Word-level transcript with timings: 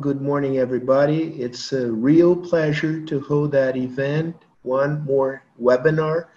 Good 0.00 0.22
morning, 0.22 0.56
everybody. 0.56 1.24
It's 1.42 1.74
a 1.74 1.92
real 1.92 2.34
pleasure 2.34 3.02
to 3.04 3.20
hold 3.20 3.52
that 3.52 3.76
event, 3.76 4.34
one 4.62 5.04
more 5.04 5.42
webinar. 5.60 6.28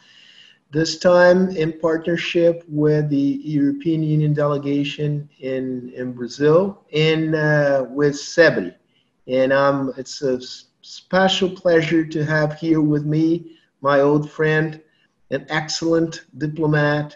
This 0.71 0.97
time 0.97 1.47
in 1.51 1.79
partnership 1.79 2.65
with 2.67 3.07
the 3.09 3.39
European 3.41 4.03
Union 4.03 4.33
delegation 4.33 5.29
in, 5.39 5.93
in 5.95 6.11
Brazil 6.11 6.83
and 6.91 7.35
uh, 7.35 7.85
with 7.89 8.15
CEBRI. 8.15 8.75
And 9.27 9.53
um, 9.53 9.93
it's 9.95 10.21
a 10.21 10.41
special 10.81 11.49
pleasure 11.49 12.03
to 12.03 12.25
have 12.25 12.59
here 12.59 12.81
with 12.81 13.05
me 13.05 13.55
my 13.79 14.01
old 14.01 14.29
friend, 14.29 14.81
an 15.31 15.45
excellent 15.47 16.25
diplomat, 16.37 17.15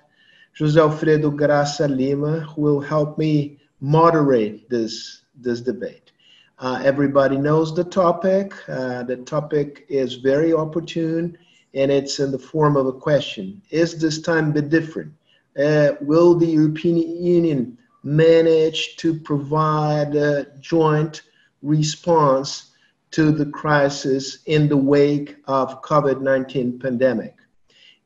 José 0.57 0.79
Alfredo 0.79 1.29
Graça 1.29 1.93
Lima, 1.93 2.39
who 2.39 2.61
will 2.61 2.79
help 2.79 3.17
me 3.17 3.59
moderate 3.81 4.69
this, 4.69 5.23
this 5.35 5.59
debate. 5.59 6.06
Uh, 6.59 6.81
everybody 6.83 7.37
knows 7.37 7.75
the 7.75 7.83
topic. 7.83 8.53
Uh, 8.67 9.03
the 9.03 9.17
topic 9.17 9.85
is 9.89 10.15
very 10.15 10.53
opportune 10.53 11.37
and 11.75 11.91
it's 11.91 12.19
in 12.19 12.31
the 12.31 12.39
form 12.39 12.75
of 12.75 12.87
a 12.87 12.91
question. 12.91 13.61
Is 13.69 13.99
this 13.99 14.19
time 14.21 14.51
bit 14.51 14.69
different? 14.69 15.13
Uh, 15.57 15.91
will 16.01 16.33
the 16.33 16.47
European 16.47 16.97
Union 16.97 17.77
manage 18.03 18.95
to 18.97 19.19
provide 19.19 20.15
a 20.15 20.47
joint 20.59 21.21
response 21.61 22.71
to 23.11 23.31
the 23.31 23.45
crisis 23.45 24.39
in 24.47 24.67
the 24.67 24.77
wake 24.77 25.37
of 25.45 25.83
COVID-19 25.83 26.81
pandemic? 26.81 27.35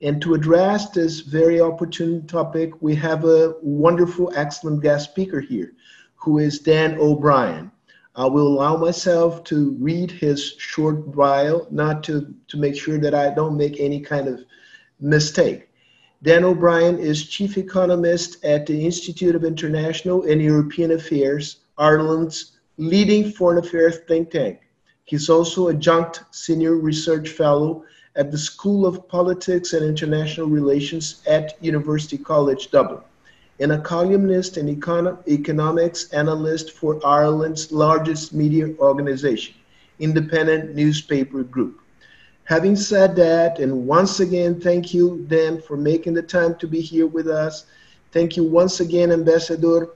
And 0.02 0.22
to 0.24 0.34
address 0.34 0.90
this 0.90 1.22
very 1.22 1.62
opportune 1.62 2.28
topic, 2.28 2.82
we 2.82 2.96
have 2.96 3.24
a 3.24 3.56
wonderful, 3.62 4.34
excellent 4.36 4.82
guest 4.82 5.12
speaker 5.12 5.40
here, 5.40 5.74
who 6.16 6.40
is 6.40 6.60
Dan 6.60 6.98
O'Brien. 7.00 7.72
I 8.16 8.26
will 8.26 8.48
allow 8.48 8.76
myself 8.76 9.44
to 9.46 9.72
read 9.80 10.12
his 10.12 10.54
short 10.58 11.16
bio, 11.16 11.66
not 11.72 12.04
to, 12.04 12.34
to 12.50 12.58
make 12.58 12.76
sure 12.76 12.98
that 12.98 13.14
I 13.14 13.34
don't 13.34 13.56
make 13.56 13.80
any 13.80 14.02
kind 14.02 14.28
of 14.28 14.44
mistake. 15.00 15.70
Dan 16.24 16.44
O'Brien 16.44 17.00
is 17.00 17.28
chief 17.28 17.58
economist 17.58 18.44
at 18.44 18.66
the 18.66 18.86
Institute 18.86 19.34
of 19.34 19.44
International 19.44 20.24
and 20.24 20.42
European 20.42 20.92
Affairs, 20.92 21.58
Ireland's 21.78 22.58
leading 22.78 23.32
foreign 23.32 23.58
affairs 23.58 24.00
think 24.08 24.30
tank. 24.32 24.60
He's 25.06 25.30
also 25.30 25.70
adjunct 25.70 26.24
senior 26.32 26.76
research 26.76 27.30
fellow 27.30 27.86
at 28.16 28.30
the 28.30 28.38
School 28.38 28.86
of 28.86 29.08
Politics 29.08 29.74
and 29.74 29.86
International 29.86 30.48
Relations 30.48 31.24
at 31.28 31.58
University 31.64 32.18
College 32.18 32.72
Dublin, 32.72 33.02
and 33.62 33.72
a 33.72 33.80
columnist 33.80 34.58
and 34.58 34.68
econ 34.68 35.18
economics 35.28 36.10
analyst 36.12 36.72
for 36.72 37.00
Ireland's 37.06 37.72
largest 37.72 38.34
media 38.34 38.74
organization, 38.80 39.56
Independent 40.00 40.76
Newspaper 40.76 41.44
Group. 41.44 41.80
Having 42.46 42.76
said 42.76 43.16
that, 43.16 43.60
and 43.60 43.88
once 43.88 44.20
again, 44.20 44.60
thank 44.60 44.94
you, 44.94 45.26
Dan, 45.30 45.62
for 45.62 45.78
making 45.78 46.14
the 46.14 46.24
time 46.24 46.56
to 46.56 46.68
be 46.68 46.82
here 46.82 47.08
with 47.08 47.28
us. 47.28 47.66
Thank 48.12 48.36
you 48.36 48.44
once 48.44 48.82
again, 48.82 49.12
Ambassador 49.12 49.90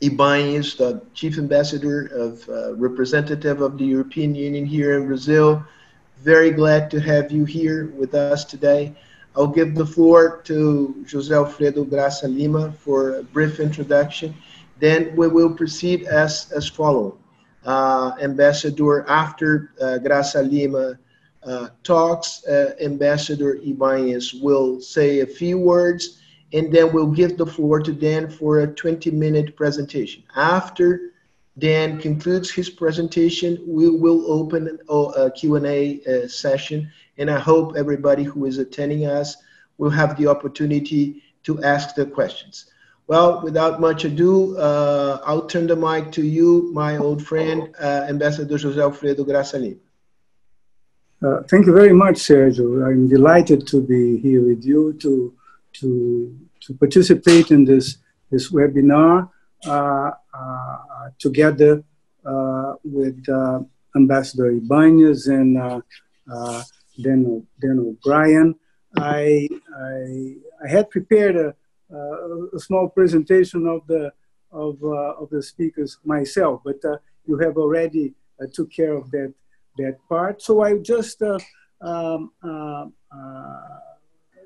Ybáñez, 0.00 0.78
the 0.78 1.02
Chief 1.12 1.36
Ambassador 1.36 2.06
of 2.06 2.48
uh, 2.48 2.74
Representative 2.76 3.60
of 3.60 3.76
the 3.76 3.84
European 3.84 4.34
Union 4.34 4.64
here 4.64 4.98
in 4.98 5.06
Brazil 5.06 5.62
very 6.22 6.52
glad 6.52 6.88
to 6.88 7.00
have 7.00 7.32
you 7.32 7.44
here 7.44 7.86
with 7.96 8.14
us 8.14 8.44
today. 8.44 8.94
I'll 9.36 9.46
give 9.46 9.74
the 9.74 9.86
floor 9.86 10.42
to 10.44 10.94
José 11.06 11.34
Alfredo 11.34 11.84
Graça 11.84 12.28
Lima 12.28 12.72
for 12.72 13.16
a 13.16 13.22
brief 13.22 13.60
introduction. 13.60 14.34
Then 14.78 15.14
we 15.16 15.28
will 15.28 15.54
proceed 15.54 16.04
as, 16.04 16.52
as 16.52 16.68
follows. 16.68 17.14
Uh, 17.64 18.12
Ambassador, 18.20 19.08
after 19.08 19.72
uh, 19.80 19.98
Graça 20.02 20.42
Lima 20.42 20.98
uh, 21.44 21.68
talks, 21.82 22.44
uh, 22.46 22.74
Ambassador 22.80 23.56
Ybáñez 23.56 24.42
will 24.42 24.80
say 24.80 25.20
a 25.20 25.26
few 25.26 25.58
words, 25.58 26.20
and 26.52 26.72
then 26.72 26.92
we'll 26.92 27.06
give 27.06 27.38
the 27.38 27.46
floor 27.46 27.80
to 27.80 27.92
Dan 27.92 28.28
for 28.28 28.60
a 28.60 28.66
20-minute 28.66 29.56
presentation. 29.56 30.22
After 30.36 31.12
Dan 31.58 32.00
concludes 32.00 32.50
his 32.50 32.70
presentation. 32.70 33.62
We 33.66 33.90
will 33.90 34.30
open 34.30 34.78
a 34.88 35.30
Q&A 35.30 36.00
uh, 36.04 36.26
session, 36.26 36.90
and 37.18 37.30
I 37.30 37.38
hope 37.38 37.76
everybody 37.76 38.24
who 38.24 38.46
is 38.46 38.58
attending 38.58 39.06
us 39.06 39.36
will 39.78 39.90
have 39.90 40.16
the 40.16 40.26
opportunity 40.26 41.22
to 41.44 41.62
ask 41.62 41.94
their 41.94 42.06
questions. 42.06 42.66
Well, 43.06 43.42
without 43.42 43.80
much 43.80 44.04
ado, 44.04 44.56
uh, 44.56 45.20
I'll 45.26 45.46
turn 45.46 45.66
the 45.66 45.76
mic 45.76 46.12
to 46.12 46.22
you, 46.22 46.70
my 46.72 46.96
old 46.96 47.24
friend, 47.24 47.74
uh, 47.80 48.06
Ambassador 48.08 48.56
José 48.56 48.80
Alfredo 48.80 49.24
Graça 49.24 49.60
Lima. 49.60 49.80
Uh, 51.22 51.42
thank 51.44 51.66
you 51.66 51.72
very 51.72 51.92
much, 51.92 52.16
Sergio. 52.16 52.86
I'm 52.86 53.08
delighted 53.08 53.66
to 53.68 53.80
be 53.80 54.18
here 54.18 54.42
with 54.44 54.64
you 54.64 54.94
to, 54.94 55.34
to, 55.74 56.36
to 56.60 56.74
participate 56.74 57.50
in 57.50 57.64
this, 57.64 57.98
this 58.30 58.50
webinar. 58.50 59.28
Uh, 59.64 60.10
uh, 60.34 61.08
together 61.20 61.84
uh, 62.26 62.72
with 62.82 63.24
Ambassador 63.94 64.52
Ybáñez 64.52 65.28
and 65.28 65.56
Dan, 67.00 67.46
Dan 67.60 67.78
O'Brien. 67.78 68.54
I, 68.96 69.48
I, 69.74 70.34
I, 70.64 70.68
had 70.68 70.90
prepared 70.90 71.36
a, 71.36 71.54
a, 72.54 72.58
small 72.58 72.88
presentation 72.88 73.66
of 73.66 73.86
the, 73.86 74.12
of, 74.50 74.82
of 74.84 75.30
the 75.30 75.42
speakers 75.42 75.98
myself, 76.04 76.60
but 76.62 76.76
you 77.26 77.38
have 77.38 77.56
already 77.56 78.14
took 78.52 78.70
care 78.70 78.92
of 78.94 79.10
that, 79.12 79.32
that 79.78 79.96
part. 80.10 80.42
So 80.42 80.62
I 80.62 80.76
just 80.76 81.22
um, 81.80 82.32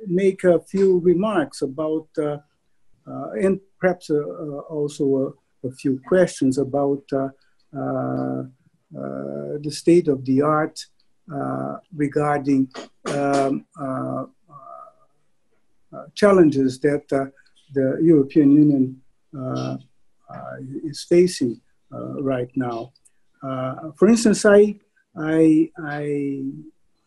make 0.06 0.44
a 0.44 0.60
few 0.60 1.00
remarks 1.00 1.62
about 1.62 2.06
uh, 2.18 2.38
uh, 3.08 3.30
and 3.40 3.60
perhaps 3.78 4.10
uh, 4.10 4.16
uh, 4.16 4.60
also 4.68 5.34
a, 5.62 5.68
a, 5.68 5.70
few 5.70 6.00
questions 6.08 6.58
about 6.58 7.04
the 7.10 8.50
state 9.70 10.08
of 10.08 10.24
the 10.24 10.42
art 10.42 10.86
Uh, 11.34 11.78
regarding 11.96 12.68
um, 13.06 13.66
uh, 13.80 14.26
uh, 15.92 16.04
challenges 16.14 16.78
that 16.78 17.02
the 17.74 17.98
European 18.00 18.52
Union 18.52 19.02
is 20.84 21.02
facing 21.02 21.60
right 22.20 22.50
now. 22.54 22.92
for 23.96 24.06
instance, 24.06 24.44
I, 24.46 24.76
I, 25.18 25.68
I, 25.82 26.42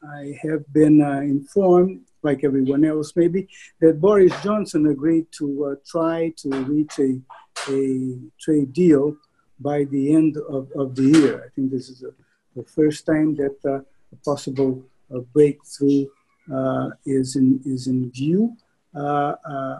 I 0.04 0.38
have 0.44 0.68
been 0.74 1.00
informed 1.24 2.02
like 2.22 2.44
everyone 2.44 2.84
else 2.84 3.14
maybe, 3.16 3.48
that 3.80 4.02
Boris 4.02 4.34
Johnson 4.44 4.88
agreed 4.88 5.28
to 5.38 5.66
uh, 5.66 5.76
try 5.88 6.34
to 6.40 6.50
reach 6.66 7.00
a, 7.00 7.22
a 7.72 8.18
trade 8.38 8.74
deal 8.74 9.16
by 9.62 9.86
the 9.86 10.14
end 10.14 10.36
of, 10.50 10.70
of 10.76 10.96
the 10.96 11.04
year. 11.04 11.46
I 11.46 11.50
think 11.56 11.72
this 11.72 11.88
is 11.88 12.04
a, 12.04 12.12
the 12.58 12.68
first 12.68 13.06
time 13.06 13.36
that 13.36 13.56
uh, 13.64 13.80
a 14.12 14.16
possible 14.24 14.84
breakthrough 15.34 16.06
uh, 16.54 16.90
is, 17.06 17.36
in, 17.36 17.62
is 17.66 17.88
in 17.88 18.12
view. 18.12 18.56
Uh, 18.96 19.34
uh, 19.50 19.80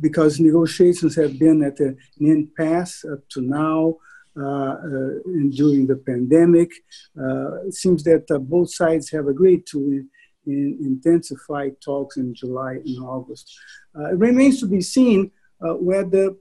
because 0.00 0.38
negotiations 0.38 1.16
have 1.16 1.38
been 1.38 1.62
at 1.64 1.80
an 1.80 1.96
impasse 2.20 3.04
up 3.04 3.28
to 3.28 3.40
now, 3.40 3.96
uh, 4.38 4.42
uh, 4.42 5.08
during 5.50 5.84
the 5.88 5.96
pandemic. 6.06 6.70
Uh, 7.18 7.62
it 7.62 7.74
seems 7.74 8.04
that 8.04 8.24
both 8.48 8.72
sides 8.72 9.10
have 9.10 9.26
agreed 9.26 9.66
to 9.66 10.04
in, 10.46 10.78
intensify 10.80 11.70
talks 11.84 12.18
in 12.18 12.32
July 12.34 12.74
and 12.74 13.02
August. 13.02 13.58
it 13.96 14.16
remains 14.16 14.60
to 14.60 14.66
be 14.66 14.80
seen 14.80 15.32
whether, 15.60 16.34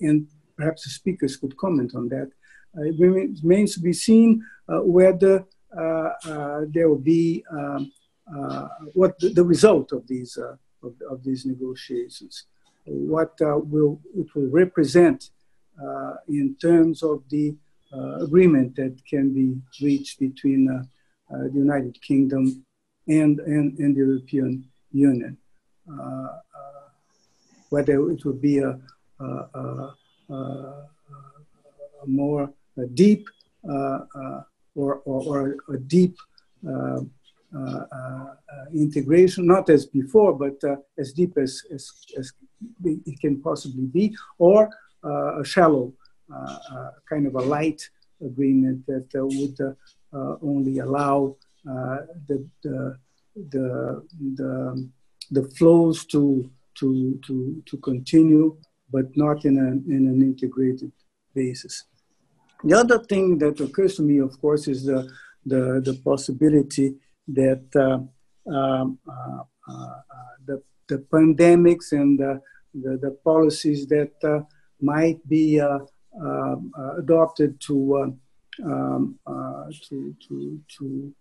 and 0.00 0.26
perhaps 0.56 0.82
the 0.82 0.90
speakers 0.90 1.36
could 1.36 1.56
comment 1.56 1.94
on 1.94 2.08
that, 2.08 2.30
it 2.74 2.94
remains 3.42 3.74
to 3.74 3.80
be 3.80 3.92
seen 3.92 4.44
whether 4.68 5.44
there 5.72 6.88
will 6.88 6.98
be 6.98 7.44
um, 7.50 7.92
what 8.94 9.18
the, 9.18 9.30
the, 9.30 9.44
result 9.44 9.92
of 9.92 10.06
these, 10.06 10.36
of, 10.36 10.94
of, 11.10 11.24
these 11.24 11.44
negotiations 11.44 12.44
what 12.84 13.32
uh, 13.42 13.58
will 13.58 14.00
it 14.16 14.26
will 14.34 14.48
represent 14.48 15.30
uh, 15.82 16.14
in 16.28 16.54
terms 16.56 17.02
of 17.02 17.22
the 17.30 17.54
uh, 17.92 18.22
agreement 18.22 18.76
that 18.76 18.96
can 19.08 19.32
be 19.32 19.56
reached 19.82 20.18
between 20.18 20.68
uh, 20.68 20.82
the 21.48 21.52
United 21.54 22.00
Kingdom 22.02 22.64
and, 23.08 23.40
and, 23.40 23.78
and 23.78 23.94
the 23.94 24.00
European 24.00 24.64
Union. 24.92 25.36
whether 27.70 28.10
it 28.10 28.24
would 28.24 28.40
be 28.40 28.58
a, 28.58 28.78
a, 29.20 29.24
a, 29.54 29.94
a 30.30 32.06
more 32.06 32.52
deep 32.86 33.26
uh, 33.68 34.00
uh, 34.14 34.42
or, 34.74 35.02
or, 35.04 35.56
or, 35.68 35.74
a 35.74 35.78
deep 35.78 36.16
uh, 36.66 37.00
uh, 37.54 37.84
uh, 37.92 38.34
integration, 38.72 39.44
not 39.44 39.68
as 39.68 39.84
before, 39.84 40.32
but 40.32 40.62
uh, 40.62 40.76
as 40.98 41.12
deep 41.12 41.36
as, 41.36 41.62
as, 41.74 41.90
as, 42.16 42.32
it 42.84 43.20
can 43.20 43.42
possibly 43.42 43.86
be, 43.86 44.16
or 44.38 44.70
a 45.02 45.44
shallow, 45.44 45.92
kind 47.08 47.26
of 47.26 47.34
a 47.34 47.40
light 47.40 47.82
agreement 48.24 48.86
that 48.86 49.08
would 49.14 49.76
only 50.42 50.78
allow 50.78 51.34
the, 51.64 52.46
the, 52.62 52.96
the, 53.50 54.06
the, 54.36 54.90
the 55.32 55.48
flows 55.56 56.04
to, 56.04 56.48
to, 56.76 57.18
to, 57.26 57.62
to 57.66 57.76
continue, 57.78 58.56
but 58.92 59.06
not 59.16 59.44
in, 59.44 59.58
a, 59.58 59.92
in 59.92 60.06
an 60.06 60.22
integrated 60.22 60.92
basis. 61.34 61.84
The 62.62 62.76
other 62.76 62.98
thing 62.98 63.38
that 63.38 63.60
occurs 63.60 63.96
to 63.96 64.02
me, 64.02 64.18
of 64.18 64.38
course, 64.40 64.68
is 64.68 64.84
the, 64.84 65.10
the, 65.46 65.80
the 65.84 65.98
possibility 66.04 66.94
that 67.28 67.64
uh, 67.74 68.52
um, 68.52 68.98
uh, 69.08 69.94
the, 70.46 70.62
the 70.88 70.98
pandemics 71.12 71.92
and 71.92 72.18
the, 72.18 72.40
the, 72.74 72.98
the 72.98 73.16
policies 73.24 73.86
that 73.86 74.12
uh, 74.24 74.40
might 74.80 75.26
be 75.28 75.60
uh, 75.60 75.78
adopted 76.98 77.60
to, 77.60 78.16
um, 78.64 79.18
to, 79.88 80.14
to, 80.28 80.60
to 80.78 81.14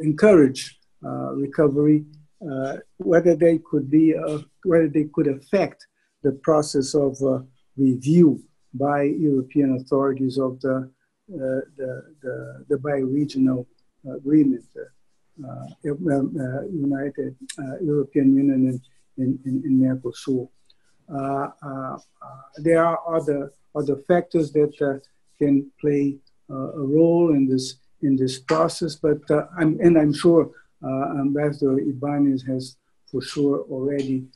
encourage 0.00 0.78
recovery, 1.02 2.04
whether 2.98 3.34
they 3.34 3.58
could 3.58 3.90
be, 3.90 4.14
whether 4.64 4.88
they 4.88 5.04
could 5.14 5.28
affect 5.28 5.86
the 6.22 6.32
process 6.42 6.94
of 6.94 7.16
review 7.76 8.42
by 8.74 9.02
European 9.02 9.76
authorities 9.76 10.38
of 10.38 10.60
the, 10.60 10.76
uh, 10.76 11.60
the, 11.76 12.14
the, 12.22 12.64
the 12.68 12.78
bi-regional 12.78 13.66
uh, 14.06 14.16
agreement, 14.16 14.64
uh, 14.76 15.46
uh, 15.46 15.90
um, 15.90 16.08
um, 16.10 16.36
uh 16.40 16.62
United 16.66 17.36
uh, 17.58 17.78
European 17.80 18.34
Union 18.34 18.80
in, 19.16 19.38
in, 19.44 19.62
in 19.64 19.80
Mercosur. 19.80 20.48
there 22.58 22.84
are 22.84 22.98
other, 23.16 23.52
other 23.74 23.96
factors 24.08 24.52
that 24.52 25.00
can 25.38 25.70
play 25.80 26.16
a 26.50 26.80
role 26.80 27.34
in 27.34 27.46
this, 27.48 27.76
in 28.02 28.16
this 28.16 28.38
process, 28.38 28.96
but 28.96 29.20
I'm, 29.58 29.78
and 29.80 29.98
I'm 29.98 30.12
sure 30.12 30.50
Ambassador 30.82 31.76
Ybáñez 31.76 32.46
has 32.46 32.76
for 33.10 33.22
sure 33.22 33.62
already 33.70 34.26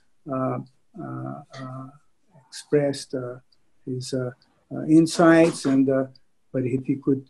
expressed 2.48 3.14
his 3.86 4.14
uh, 4.14 4.30
uh, 4.74 4.84
insights, 4.84 5.64
and 5.64 5.88
uh, 5.90 6.04
but 6.52 6.64
if 6.64 6.84
he 6.84 6.96
could 6.96 7.28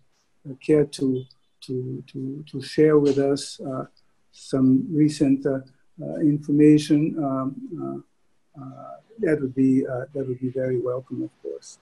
care 0.60 0.84
to 0.84 1.24
to 1.62 2.02
to 2.06 2.44
to 2.50 2.62
share 2.62 2.98
with 2.98 3.18
us 3.18 3.60
uh, 3.60 3.84
some 4.32 4.86
recent 4.90 5.44
uh, 5.46 5.58
uh, 6.02 6.16
information, 6.16 7.16
um, 7.18 8.04
that 9.18 9.40
would 9.40 9.54
be 9.54 9.82
that 9.82 10.26
would 10.26 10.40
be 10.40 10.50
very 10.50 10.80
welcome, 10.80 11.22
of 11.22 11.30
course. 11.42 11.78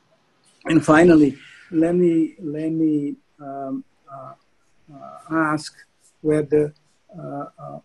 And 0.66 0.84
finally, 0.84 1.36
let 1.70 1.94
me 1.94 2.34
let 2.40 2.70
me 2.72 3.16
um, 3.40 3.84
ask 5.30 5.74
whether 6.20 6.74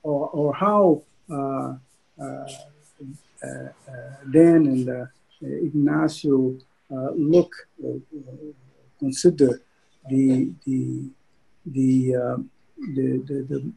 or, 0.04 0.30
or 0.30 0.54
how 0.54 1.02
Dan 4.32 4.66
and 4.68 5.08
Ignacio 5.42 6.56
uh, 6.56 6.75
look, 6.90 7.52
uh, 7.84 7.98
consider 9.00 9.62
the 10.10 10.52
the 10.66 11.10
the, 11.66 12.16
um, 12.16 12.50
the, 12.78 13.24
the, 13.26 13.74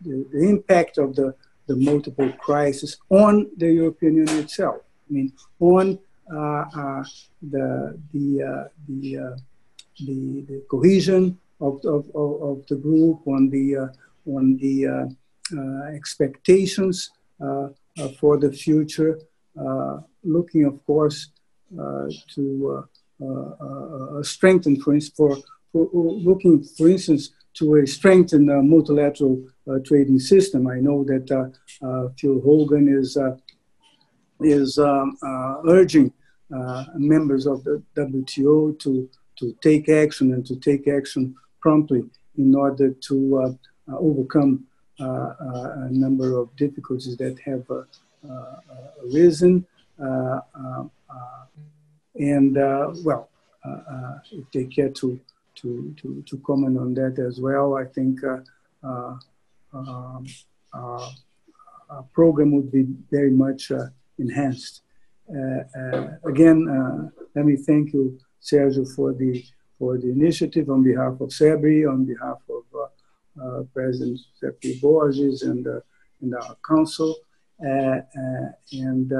the, 0.00 0.48
impact 0.48 0.98
of 0.98 1.14
the, 1.14 1.34
the 1.66 1.76
multiple 1.76 2.32
crises 2.38 2.98
on 3.10 3.50
the 3.56 3.70
European 3.70 4.16
Union 4.16 4.38
itself. 4.38 4.76
I 5.08 5.12
mean, 5.12 5.32
on 5.60 5.98
uh, 6.32 6.36
uh, 6.36 7.04
the, 7.42 7.98
the, 8.12 8.42
uh, 8.42 8.68
the, 8.88 9.18
uh, 9.18 9.36
the, 10.00 10.62
cohesion 10.70 11.38
of, 11.60 11.84
of, 11.84 12.10
of, 12.14 12.66
the 12.66 12.76
group, 12.76 13.20
on 13.26 13.48
the, 13.50 13.76
uh, 13.76 13.88
on 14.26 14.56
the 14.56 15.14
expectations 15.94 17.10
for 18.18 18.36
the 18.38 18.52
future, 18.52 19.18
looking, 20.24 20.64
of 20.64 20.84
course, 20.84 21.28
uh, 21.28 21.35
Uh, 21.76 22.08
to 22.32 22.86
uh, 23.20 23.24
uh, 23.24 24.18
uh, 24.18 24.22
strengthen, 24.22 24.80
for 24.80 24.94
instance, 24.94 25.16
for, 25.16 25.36
for, 25.72 25.88
looking, 25.92 26.62
for 26.62 26.88
instance, 26.88 27.30
to 27.54 27.76
a 27.76 27.86
strengthened 27.86 28.48
uh, 28.50 28.62
multilateral 28.62 29.42
trading 29.84 30.20
system. 30.20 30.68
I 30.68 30.76
know 30.76 31.02
that 31.04 31.52
Phil 32.18 32.40
Hogan 32.40 32.88
is 32.88 33.18
is 34.40 34.78
um, 34.78 35.16
urging 35.66 36.12
members 36.94 37.46
of 37.46 37.64
the 37.64 37.82
WTO 37.96 38.78
to 38.80 39.08
to 39.38 39.56
take 39.60 39.88
action 39.88 40.32
and 40.32 40.46
to 40.46 40.56
take 40.56 40.86
action 40.86 41.34
promptly 41.60 42.04
in 42.38 42.54
order 42.54 42.90
to 42.90 43.38
uh, 43.38 43.92
uh, 43.92 43.98
overcome 43.98 44.64
uh, 45.00 45.32
a 45.40 45.88
number 45.90 46.38
of 46.38 46.54
difficulties 46.56 47.16
that 47.16 47.38
have 47.40 47.64
arisen. 49.04 49.66
And 52.18 52.56
uh, 52.56 52.92
well, 53.04 53.28
uh, 53.64 53.68
uh, 53.68 54.18
if 54.32 54.50
they 54.52 54.64
care 54.64 54.90
to, 54.90 55.20
to, 55.56 55.94
to, 56.00 56.22
to 56.26 56.38
comment 56.38 56.78
on 56.78 56.94
that 56.94 57.18
as 57.18 57.40
well, 57.40 57.76
I 57.76 57.84
think 57.84 58.20
um, 58.82 59.20
our 60.72 62.02
program 62.12 62.52
would 62.52 62.70
be 62.72 62.86
very 63.10 63.30
much 63.30 63.70
enhanced. 64.18 64.82
again, 66.24 67.10
let 67.34 67.44
me 67.44 67.56
thank 67.56 67.92
you, 67.92 68.18
Sergio, 68.42 68.86
for 68.94 69.12
the 69.12 69.44
for 69.78 69.98
the 69.98 70.10
initiative 70.10 70.70
on 70.70 70.82
behalf 70.82 71.20
of 71.20 71.28
CEBRI, 71.28 71.86
on 71.86 72.06
behalf 72.06 72.38
of 72.48 72.64
uh, 72.74 72.86
uh, 73.42 73.62
President 73.74 74.18
José 74.42 74.52
Pio 74.60 74.74
Borges 74.80 75.42
and, 75.42 75.66
uh, 75.66 75.80
and 76.22 76.34
our 76.34 76.56
council. 76.66 77.14
and 77.58 79.12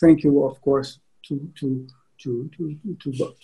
thank 0.00 0.22
you, 0.24 0.44
of 0.44 0.60
course, 0.60 0.98
to, 1.26 1.50
to, 1.58 1.86
to, 2.22 2.50
to, 2.56 2.78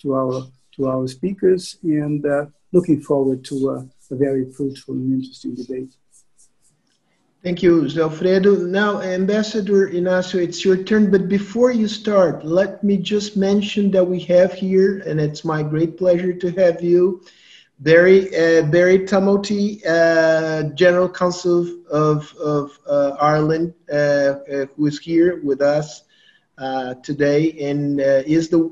to, 0.01 0.13
our, 0.13 0.47
to 0.75 0.87
our 0.87 1.07
speakers 1.07 1.77
and 1.83 2.25
uh, 2.25 2.45
looking 2.71 3.01
forward 3.01 3.43
to 3.45 3.69
a, 3.69 4.13
a 4.13 4.15
very 4.15 4.51
fruitful 4.51 4.95
and 4.95 5.13
interesting 5.13 5.55
debate. 5.55 5.93
Thank 7.43 7.63
you, 7.63 7.89
Alfredo. 7.97 8.55
Now, 8.55 9.01
Ambassador 9.01 9.87
Ignacio, 9.87 10.39
it's 10.39 10.63
your 10.63 10.77
turn. 10.77 11.09
But 11.09 11.27
before 11.27 11.71
you 11.71 11.87
start, 11.87 12.45
let 12.45 12.83
me 12.83 12.97
just 12.97 13.35
mention 13.35 13.89
that 13.91 14.05
we 14.05 14.19
have 14.19 14.53
here, 14.53 14.99
and 15.07 15.19
it's 15.19 15.43
my 15.43 15.63
great 15.63 15.97
pleasure 15.97 16.33
to 16.33 16.51
have 16.51 16.83
you, 16.83 17.23
Barry 17.79 18.27
uh, 18.27 18.61
Barry 18.67 18.99
Tumilty, 18.99 19.81
uh, 19.87 20.69
General 20.75 21.09
Counsel 21.09 21.65
of 21.89 22.31
of 22.35 22.77
uh, 22.87 23.15
Ireland, 23.19 23.73
uh, 23.91 23.95
uh, 23.95 24.65
who 24.75 24.85
is 24.85 24.99
here 24.99 25.41
with 25.43 25.61
us 25.61 26.03
uh, 26.61 26.93
today 27.03 27.51
and 27.69 27.99
uh, 27.99 28.21
is 28.25 28.49
the 28.49 28.71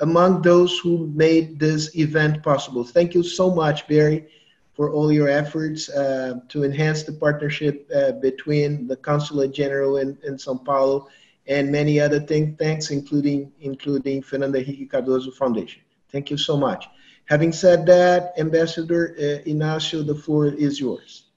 among 0.00 0.42
those 0.42 0.78
who 0.78 1.06
made 1.14 1.60
this 1.60 1.94
event 1.94 2.42
possible. 2.42 2.82
Thank 2.84 3.14
you 3.14 3.22
so 3.22 3.54
much, 3.54 3.86
Barry, 3.86 4.26
for 4.72 4.90
all 4.92 5.12
your 5.12 5.28
efforts 5.28 5.90
uh, 5.90 6.40
to 6.48 6.64
enhance 6.64 7.02
the 7.02 7.12
partnership 7.12 7.88
between 8.20 8.86
the 8.86 8.96
Consulate 8.96 9.52
General 9.52 9.98
in, 9.98 10.18
in 10.24 10.38
Sao 10.38 10.54
Paulo 10.54 11.08
and 11.46 11.70
many 11.70 12.00
other 12.00 12.18
think 12.18 12.58
tanks, 12.58 12.90
including 12.90 13.52
including 13.60 14.22
Fernando 14.22 14.58
Henrique 14.58 14.90
Cardoso 14.90 15.32
Foundation. 15.34 15.82
Thank 16.10 16.30
you 16.30 16.38
so 16.38 16.56
much. 16.56 16.88
Having 17.26 17.52
said 17.52 17.86
that, 17.86 18.32
Ambassador 18.38 19.14
uh, 19.18 19.48
Ignacio, 19.48 20.02
the 20.02 20.14
floor 20.14 20.46
is 20.46 20.80
yours. 20.80 21.29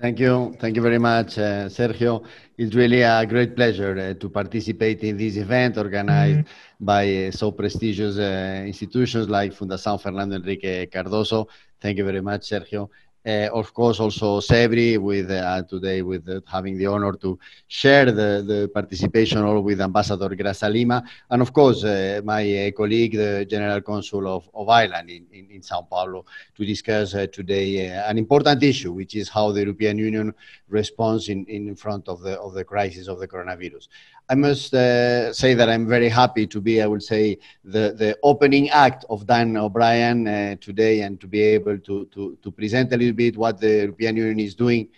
Thank 0.00 0.18
you. 0.18 0.56
Thank 0.58 0.76
you 0.76 0.82
very 0.82 0.98
much, 0.98 1.36
uh, 1.36 1.68
Sergio. 1.68 2.24
It's 2.56 2.74
really 2.74 3.02
a 3.02 3.26
great 3.26 3.54
pleasure 3.54 3.98
uh, 3.98 4.14
to 4.18 4.30
participate 4.30 5.04
in 5.04 5.18
this 5.18 5.36
event 5.36 5.76
organized 5.76 6.38
mm 6.38 6.44
-hmm. 6.44 6.86
by 6.92 7.04
uh, 7.26 7.30
so 7.30 7.52
prestigious 7.52 8.16
uh, 8.16 8.66
institutions 8.66 9.28
like 9.28 9.52
Fundação 9.52 9.98
Fernando 9.98 10.36
Henrique 10.36 10.88
Cardoso. 10.90 11.48
Thank 11.82 11.98
you 11.98 12.06
very 12.06 12.22
much, 12.22 12.48
Sergio. 12.48 12.88
Uh, 13.26 13.48
of 13.52 13.74
course, 13.74 14.00
also 14.00 14.40
CEBRI 14.40 14.96
with 14.98 15.30
uh, 15.30 15.62
today 15.64 16.00
with 16.00 16.26
uh, 16.26 16.40
having 16.50 16.78
the 16.78 16.86
honor 16.86 17.12
to 17.12 17.38
share 17.68 18.06
the, 18.06 18.42
the 18.46 18.70
participation 18.72 19.42
all 19.42 19.60
with 19.60 19.78
Ambassador 19.82 20.30
Graça 20.30 20.72
Lima, 20.72 21.04
and 21.28 21.42
of 21.42 21.52
course 21.52 21.84
uh, 21.84 22.22
my 22.24 22.68
uh, 22.68 22.70
colleague, 22.70 23.12
the 23.12 23.44
General 23.44 23.82
Consul 23.82 24.26
of, 24.26 24.48
of 24.54 24.70
Ireland 24.70 25.10
in, 25.10 25.26
in, 25.32 25.50
in 25.50 25.62
Sao 25.62 25.82
Paulo, 25.82 26.24
to 26.56 26.64
discuss 26.64 27.14
uh, 27.14 27.26
today 27.30 27.88
an 27.88 28.16
important 28.16 28.62
issue, 28.62 28.92
which 28.92 29.14
is 29.14 29.28
how 29.28 29.52
the 29.52 29.60
European 29.60 29.98
Union 29.98 30.32
responds 30.70 31.28
in, 31.28 31.44
in 31.44 31.76
front 31.76 32.08
of 32.08 32.22
the 32.22 32.40
of 32.40 32.54
the 32.54 32.64
crisis 32.64 33.06
of 33.06 33.18
the 33.18 33.28
coronavirus. 33.28 33.88
I 34.30 34.36
must 34.36 34.72
uh, 34.72 35.32
say 35.32 35.54
that 35.54 35.68
I'm 35.68 35.88
very 35.88 36.08
happy 36.08 36.46
to 36.46 36.60
be, 36.60 36.80
I 36.80 36.86
would 36.86 37.02
say, 37.02 37.38
the, 37.64 37.94
the 37.98 38.16
opening 38.22 38.70
act 38.70 39.04
of 39.10 39.26
Dan 39.26 39.56
O'Brien 39.56 40.28
uh, 40.28 40.54
today 40.60 41.00
and 41.00 41.20
to 41.20 41.26
be 41.26 41.42
able 41.42 41.78
to, 41.78 42.04
to, 42.14 42.38
to 42.40 42.50
present 42.52 42.92
a 42.92 42.96
little 42.96 43.12
bit 43.12 43.36
what 43.36 43.60
the 43.60 43.78
European 43.78 44.16
Union 44.16 44.38
is 44.38 44.54
doing 44.54 44.88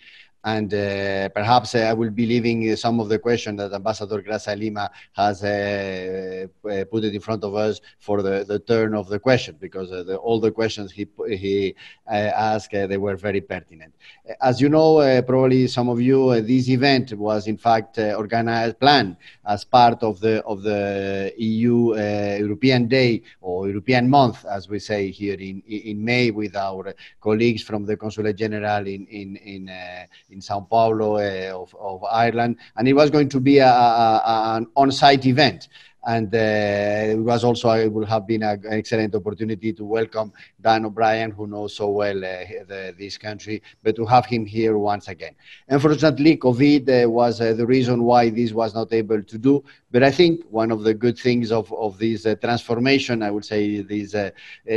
and 0.43 0.73
uh, 0.73 1.29
perhaps 1.29 1.73
uh, 1.75 1.79
I 1.79 1.93
will 1.93 2.09
be 2.09 2.25
leaving 2.25 2.75
some 2.75 2.99
of 2.99 3.07
the 3.07 3.17
questions 3.17 3.57
that 3.59 3.71
Ambassador 3.71 4.21
Graça 4.21 4.57
Lima 4.57 4.89
has 5.13 5.43
uh, 5.43 6.47
uh, 6.69 6.85
put 6.85 7.05
it 7.05 7.13
in 7.13 7.21
front 7.21 7.43
of 7.43 7.55
us 7.55 7.79
for 7.99 8.21
the, 8.21 8.43
the 8.45 8.59
turn 8.59 8.93
of 8.93 9.07
the 9.07 9.19
question, 9.19 9.55
because 9.59 9.91
uh, 9.91 10.03
the, 10.03 10.17
all 10.17 10.39
the 10.41 10.51
questions 10.51 10.91
he, 10.91 11.07
he 11.29 11.75
asked, 12.07 12.71
they 12.71 12.97
were 12.97 13.15
very 13.15 13.39
pertinent. 13.39 13.93
As 14.41 14.59
you 14.59 14.67
know, 14.67 15.21
probably 15.21 15.67
some 15.67 15.87
of 15.87 16.01
you, 16.01 16.41
this 16.41 16.67
event 16.67 17.13
was 17.13 17.47
in 17.47 17.57
fact 17.57 17.97
organized, 17.97 18.79
planned 18.79 19.15
as 19.45 19.63
part 19.63 20.03
of 20.03 20.19
the, 20.19 20.43
of 20.43 20.61
the 20.63 21.33
EU 21.37 21.95
European 21.95 22.87
Day 22.87 23.21
or 23.41 23.67
European 23.67 24.09
Month, 24.09 24.45
as 24.45 24.67
we 24.67 24.79
say 24.79 25.09
here 25.09 25.35
in, 25.35 25.61
in 25.67 26.03
May 26.03 26.31
with 26.31 26.55
our 26.55 26.93
colleagues 27.21 27.63
from 27.63 27.85
the 27.85 27.95
Consulate 27.95 28.35
General 28.35 28.85
in, 28.87 29.05
in, 29.07 29.37
in 29.37 30.32
in 30.33 30.41
Sao 30.41 30.59
Paulo 30.59 31.17
uh, 31.17 31.61
of, 31.61 31.75
of, 31.79 32.03
Ireland, 32.03 32.57
and 32.75 32.87
it 32.87 32.93
was 32.93 33.09
going 33.09 33.29
to 33.29 33.39
be 33.39 33.59
a, 33.59 33.67
a, 33.67 34.55
an 34.57 34.67
on-site 34.75 35.25
event 35.25 35.69
and 36.05 36.33
uh, 36.33 37.13
it 37.13 37.19
was 37.19 37.43
also 37.43 37.71
it 37.71 37.91
would 37.91 38.07
have 38.07 38.27
been 38.27 38.43
an 38.43 38.61
excellent 38.69 39.15
opportunity 39.15 39.71
to 39.73 39.85
welcome 39.85 40.33
Dan 40.59 40.85
O'Brien, 40.85 41.31
who 41.31 41.47
knows 41.47 41.75
so 41.75 41.89
well 41.89 42.17
uh, 42.17 42.43
the, 42.67 42.93
this 42.97 43.17
country, 43.17 43.61
but 43.81 43.95
to 43.95 44.05
have 44.05 44.25
him 44.25 44.45
here 44.45 44.77
once 44.77 45.07
again. 45.07 45.33
Unfortunately, 45.69 46.37
COVID 46.37 47.05
uh, 47.05 47.09
was 47.09 47.39
uh, 47.39 47.53
the 47.53 47.65
reason 47.65 48.03
why 48.03 48.29
this 48.29 48.51
was 48.51 48.73
not 48.73 48.91
able 48.91 49.23
to 49.23 49.37
do. 49.37 49.63
But 49.93 50.01
I 50.01 50.09
think 50.09 50.43
one 50.49 50.71
of 50.71 50.81
the 50.81 50.95
good 50.95 51.19
things 51.19 51.51
of, 51.51 51.71
of 51.71 51.99
this 51.99 52.25
uh, 52.25 52.33
transformation, 52.41 53.21
I 53.21 53.29
would 53.29 53.45
say, 53.45 53.81
this 53.81 54.15
uh, 54.15 54.31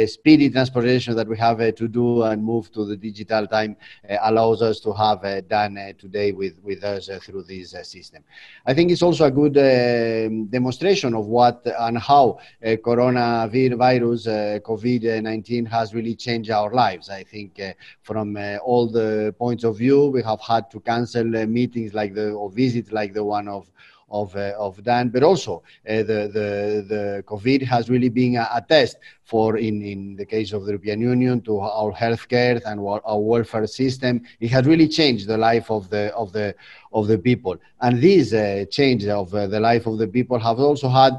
speedy 0.06 0.50
transformation 0.50 1.16
that 1.16 1.26
we 1.26 1.38
have 1.38 1.56
to 1.74 1.88
do 1.88 2.22
and 2.24 2.44
move 2.44 2.70
to 2.72 2.84
the 2.84 2.98
digital 2.98 3.46
time 3.46 3.78
allows 4.20 4.60
us 4.60 4.78
to 4.80 4.92
have 4.92 5.22
Dan 5.48 5.94
today 5.98 6.32
with, 6.32 6.62
with 6.62 6.84
us 6.84 7.08
through 7.22 7.44
this 7.44 7.70
system. 7.70 8.24
I 8.66 8.74
think 8.74 8.90
it's 8.90 9.00
also 9.00 9.24
a 9.24 9.30
good 9.30 9.56
um, 9.56 10.48
demonstration 10.48 11.14
of 11.14 11.24
what 11.24 11.66
and 11.78 11.96
how 11.96 12.38
coronavirus, 12.62 14.60
COVID-19 14.60 15.66
has 15.68 15.94
really 15.94 16.14
changed 16.14 16.50
our 16.50 16.70
lives. 16.74 17.08
I 17.08 17.24
think 17.24 17.58
uh, 17.58 17.72
from 18.02 18.36
uh, 18.36 18.58
all 18.58 18.86
the 18.86 19.34
points 19.38 19.64
of 19.64 19.78
view, 19.78 20.08
we 20.08 20.22
have 20.24 20.42
had 20.42 20.70
to 20.72 20.80
cancel 20.80 21.34
uh, 21.34 21.46
meetings 21.46 21.94
like 21.94 22.12
the 22.12 22.32
or 22.32 22.50
visits 22.50 22.92
like 22.92 23.14
the 23.14 23.24
one 23.24 23.48
of 23.48 23.70
of, 24.08 24.34
uh, 24.36 24.52
of 24.58 24.82
Dan, 24.82 25.08
but 25.08 25.22
also 25.22 25.62
uh, 25.88 25.96
the, 25.96 26.30
the, 26.32 26.84
the 26.88 27.24
COVID 27.26 27.62
has 27.62 27.90
really 27.90 28.08
been 28.08 28.36
a, 28.36 28.48
a, 28.54 28.64
test 28.66 28.98
for, 29.24 29.56
in, 29.56 29.82
in 29.82 30.16
the 30.16 30.24
case 30.24 30.52
of 30.52 30.64
the 30.64 30.72
European 30.72 31.00
Union, 31.00 31.40
to 31.42 31.58
our 31.58 31.92
healthcare 31.92 32.62
and 32.66 32.80
our 32.80 33.20
welfare 33.20 33.66
system. 33.66 34.22
It 34.40 34.48
has 34.48 34.66
really 34.66 34.88
changed 34.88 35.26
the 35.26 35.36
life 35.36 35.70
of 35.70 35.90
the, 35.90 36.14
of 36.14 36.32
the, 36.32 36.54
of 36.92 37.08
the 37.08 37.18
people. 37.18 37.56
And 37.80 38.00
this 38.00 38.32
uh, 38.32 38.64
change 38.70 39.06
of 39.06 39.30
the 39.30 39.60
life 39.60 39.86
of 39.86 39.98
the 39.98 40.08
people 40.08 40.38
have 40.38 40.60
also 40.60 40.88
had 40.88 41.14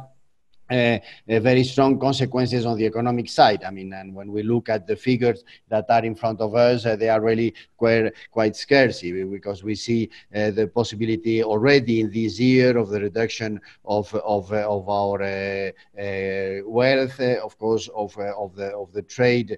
uh, 0.69 0.97
very 1.27 1.63
strong 1.63 1.99
consequences 1.99 2.65
on 2.65 2.77
the 2.77 2.85
economic 2.85 3.29
side. 3.29 3.63
I 3.63 3.71
mean, 3.71 3.93
and 3.93 4.13
when 4.13 4.31
we 4.31 4.43
look 4.43 4.69
at 4.69 4.87
the 4.87 4.95
figures 4.95 5.43
that 5.69 5.85
are 5.89 6.03
in 6.03 6.15
front 6.15 6.41
of 6.41 6.55
us, 6.55 6.85
uh, 6.85 6.95
they 6.95 7.09
are 7.09 7.21
really 7.21 7.53
quite, 7.77 8.13
quite 8.31 8.55
scarce 8.55 9.01
because 9.01 9.63
we 9.63 9.75
see 9.75 10.09
uh, 10.35 10.51
the 10.51 10.67
possibility 10.67 11.43
already 11.43 12.01
in 12.01 12.11
this 12.11 12.39
year 12.39 12.77
of 12.77 12.89
the 12.89 12.99
reduction 12.99 13.61
of, 13.85 14.13
of, 14.15 14.51
uh, 14.51 14.67
of 14.67 14.89
our 14.89 15.21
uh, 15.21 15.71
uh, 15.99 16.61
wealth, 16.65 17.19
of 17.19 17.57
course, 17.57 17.87
of, 17.95 18.17
of, 18.17 18.55
the, 18.55 18.75
of 18.75 18.91
the 18.93 19.01
trade 19.01 19.57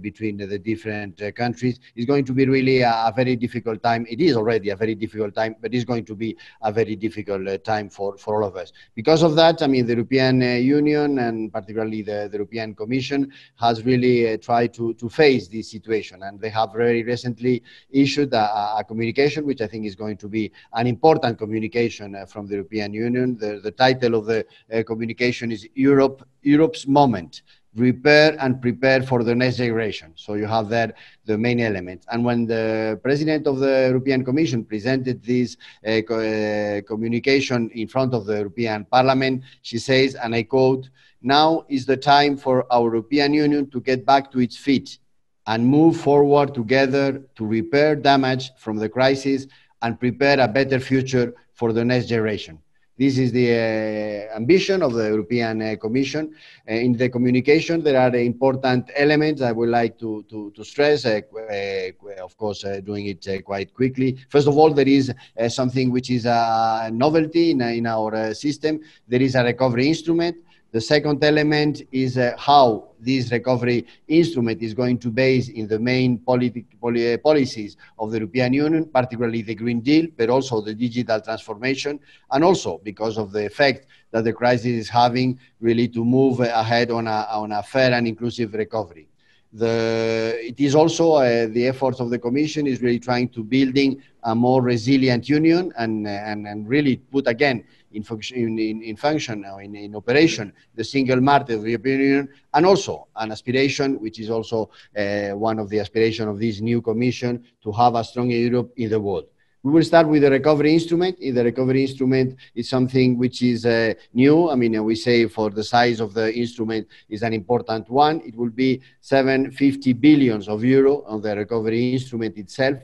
between 0.00 0.36
the 0.36 0.58
different 0.58 1.20
countries. 1.36 1.78
It's 1.94 2.06
going 2.06 2.24
to 2.24 2.32
be 2.32 2.46
really 2.46 2.80
a, 2.80 2.90
a, 2.90 3.12
very 3.14 3.36
difficult 3.36 3.82
time. 3.82 4.06
It 4.08 4.20
is 4.20 4.36
already 4.36 4.70
a 4.70 4.76
very 4.76 4.94
difficult 4.94 5.34
time, 5.34 5.56
but 5.60 5.74
it's 5.74 5.84
going 5.84 6.04
to 6.06 6.14
be 6.14 6.36
a 6.62 6.72
very 6.72 6.96
difficult 6.96 7.64
time 7.64 7.90
for, 7.90 8.16
for 8.16 8.42
all 8.42 8.48
of 8.48 8.56
us. 8.56 8.72
Because 8.94 9.22
of 9.22 9.34
that, 9.36 9.62
I 9.62 9.66
mean, 9.66 9.86
the 9.86 9.92
European 9.92 10.21
European 10.22 10.42
uh, 10.42 10.58
Union 10.60 11.18
and 11.18 11.52
particularly 11.52 12.02
the, 12.02 12.28
the, 12.30 12.36
European 12.36 12.74
Commission 12.74 13.32
has 13.58 13.84
really 13.84 14.32
uh, 14.32 14.36
tried 14.36 14.72
to, 14.74 14.94
to 14.94 15.08
face 15.08 15.48
this 15.48 15.70
situation. 15.70 16.22
And 16.22 16.40
they 16.40 16.48
have 16.50 16.72
very 16.72 17.02
recently 17.02 17.62
issued 17.90 18.32
a, 18.32 18.78
a 18.78 18.84
communication, 18.86 19.44
which 19.44 19.60
I 19.60 19.66
think 19.66 19.84
is 19.84 19.96
going 19.96 20.16
to 20.18 20.28
be 20.28 20.52
an 20.74 20.86
important 20.86 21.38
communication 21.38 22.14
uh, 22.14 22.26
from 22.26 22.46
the 22.46 22.54
European 22.54 22.92
Union. 22.92 23.36
The, 23.36 23.60
the 23.62 23.72
title 23.72 24.14
of 24.14 24.26
the 24.26 24.46
communication 24.84 25.50
is 25.50 25.66
Europe, 25.74 26.26
Europe's 26.42 26.86
Moment 26.86 27.42
repair 27.74 28.36
and 28.38 28.60
prepare 28.60 29.02
for 29.02 29.24
the 29.24 29.34
next 29.34 29.56
generation. 29.56 30.12
So 30.14 30.34
you 30.34 30.46
have 30.46 30.68
there 30.68 30.94
the 31.24 31.38
main 31.38 31.60
elements. 31.60 32.06
And 32.10 32.24
when 32.24 32.46
the 32.46 33.00
president 33.02 33.46
of 33.46 33.58
the 33.58 33.86
European 33.88 34.24
Commission 34.24 34.64
presented 34.64 35.22
this 35.22 35.56
uh, 35.86 36.02
co 36.02 36.20
uh, 36.20 36.82
communication 36.82 37.70
in 37.70 37.88
front 37.88 38.14
of 38.14 38.26
the 38.26 38.36
European 38.36 38.84
Parliament, 38.84 39.42
she 39.62 39.78
says, 39.78 40.14
and 40.14 40.34
I 40.34 40.42
quote, 40.42 40.90
now 41.22 41.64
is 41.68 41.86
the 41.86 41.96
time 41.96 42.36
for 42.36 42.66
our 42.72 42.84
European 42.84 43.32
Union 43.32 43.70
to 43.70 43.80
get 43.80 44.04
back 44.04 44.30
to 44.32 44.40
its 44.40 44.56
feet 44.56 44.98
and 45.46 45.66
move 45.66 45.96
forward 45.96 46.54
together 46.54 47.22
to 47.36 47.46
repair 47.46 47.96
damage 47.96 48.50
from 48.58 48.76
the 48.76 48.88
crisis 48.88 49.46
and 49.82 49.98
prepare 49.98 50.38
a 50.40 50.48
better 50.48 50.78
future 50.78 51.34
for 51.54 51.72
the 51.72 51.84
next 51.84 52.06
generation. 52.06 52.58
This 52.98 53.16
is 53.16 53.32
the 53.32 53.50
uh, 53.50 54.36
ambition 54.36 54.82
of 54.82 54.92
the 54.92 55.04
European 55.04 55.62
uh, 55.62 55.76
Commission. 55.80 56.34
Uh, 56.68 56.74
in 56.74 56.92
the 56.92 57.08
communication, 57.08 57.82
there 57.82 57.98
are 57.98 58.14
important 58.16 58.90
elements 58.94 59.40
I 59.40 59.50
would 59.50 59.70
like 59.70 59.98
to, 60.00 60.24
to, 60.28 60.52
to 60.54 60.62
stress, 60.62 61.06
uh, 61.06 61.20
uh, 61.34 62.22
of 62.22 62.36
course, 62.36 62.64
uh, 62.64 62.80
doing 62.84 63.06
it 63.06 63.26
quite 63.46 63.72
quickly. 63.72 64.18
First 64.28 64.46
of 64.46 64.58
all, 64.58 64.74
there 64.74 64.86
is 64.86 65.10
something 65.48 65.90
which 65.90 66.10
is 66.10 66.26
a 66.26 66.90
novelty 66.92 67.52
in, 67.52 67.62
in 67.62 67.86
our 67.86 68.34
system. 68.34 68.80
There 69.08 69.22
is 69.22 69.36
a 69.36 69.42
recovery 69.42 69.88
instrument 69.88 70.36
the 70.72 70.80
second 70.80 71.22
element 71.22 71.82
is 71.92 72.16
uh, 72.16 72.34
how 72.38 72.88
this 72.98 73.30
recovery 73.30 73.86
instrument 74.08 74.62
is 74.62 74.72
going 74.72 74.98
to 74.98 75.10
base 75.10 75.50
in 75.50 75.68
the 75.68 75.78
main 75.78 76.18
politi 76.18 76.64
poli 76.80 77.18
policies 77.18 77.76
of 77.98 78.10
the 78.10 78.18
European 78.18 78.54
Union, 78.54 78.86
particularly 78.86 79.42
the 79.42 79.54
Green 79.54 79.80
Deal, 79.80 80.06
but 80.16 80.30
also 80.30 80.62
the 80.62 80.74
digital 80.74 81.20
transformation, 81.20 82.00
and 82.30 82.42
also 82.42 82.80
because 82.82 83.18
of 83.18 83.32
the 83.32 83.44
effect 83.44 83.86
that 84.12 84.24
the 84.24 84.32
crisis 84.32 84.66
is 84.66 84.88
having 84.88 85.38
really 85.60 85.88
to 85.88 86.04
move 86.04 86.40
ahead 86.40 86.90
on 86.90 87.06
a, 87.06 87.26
on 87.30 87.52
a 87.52 87.62
fair 87.62 87.92
and 87.92 88.08
inclusive 88.08 88.54
recovery. 88.54 89.08
The, 89.54 90.38
it 90.40 90.58
is 90.58 90.74
also 90.74 91.16
uh, 91.16 91.48
the 91.48 91.66
efforts 91.66 92.00
of 92.00 92.08
the 92.08 92.18
Commission 92.18 92.66
is 92.66 92.80
really 92.80 92.98
trying 92.98 93.28
to 93.30 93.44
building 93.44 94.02
a 94.22 94.34
more 94.34 94.62
resilient 94.62 95.28
union 95.28 95.70
and, 95.76 96.08
and, 96.08 96.46
and 96.46 96.66
really 96.66 96.96
put 96.96 97.28
again 97.28 97.62
in, 97.94 98.02
function, 98.02 98.58
in, 98.58 98.82
in 98.82 98.96
function 98.96 99.44
or 99.44 99.62
in, 99.62 99.74
in 99.74 99.94
operation 99.94 100.52
the 100.74 100.84
single 100.84 101.20
market 101.20 101.54
of 101.56 101.62
the 101.62 101.70
European 101.70 102.00
Union, 102.00 102.28
and 102.54 102.66
also 102.66 103.08
an 103.16 103.32
aspiration, 103.32 104.00
which 104.00 104.20
is 104.20 104.30
also 104.30 104.70
uh, 104.96 105.30
one 105.30 105.58
of 105.58 105.68
the 105.68 105.80
aspirations 105.80 106.28
of 106.28 106.38
this 106.38 106.60
new 106.60 106.80
commission, 106.80 107.44
to 107.62 107.72
have 107.72 107.94
a 107.94 108.04
stronger 108.04 108.34
Europe 108.34 108.72
in 108.76 108.90
the 108.90 109.00
world. 109.00 109.26
We 109.64 109.70
will 109.70 109.84
start 109.84 110.08
with 110.08 110.22
the 110.22 110.30
recovery 110.30 110.74
instrument. 110.74 111.18
The 111.20 111.44
recovery 111.44 111.82
instrument 111.82 112.36
is 112.52 112.68
something 112.68 113.16
which 113.16 113.42
is 113.42 113.64
uh, 113.64 113.94
new. 114.12 114.50
I 114.50 114.56
mean, 114.56 114.82
we 114.82 114.96
say 114.96 115.28
for 115.28 115.50
the 115.50 115.62
size 115.62 116.00
of 116.00 116.14
the 116.14 116.34
instrument 116.34 116.88
is 117.08 117.22
an 117.22 117.32
important 117.32 117.88
one. 117.88 118.22
It 118.24 118.34
will 118.34 118.50
be 118.50 118.80
750 119.02 119.92
billions 119.92 120.48
of 120.48 120.64
euro 120.64 121.04
on 121.04 121.22
the 121.22 121.36
recovery 121.36 121.92
instrument 121.92 122.38
itself. 122.38 122.78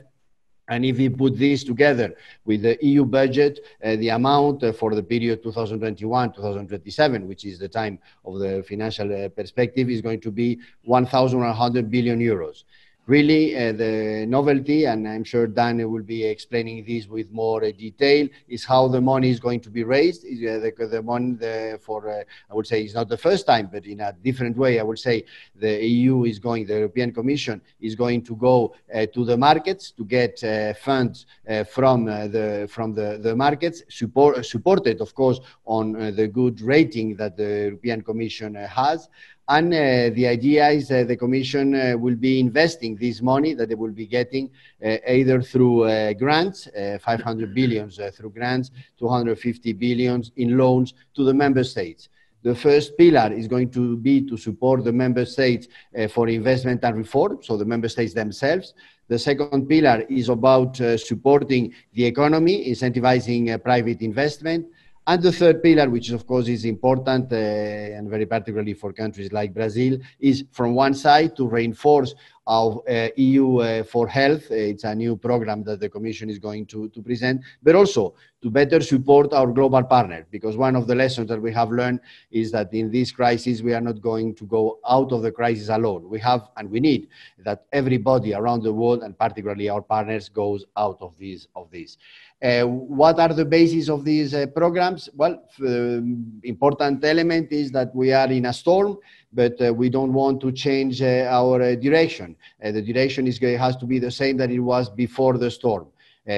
And 0.69 0.85
if 0.85 0.97
we 0.97 1.09
put 1.09 1.37
this 1.37 1.63
together 1.63 2.15
with 2.45 2.61
the 2.61 2.77
EU 2.81 3.03
budget, 3.03 3.59
uh, 3.83 3.95
the 3.95 4.09
amount 4.09 4.63
uh, 4.63 4.71
for 4.71 4.93
the 4.93 5.01
period 5.03 5.43
2021-2027, 5.43 7.25
which 7.25 7.43
is 7.43 7.57
the 7.57 7.67
time 7.67 7.97
of 8.23 8.39
the 8.39 8.63
financial 8.67 9.11
uh, 9.11 9.29
perspective, 9.29 9.89
is 9.89 10.01
going 10.01 10.21
to 10.21 10.31
be 10.31 10.59
1,100 10.83 11.89
billion 11.89 12.19
euros 12.19 12.63
really 13.09 13.57
uh, 13.57 13.71
the 13.73 14.25
novelty, 14.27 14.85
and 14.85 15.07
I'm 15.07 15.23
sure 15.23 15.47
Dan 15.47 15.77
will 15.91 16.03
be 16.03 16.23
explaining 16.23 16.85
this 16.85 17.07
with 17.07 17.31
more 17.31 17.63
uh, 17.63 17.71
detail, 17.71 18.27
is 18.47 18.63
how 18.63 18.87
the 18.87 19.01
money 19.01 19.31
is 19.31 19.39
going 19.39 19.61
to 19.61 19.71
be 19.71 19.83
raised. 19.83 20.23
Uh, 20.23 20.59
the, 20.59 20.87
the 20.91 21.01
money 21.01 21.33
the, 21.33 21.79
for, 21.81 22.07
uh, 22.07 22.23
I 22.49 22.53
would 22.53 22.67
say, 22.67 22.83
it's 22.83 22.93
not 22.93 23.09
the 23.09 23.17
first 23.17 23.47
time, 23.47 23.67
but 23.71 23.87
in 23.87 23.99
a 24.01 24.13
different 24.23 24.55
way. 24.57 24.79
I 24.79 24.83
would 24.83 24.99
say 24.99 25.25
the 25.55 25.83
EU 25.83 26.25
is 26.25 26.37
going, 26.37 26.67
the 26.67 26.75
European 26.75 27.11
Commission 27.11 27.61
is 27.81 27.95
going 27.95 28.21
to 28.25 28.35
go 28.35 28.75
uh, 28.93 29.07
to 29.07 29.25
the 29.25 29.35
markets 29.35 29.89
to 29.91 30.05
get 30.05 30.43
uh, 30.43 30.75
funds 30.75 31.25
from 31.67 32.05
the 32.05 32.67
from 32.69 32.93
the, 32.93 33.19
the 33.21 33.35
markets, 33.35 33.81
support, 33.89 34.45
supported, 34.45 35.01
of 35.01 35.15
course, 35.15 35.39
on 35.65 35.93
the 36.15 36.27
good 36.27 36.61
rating 36.61 37.15
that 37.15 37.35
the 37.35 37.69
European 37.69 38.03
Commission 38.03 38.53
has. 38.53 39.09
And 39.49 39.73
uh, 39.73 40.13
the 40.13 40.27
idea 40.27 40.69
is 40.69 40.91
uh, 40.91 41.05
the 41.05 41.17
Commission 41.17 41.73
uh, 41.73 41.97
will 41.97 42.15
be 42.15 42.39
investing 42.39 42.95
this 42.95 43.19
money 43.19 43.55
that 43.55 43.67
they 43.67 43.73
will 43.73 43.91
be 43.91 44.05
getting 44.05 44.51
uh, 44.85 44.97
either 45.07 45.41
through 45.41 45.85
uh, 45.85 46.13
grants, 46.13 46.67
uh, 46.67 46.99
500 47.01 47.55
billions 47.55 47.99
through 48.13 48.29
grants, 48.29 48.69
250 48.99 49.73
billions 49.73 50.31
in 50.35 50.55
loans 50.55 50.93
to 51.15 51.23
the 51.23 51.33
member 51.33 51.63
states. 51.63 52.09
The 52.43 52.53
first 52.53 52.95
pillar 52.95 53.33
is 53.33 53.47
going 53.47 53.71
to 53.71 53.97
be 53.97 54.21
to 54.29 54.37
support 54.37 54.83
the 54.83 54.93
member 54.93 55.25
states 55.25 55.67
for 56.09 56.29
investment 56.29 56.81
and 56.85 56.95
reform, 56.95 57.39
so 57.41 57.57
the 57.57 57.65
member 57.65 57.89
states 57.89 58.13
themselves. 58.13 58.73
The 59.09 59.17
second 59.17 59.67
pillar 59.67 60.05
is 60.07 60.29
about 60.29 60.79
uh, 60.79 60.95
supporting 60.95 61.73
the 61.93 62.05
economy, 62.05 62.69
incentivizing 62.69 63.51
uh, 63.51 63.57
private 63.57 64.01
investment. 64.01 64.67
And 65.09 65.23
the 65.23 65.31
third 65.31 65.63
pillar, 65.63 65.89
which 65.89 66.11
of 66.11 66.27
course 66.27 66.47
is 66.47 66.65
important 66.65 67.33
uh, 67.33 67.35
and 67.35 68.07
very 68.07 68.27
particularly 68.27 68.75
for 68.75 68.93
countries 68.93 69.31
like 69.31 69.55
Brazil, 69.55 69.97
is 70.19 70.45
from 70.51 70.75
one 70.75 70.93
side 70.93 71.35
to 71.37 71.47
reinforce 71.47 72.13
our 72.45 72.83
uh, 72.87 73.07
EU 73.15 73.57
uh, 73.57 73.83
for 73.85 74.07
Health. 74.07 74.51
It's 74.51 74.83
a 74.83 74.93
new 74.93 75.15
program 75.15 75.63
that 75.63 75.79
the 75.79 75.89
Commission 75.89 76.29
is 76.29 76.37
going 76.37 76.67
to, 76.67 76.89
to 76.89 77.01
present, 77.01 77.41
but 77.63 77.73
also 77.73 78.13
to 78.41 78.49
better 78.49 78.79
support 78.79 79.33
our 79.33 79.47
global 79.47 79.83
partners. 79.83 80.25
Because 80.31 80.55
one 80.55 80.75
of 80.75 80.87
the 80.87 80.95
lessons 80.95 81.27
that 81.29 81.41
we 81.41 81.51
have 81.53 81.71
learned 81.71 81.99
is 82.31 82.51
that 82.51 82.73
in 82.73 82.91
this 82.91 83.11
crisis, 83.11 83.61
we 83.61 83.73
are 83.73 83.81
not 83.81 84.01
going 84.01 84.35
to 84.35 84.45
go 84.45 84.79
out 84.87 85.11
of 85.11 85.21
the 85.21 85.31
crisis 85.31 85.69
alone. 85.69 86.09
We 86.09 86.19
have 86.19 86.49
and 86.57 86.69
we 86.69 86.79
need 86.79 87.09
that 87.39 87.65
everybody 87.73 88.33
around 88.33 88.63
the 88.63 88.73
world, 88.73 89.03
and 89.03 89.17
particularly 89.17 89.69
our 89.69 89.81
partners, 89.81 90.29
goes 90.29 90.65
out 90.77 90.97
of 91.01 91.17
this. 91.17 91.47
Of 91.55 91.69
this. 91.71 91.97
Uh, 92.41 92.63
what 92.63 93.19
are 93.19 93.33
the 93.33 93.43
basis 93.43 93.89
of 93.89 94.05
these 94.05 94.33
uh, 94.33 94.45
programs? 94.47 95.09
Well, 95.13 95.43
um, 95.61 96.39
important 96.43 97.03
element 97.03 97.51
is 97.51 97.69
that 97.71 97.93
we 97.93 98.13
are 98.13 98.31
in 98.31 98.45
a 98.45 98.53
storm, 98.53 98.97
but 99.33 99.61
uh, 99.61 99.73
we 99.73 99.89
don't 99.89 100.13
want 100.13 100.39
to 100.41 100.51
change 100.53 101.01
uh, 101.01 101.27
our 101.29 101.61
uh, 101.61 101.75
direction. 101.75 102.37
Uh, 102.63 102.71
the 102.71 102.81
direction 102.81 103.27
is, 103.27 103.39
has 103.39 103.75
to 103.75 103.85
be 103.85 103.99
the 103.99 104.11
same 104.11 104.37
that 104.37 104.51
it 104.51 104.59
was 104.59 104.89
before 104.89 105.37
the 105.37 105.51
storm. 105.51 105.87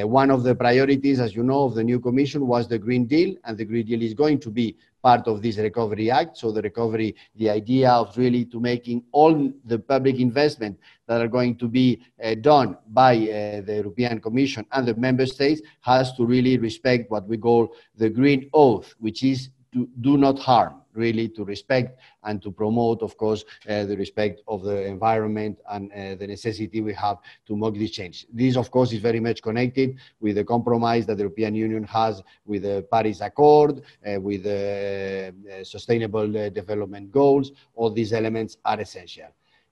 One 0.03 0.31
of 0.31 0.43
the 0.43 0.55
priorities, 0.55 1.19
as 1.19 1.35
you 1.35 1.43
know, 1.43 1.63
of 1.63 1.75
the 1.75 1.83
new 1.83 1.99
commission 1.99 2.47
was 2.47 2.67
the 2.67 2.79
Green 2.79 3.05
Deal, 3.05 3.35
and 3.43 3.57
the 3.57 3.65
Green 3.65 3.85
Deal 3.85 4.01
is 4.01 4.13
going 4.13 4.39
to 4.39 4.49
be 4.49 4.77
part 5.03 5.27
of 5.27 5.41
this 5.41 5.57
Recovery 5.57 6.09
Act. 6.09 6.37
So 6.37 6.51
the 6.51 6.61
recovery, 6.61 7.15
the 7.35 7.49
idea 7.49 7.91
of 7.91 8.17
really 8.17 8.45
to 8.45 8.59
making 8.59 9.03
all 9.11 9.51
the 9.65 9.79
public 9.79 10.19
investment 10.19 10.79
that 11.07 11.21
are 11.21 11.27
going 11.27 11.57
to 11.57 11.67
be 11.67 12.01
uh, 12.23 12.35
done 12.35 12.77
by 12.89 13.15
uh, 13.15 13.61
the 13.61 13.81
European 13.83 14.21
Commission 14.21 14.65
and 14.71 14.87
the 14.87 14.95
member 14.95 15.25
states 15.25 15.61
has 15.81 16.13
to 16.13 16.25
really 16.25 16.57
respect 16.57 17.11
what 17.11 17.27
we 17.27 17.37
call 17.37 17.73
the 17.97 18.09
green 18.09 18.49
oath, 18.53 18.93
which 18.99 19.23
is 19.23 19.49
to 19.73 19.89
do 19.99 20.17
not 20.17 20.37
harm 20.39 20.80
really 20.93 21.27
to 21.29 21.43
respect 21.43 21.99
and 22.23 22.41
to 22.41 22.51
promote, 22.51 23.01
of 23.01 23.17
course, 23.17 23.43
uh, 23.67 23.83
the 23.85 23.97
respect 23.97 24.41
of 24.47 24.63
the 24.63 24.85
environment 24.85 25.59
and 25.71 25.91
uh, 25.91 26.15
the 26.15 26.27
necessity 26.27 26.81
we 26.81 26.93
have 26.93 27.17
to 27.47 27.55
make 27.55 27.75
this 27.75 27.91
change. 27.91 28.27
This, 28.33 28.55
of 28.55 28.71
course, 28.71 28.91
is 28.93 28.99
very 28.99 29.19
much 29.19 29.41
connected 29.41 29.97
with 30.19 30.35
the 30.35 30.43
compromise 30.43 31.05
that 31.05 31.15
the 31.15 31.23
European 31.23 31.55
Union 31.55 31.83
has 31.85 32.21
with 32.45 32.63
the 32.63 32.85
Paris 32.91 33.21
Accord, 33.21 33.81
uh, 34.05 34.19
with 34.19 34.43
the 34.43 35.33
uh, 35.59 35.63
Sustainable 35.63 36.37
uh, 36.37 36.49
Development 36.49 37.11
Goals. 37.11 37.51
All 37.75 37.89
these 37.91 38.13
elements 38.13 38.57
are 38.65 38.79
essential. 38.79 39.27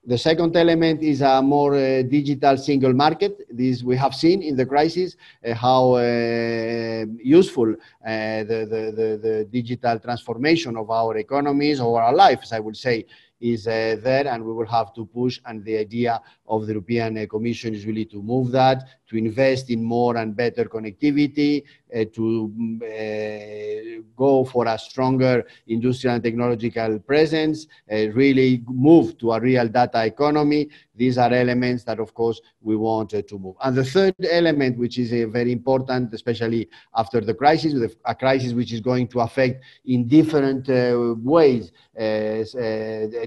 The 0.06 0.16
second 0.16 0.56
element 0.56 1.02
is 1.02 1.20
a 1.20 1.42
more 1.42 1.74
uh, 1.74 2.02
digital 2.02 2.56
single 2.56 2.94
market. 2.94 3.46
This 3.54 3.82
we 3.82 3.96
have 3.98 4.14
seen 4.14 4.42
in 4.42 4.56
the 4.56 4.64
crisis 4.64 5.14
uh, 5.46 5.52
how 5.52 5.92
uh, 5.92 7.04
useful 7.22 7.72
uh, 7.72 7.76
the, 8.08 8.66
the, 8.72 8.82
the, 8.96 9.20
the, 9.22 9.48
digital 9.52 9.98
transformation 9.98 10.78
of 10.78 10.90
our 10.90 11.18
economies 11.18 11.80
or 11.80 12.00
our 12.00 12.14
lives, 12.14 12.50
I 12.50 12.60
would 12.60 12.78
say, 12.78 13.04
is 13.42 13.66
uh, 13.66 13.96
there 14.02 14.26
and 14.26 14.42
we 14.42 14.54
will 14.54 14.66
have 14.66 14.94
to 14.94 15.04
push 15.04 15.38
and 15.44 15.62
the 15.64 15.76
idea 15.76 16.20
of 16.48 16.66
the 16.66 16.72
European 16.72 17.18
uh, 17.18 17.26
Commission 17.26 17.74
is 17.74 17.84
really 17.84 18.06
to 18.06 18.22
move 18.22 18.52
that, 18.52 18.84
to 19.10 19.16
invest 19.16 19.70
in 19.70 19.82
more 19.82 20.16
and 20.16 20.36
better 20.36 20.64
connectivity, 20.64 21.64
uh, 21.92 22.04
to 22.12 22.52
mm, 22.56 22.80
uh, 22.82 24.02
go 24.16 24.44
for 24.44 24.66
a 24.68 24.78
stronger 24.78 25.44
industrial 25.66 26.14
and 26.14 26.22
technological 26.22 27.00
presence, 27.00 27.66
uh, 27.90 28.08
really 28.10 28.62
move 28.68 29.18
to 29.18 29.32
a 29.32 29.40
real 29.40 29.66
data 29.66 30.04
economy. 30.04 30.68
These 30.94 31.18
are 31.18 31.32
elements 31.32 31.82
that, 31.84 31.98
of 31.98 32.14
course, 32.14 32.40
we 32.62 32.76
want 32.76 33.14
uh, 33.14 33.22
to 33.22 33.38
move. 33.38 33.56
And 33.62 33.76
the 33.76 33.84
third 33.84 34.14
element, 34.30 34.78
which 34.78 34.98
is 34.98 35.12
uh, 35.12 35.26
very 35.28 35.50
important, 35.50 36.14
especially 36.14 36.68
after 36.94 37.20
the 37.20 37.34
crisis, 37.34 37.74
a 38.04 38.14
crisis 38.14 38.52
which 38.52 38.72
is 38.72 38.80
going 38.80 39.08
to 39.08 39.20
affect 39.20 39.64
in 39.86 40.06
different 40.06 40.68
uh, 40.68 41.14
ways 41.18 41.72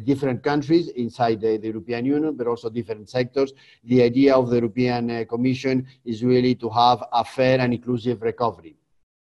different 0.04 0.42
countries 0.42 0.88
inside 0.90 1.40
the, 1.40 1.58
the, 1.58 1.68
European 1.68 2.06
Union, 2.06 2.36
but 2.36 2.48
also 2.48 2.70
different 2.70 3.08
sectors. 3.08 3.54
The 3.84 4.02
idea 4.02 4.36
of 4.36 4.50
the 4.50 4.56
European 4.56 5.26
Commission 5.26 5.73
is 6.12 6.24
really 6.24 6.56
to 6.64 6.70
have 6.70 7.00
a 7.22 7.24
fair 7.24 7.58
and 7.64 7.74
inclusive 7.74 8.22
recovery. 8.22 8.76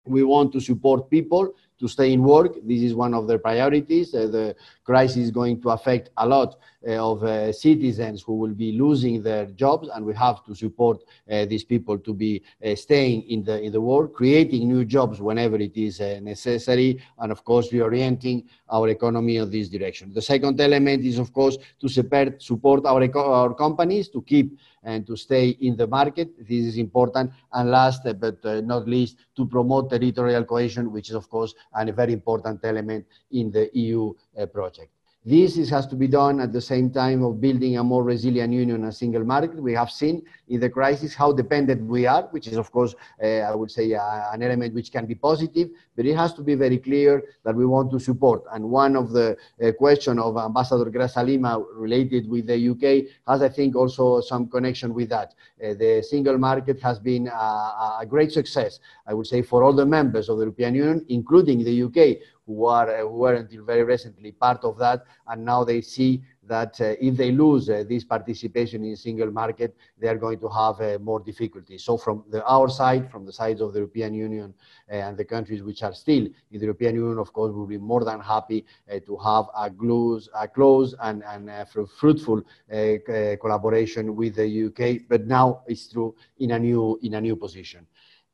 We 0.07 0.23
want 0.23 0.53
to 0.53 0.59
support 0.59 1.09
people 1.09 1.53
to 1.79 1.87
stay 1.87 2.11
in 2.13 2.23
work. 2.23 2.55
This 2.63 2.81
is 2.81 2.93
one 2.95 3.13
of 3.13 3.27
their 3.27 3.37
priorities. 3.37 4.13
Uh, 4.13 4.27
the 4.27 4.55
crisis 4.83 5.17
is 5.17 5.31
going 5.31 5.61
to 5.61 5.69
affect 5.69 6.09
a 6.17 6.27
lot 6.27 6.55
uh, 6.87 7.11
of 7.11 7.23
uh, 7.23 7.51
citizens 7.51 8.21
who 8.21 8.35
will 8.41 8.53
be 8.53 8.71
losing 8.71 9.21
their 9.21 9.45
jobs, 9.63 9.87
and 9.93 10.05
we 10.05 10.13
have 10.15 10.43
to 10.45 10.55
support 10.55 11.03
uh, 11.31 11.45
these 11.45 11.63
people 11.63 11.97
to 11.99 12.13
be 12.13 12.41
uh, 12.65 12.75
staying 12.75 13.23
in 13.23 13.43
the 13.43 13.61
in 13.61 13.71
the 13.71 13.81
work, 13.81 14.13
creating 14.13 14.67
new 14.67 14.83
jobs 14.85 15.21
whenever 15.21 15.57
it 15.57 15.75
is 15.77 16.01
uh, 16.01 16.19
necessary, 16.21 16.99
and 17.19 17.31
of 17.31 17.43
course 17.43 17.69
reorienting 17.69 18.45
our 18.69 18.89
economy 18.89 19.37
in 19.37 19.49
this 19.51 19.69
direction. 19.69 20.13
The 20.13 20.21
second 20.21 20.59
element 20.59 21.03
is, 21.03 21.19
of 21.19 21.31
course, 21.31 21.57
to 21.79 21.87
support 21.87 22.41
support 22.41 22.85
our 22.85 23.03
our 23.17 23.53
companies 23.53 24.09
to 24.09 24.21
keep 24.21 24.57
and 24.87 25.05
to 25.05 25.15
stay 25.15 25.49
in 25.67 25.75
the 25.75 25.85
market. 25.85 26.29
This 26.39 26.65
is 26.65 26.77
important. 26.77 27.31
And 27.51 27.69
last 27.69 28.03
but 28.19 28.43
uh, 28.45 28.61
not 28.61 28.87
least, 28.87 29.17
to 29.35 29.45
promote 29.45 29.89
territorial 29.89 30.45
cohesion, 30.45 30.91
which 30.91 31.09
is, 31.09 31.15
of 31.15 31.29
course, 31.29 31.53
a 31.75 31.91
very 31.91 32.13
important 32.13 32.61
element 32.63 33.05
in 33.31 33.51
the 33.51 33.69
EU 33.73 34.13
uh, 34.39 34.45
project. 34.47 34.96
This 35.27 35.57
is, 35.57 35.69
has 35.71 35.85
to 35.87 35.97
be 35.97 36.07
done 36.07 36.39
at 36.39 36.53
the 36.53 36.61
same 36.61 36.89
time 36.89 37.21
of 37.21 37.41
building 37.41 37.77
a 37.77 37.83
more 37.83 38.01
resilient 38.01 38.53
union 38.53 38.85
and 38.85 38.95
single 38.95 39.25
market. 39.25 39.61
We 39.61 39.73
have 39.73 39.91
seen 39.91 40.23
in 40.47 40.61
the 40.61 40.69
crisis 40.69 41.13
how 41.13 41.33
dependent 41.33 41.85
we 41.85 42.05
are, 42.05 42.29
which 42.31 42.47
is, 42.47 42.55
of 42.55 42.71
course, 42.71 42.95
uh, 43.21 43.25
I 43.25 43.53
would 43.53 43.69
say 43.69 43.93
uh, 43.93 44.31
an 44.31 44.41
element 44.41 44.73
which 44.73 44.89
can 44.89 45.05
be 45.05 45.15
positive, 45.15 45.67
but 45.97 46.05
it 46.05 46.15
has 46.15 46.31
to 46.35 46.43
be 46.43 46.55
very 46.55 46.77
clear 46.77 47.21
that 47.43 47.53
we 47.53 47.65
want 47.65 47.91
to 47.91 47.99
support. 47.99 48.43
And 48.53 48.69
one 48.69 48.95
of 48.95 49.11
the 49.11 49.35
uh, 49.61 49.73
question 49.73 50.17
of 50.17 50.37
Ambassador 50.37 50.89
Graça 50.89 51.25
Lima 51.25 51.61
related 51.73 52.29
with 52.29 52.47
the 52.47 52.69
UK 52.69 53.11
has, 53.27 53.41
I 53.41 53.49
think, 53.49 53.75
also 53.75 54.21
some 54.21 54.47
connection 54.47 54.93
with 54.93 55.09
that. 55.09 55.33
Uh, 55.61 55.73
the 55.73 56.05
single 56.09 56.37
market 56.37 56.79
has 56.81 56.99
been 56.99 57.27
a, 57.27 57.97
a 57.99 58.05
great 58.07 58.31
success, 58.31 58.79
I 59.05 59.13
would 59.13 59.27
say, 59.27 59.41
for 59.41 59.65
all 59.65 59.73
the 59.73 59.85
members 59.85 60.29
of 60.29 60.37
the 60.37 60.43
European 60.43 60.73
Union, 60.75 61.05
including 61.09 61.65
the 61.65 61.83
UK, 61.83 62.23
who 62.47 62.65
are 62.65 62.89
uh, 62.89 63.01
who 63.01 63.19
were 63.19 63.35
until 63.35 63.63
very 63.63 63.83
recently 63.83 64.31
part 64.31 64.63
of 64.63 64.77
that, 64.79 65.03
and 65.27 65.43
now 65.45 65.63
they 65.63 65.81
see 65.81 66.23
that 66.47 66.79
uh, 66.79 66.95
if 66.99 67.17
they 67.17 67.31
lose 67.31 67.69
uh, 67.69 67.83
this 67.87 68.03
participation 68.03 68.83
in 68.85 68.95
single 68.95 69.29
market, 69.31 69.75
they 69.99 70.07
are 70.07 70.17
going 70.17 70.39
to 70.39 70.47
have 70.47 70.79
uh, 70.79 70.97
more 70.99 71.19
difficulties. 71.19 71.83
So 71.83 71.97
from 71.97 72.23
the, 72.29 72.43
our 72.45 72.69
side, 72.69 73.11
from 73.11 73.25
the 73.25 73.33
sides 73.33 73.61
of 73.61 73.73
the 73.73 73.79
European 73.79 74.13
Union 74.13 74.53
uh, 74.89 74.95
and 74.95 75.17
the 75.17 75.25
countries 75.25 75.61
which 75.61 75.83
are 75.83 75.93
still 75.93 76.25
in 76.25 76.59
the 76.59 76.65
European 76.65 76.95
Union, 76.95 77.17
of 77.17 77.33
course, 77.33 77.51
we'll 77.53 77.67
be 77.67 77.77
more 77.77 78.05
than 78.05 78.21
happy 78.21 78.65
uh, 78.89 78.99
to 79.05 79.17
have 79.17 79.45
a, 79.57 79.69
close, 79.69 80.29
a 80.39 80.47
close 80.47 80.95
and, 81.01 81.23
and 81.25 81.51
fruitful 81.99 82.41
collaboration 83.41 84.15
with 84.15 84.35
the 84.35 84.65
UK. 84.67 85.07
But 85.09 85.27
now 85.27 85.63
it's 85.67 85.89
true 85.91 86.15
in 86.39 86.51
a 86.51 86.59
new, 86.59 86.97
in 87.03 87.15
a 87.15 87.21
new 87.21 87.35
position. 87.35 87.85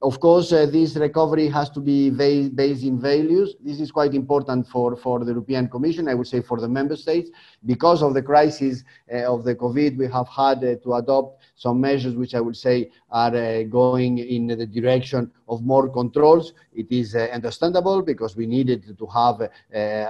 Of 0.04 0.20
course, 0.20 0.52
uh, 0.52 0.66
this 0.66 0.98
recovery 0.98 1.48
has 1.48 1.70
to 1.70 1.80
be 1.80 2.10
based 2.10 2.84
in 2.84 3.00
values. 3.00 3.56
This 3.62 3.80
is 3.80 3.90
quite 3.90 4.14
important 4.14 4.68
for, 4.68 4.98
for 4.98 5.20
the 5.24 5.32
European 5.32 5.70
Commission, 5.70 6.10
I 6.10 6.14
would 6.14 6.28
say 6.28 6.42
for 6.42 6.60
the 6.60 6.68
member 6.68 6.98
states. 6.98 7.30
Because 7.66 8.04
of 8.04 8.14
the 8.14 8.22
crisis 8.22 8.84
uh, 9.10 9.34
of 9.34 9.46
the 9.46 9.56
COVID, 9.56 9.98
we 9.98 10.08
have 10.08 10.28
had 10.28 10.58
uh, 10.58 10.76
to 10.84 10.96
adopt 10.96 11.42
some 11.64 11.80
measures 11.80 12.14
which 12.22 12.36
I 12.36 12.42
would 12.46 12.58
say 12.68 12.78
are 13.10 13.36
uh, 13.36 13.64
going 13.82 14.14
in 14.18 14.48
the 14.48 14.68
direction 14.80 15.32
of 15.48 15.58
more 15.74 15.88
controls. 16.00 16.46
It 16.82 16.90
is 17.02 17.16
uh, 17.16 17.20
understandable 17.38 18.02
because 18.02 18.36
we 18.36 18.46
needed 18.58 18.82
to 19.02 19.06
have 19.20 19.38
uh, 19.42 19.50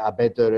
a 0.09 0.13
better 0.21 0.49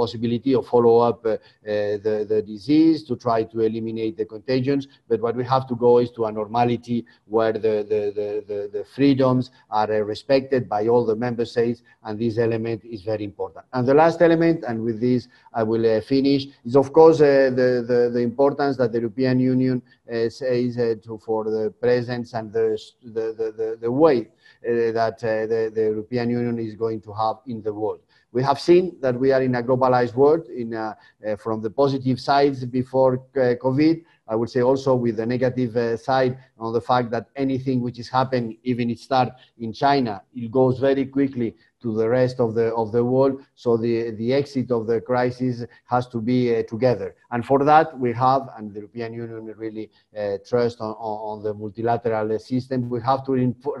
possibility 0.00 0.52
of 0.54 0.62
follow 0.66 0.96
up 1.08 1.22
the, 1.22 2.26
the 2.32 2.40
disease 2.54 2.98
to 3.08 3.16
try 3.16 3.38
to 3.52 3.56
eliminate 3.60 4.16
the 4.16 4.24
contagions. 4.24 4.88
But 5.08 5.20
what 5.20 5.34
we 5.40 5.44
have 5.54 5.66
to 5.70 5.76
go 5.86 5.98
is 5.98 6.10
to 6.12 6.24
a 6.24 6.32
normality 6.32 7.04
where 7.26 7.52
the, 7.52 7.74
the, 7.92 8.00
the, 8.18 8.28
the, 8.50 8.60
the 8.76 8.84
freedoms 8.94 9.50
are 9.70 9.88
respected 10.14 10.68
by 10.68 10.88
all 10.88 11.04
the 11.04 11.16
member 11.16 11.44
states, 11.44 11.82
and 12.04 12.18
this 12.18 12.38
element 12.38 12.80
is 12.84 13.02
very 13.02 13.24
important. 13.24 13.64
And 13.74 13.86
the 13.86 13.94
last 14.02 14.22
element, 14.22 14.64
and 14.68 14.76
with 14.82 15.00
this 15.00 15.28
I 15.52 15.62
will 15.64 16.00
finish, 16.02 16.46
is 16.64 16.76
of 16.76 16.92
course 16.92 17.18
the, 17.18 17.52
the, 17.90 18.10
the 18.16 18.20
importance 18.20 18.76
that 18.78 18.92
the 18.92 19.00
European 19.00 19.40
Union 19.40 19.82
uh, 20.10 20.13
says 20.30 20.78
uh, 20.78 21.16
for 21.24 21.44
the 21.44 21.72
presence 21.80 22.34
and 22.34 22.52
the, 22.52 22.78
the, 23.02 23.52
the, 23.56 23.78
the 23.80 23.90
weight 23.90 24.30
uh, 24.66 24.92
that 24.92 25.18
the, 25.20 25.72
the 25.74 25.82
European 25.82 26.30
Union 26.30 26.58
is 26.58 26.74
going 26.74 27.00
to 27.00 27.12
have 27.12 27.36
in 27.46 27.62
the 27.62 27.72
world. 27.72 28.00
We 28.34 28.42
have 28.42 28.58
seen 28.58 28.96
that 29.00 29.14
we 29.18 29.30
are 29.30 29.42
in 29.42 29.54
a 29.54 29.62
globalized 29.62 30.16
world 30.16 30.48
in, 30.48 30.74
uh, 30.74 30.94
uh, 31.24 31.36
from 31.36 31.62
the 31.62 31.70
positive 31.70 32.18
sides 32.18 32.64
before 32.64 33.14
uh, 33.36 33.54
COVID, 33.62 34.04
I 34.26 34.34
would 34.34 34.50
say 34.50 34.60
also 34.60 34.96
with 34.96 35.18
the 35.18 35.26
negative 35.26 35.76
uh, 35.76 35.96
side 35.96 36.36
on 36.58 36.72
the 36.72 36.80
fact 36.80 37.12
that 37.12 37.28
anything 37.36 37.80
which 37.80 38.00
is 38.00 38.08
happening, 38.08 38.58
even 38.64 38.90
it 38.90 38.98
start 38.98 39.28
in 39.58 39.72
China, 39.72 40.20
it 40.34 40.50
goes 40.50 40.80
very 40.80 41.06
quickly 41.06 41.54
to 41.84 41.94
the 41.94 42.08
rest 42.08 42.40
of 42.40 42.54
the 42.54 42.66
of 42.74 42.90
the 42.92 43.04
world. 43.04 43.34
So 43.54 43.76
the 43.76 44.10
the 44.22 44.32
exit 44.40 44.70
of 44.70 44.86
the 44.86 45.00
crisis 45.00 45.64
has 45.84 46.08
to 46.08 46.18
be 46.30 46.40
uh, 46.56 46.62
together, 46.74 47.14
and 47.30 47.44
for 47.44 47.58
that 47.64 47.86
we 48.04 48.10
have, 48.14 48.42
and 48.56 48.72
the 48.72 48.80
European 48.80 49.12
Union 49.12 49.54
really 49.64 49.90
uh, 50.18 50.38
trust 50.48 50.80
on, 50.80 50.94
on 51.30 51.42
the 51.42 51.52
multilateral 51.52 52.38
system. 52.38 52.88
We 52.88 53.00
have 53.02 53.24
to 53.26 53.32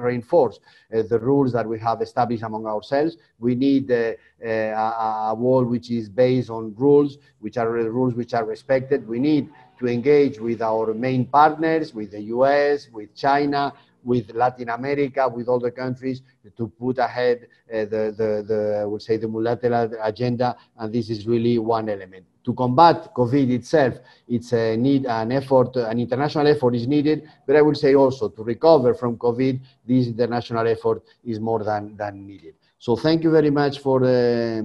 reinforce 0.08 0.56
uh, 0.60 1.02
the 1.12 1.18
rules 1.18 1.50
that 1.54 1.66
we 1.66 1.78
have 1.80 2.02
established 2.02 2.42
among 2.42 2.66
ourselves. 2.66 3.16
We 3.38 3.54
need 3.54 3.90
uh, 3.90 4.12
uh, 4.44 4.48
a, 4.48 5.30
a 5.30 5.34
wall 5.34 5.64
which 5.64 5.90
is 5.90 6.08
based 6.08 6.50
on 6.50 6.74
rules, 6.76 7.16
which 7.40 7.56
are 7.56 7.70
rules 7.70 8.14
which 8.14 8.34
are 8.34 8.44
respected. 8.44 9.08
We 9.08 9.18
need 9.18 9.48
to 9.78 9.86
engage 9.86 10.38
with 10.38 10.60
our 10.62 10.94
main 10.94 11.24
partners, 11.26 11.94
with 11.94 12.10
the 12.12 12.22
US, 12.36 12.88
with 12.92 13.14
China, 13.14 13.72
with 14.04 14.32
Latin 14.34 14.68
America, 14.68 15.28
with 15.28 15.48
all 15.48 15.58
the 15.58 15.70
countries 15.70 16.22
to 16.56 16.68
put 16.68 16.98
ahead 16.98 17.48
uh, 17.72 17.78
the, 17.78 18.14
the, 18.16 18.44
the, 18.46 18.78
I 18.82 18.84
would 18.84 19.02
say, 19.02 19.16
the 19.16 19.26
multilateral 19.26 19.90
agenda. 20.02 20.56
And 20.78 20.92
this 20.92 21.10
is 21.10 21.26
really 21.26 21.58
one 21.58 21.88
element. 21.88 22.26
To 22.44 22.52
combat 22.52 23.14
COVID 23.14 23.50
itself, 23.50 23.94
it's 24.28 24.52
a 24.52 24.76
need, 24.76 25.06
an 25.06 25.32
effort, 25.32 25.76
an 25.76 25.98
international 25.98 26.46
effort 26.46 26.74
is 26.74 26.86
needed. 26.86 27.28
But 27.46 27.56
I 27.56 27.62
would 27.62 27.78
say 27.78 27.94
also 27.94 28.28
to 28.28 28.42
recover 28.44 28.94
from 28.94 29.16
COVID, 29.16 29.60
this 29.86 30.06
international 30.06 30.66
effort 30.68 31.02
is 31.24 31.40
more 31.40 31.64
than, 31.64 31.96
than 31.96 32.26
needed. 32.26 32.54
So 32.78 32.96
thank 32.96 33.24
you 33.24 33.30
very 33.30 33.50
much 33.50 33.78
for 33.78 34.04
uh, 34.04 34.62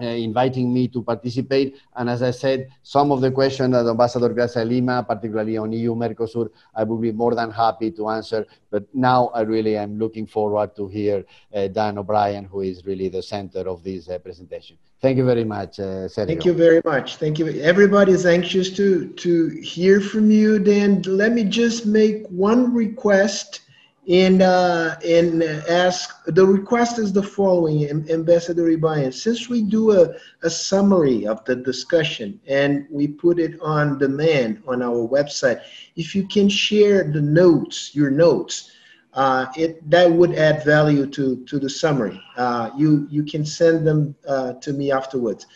uh, 0.00 0.04
inviting 0.04 0.72
me 0.72 0.88
to 0.88 1.02
participate. 1.02 1.76
And 1.94 2.10
as 2.10 2.22
I 2.22 2.30
said, 2.30 2.68
some 2.82 3.10
of 3.10 3.20
the 3.20 3.30
questions 3.30 3.72
that 3.72 3.88
Ambassador 3.88 4.28
Gracia 4.28 4.64
Lima, 4.64 5.02
particularly 5.02 5.56
on 5.56 5.72
EU 5.72 5.94
Mercosur, 5.94 6.50
I 6.74 6.84
would 6.84 7.00
be 7.00 7.12
more 7.12 7.34
than 7.34 7.50
happy 7.50 7.90
to 7.92 8.08
answer. 8.10 8.46
But 8.70 8.84
now 8.94 9.28
I 9.34 9.40
really 9.40 9.76
am 9.76 9.98
looking 9.98 10.26
forward 10.26 10.76
to 10.76 10.88
hear 10.88 11.24
uh, 11.54 11.68
Dan 11.68 11.98
O'Brien, 11.98 12.44
who 12.44 12.60
is 12.60 12.84
really 12.84 13.08
the 13.08 13.22
center 13.22 13.60
of 13.60 13.82
this 13.82 14.08
uh, 14.08 14.18
presentation. 14.18 14.76
Thank 15.00 15.18
you 15.18 15.24
very 15.24 15.44
much, 15.44 15.78
uh, 15.78 16.08
Sergio. 16.08 16.26
Thank 16.26 16.44
you 16.44 16.54
very 16.54 16.80
much. 16.84 17.16
Thank 17.16 17.38
you. 17.38 17.48
Everybody 17.60 18.12
is 18.12 18.26
anxious 18.26 18.70
to, 18.70 19.08
to 19.08 19.48
hear 19.62 20.00
from 20.00 20.30
you, 20.30 20.58
Dan. 20.58 21.02
Let 21.02 21.32
me 21.32 21.44
just 21.44 21.86
make 21.86 22.26
one 22.28 22.74
request 22.74 23.60
and 24.08 24.40
uh, 24.40 24.96
and 25.04 25.42
ask 25.42 26.24
the 26.26 26.46
request 26.46 26.98
is 26.98 27.12
the 27.12 27.22
following 27.22 27.90
ambassador 28.10 28.62
Iribarren 28.62 29.12
since 29.12 29.48
we 29.48 29.62
do 29.62 29.92
a, 29.92 30.14
a 30.44 30.50
summary 30.50 31.26
of 31.26 31.44
the 31.44 31.56
discussion 31.56 32.40
and 32.46 32.86
we 32.90 33.08
put 33.08 33.40
it 33.40 33.58
on 33.60 33.98
demand 33.98 34.62
on 34.68 34.80
our 34.80 35.08
website 35.08 35.60
if 35.96 36.14
you 36.14 36.26
can 36.28 36.48
share 36.48 37.10
the 37.10 37.20
notes 37.20 37.94
your 37.94 38.10
notes 38.10 38.70
uh, 39.14 39.46
it 39.56 39.88
that 39.90 40.10
would 40.12 40.34
add 40.34 40.62
value 40.64 41.06
to 41.06 41.42
to 41.46 41.58
the 41.58 41.70
summary. 41.70 42.20
Uh, 42.36 42.70
you 42.76 43.08
you 43.10 43.24
can 43.24 43.46
send 43.46 43.86
them 43.86 44.14
uh, 44.28 44.52
to 44.54 44.74
me 44.74 44.92
afterwards. 44.92 45.46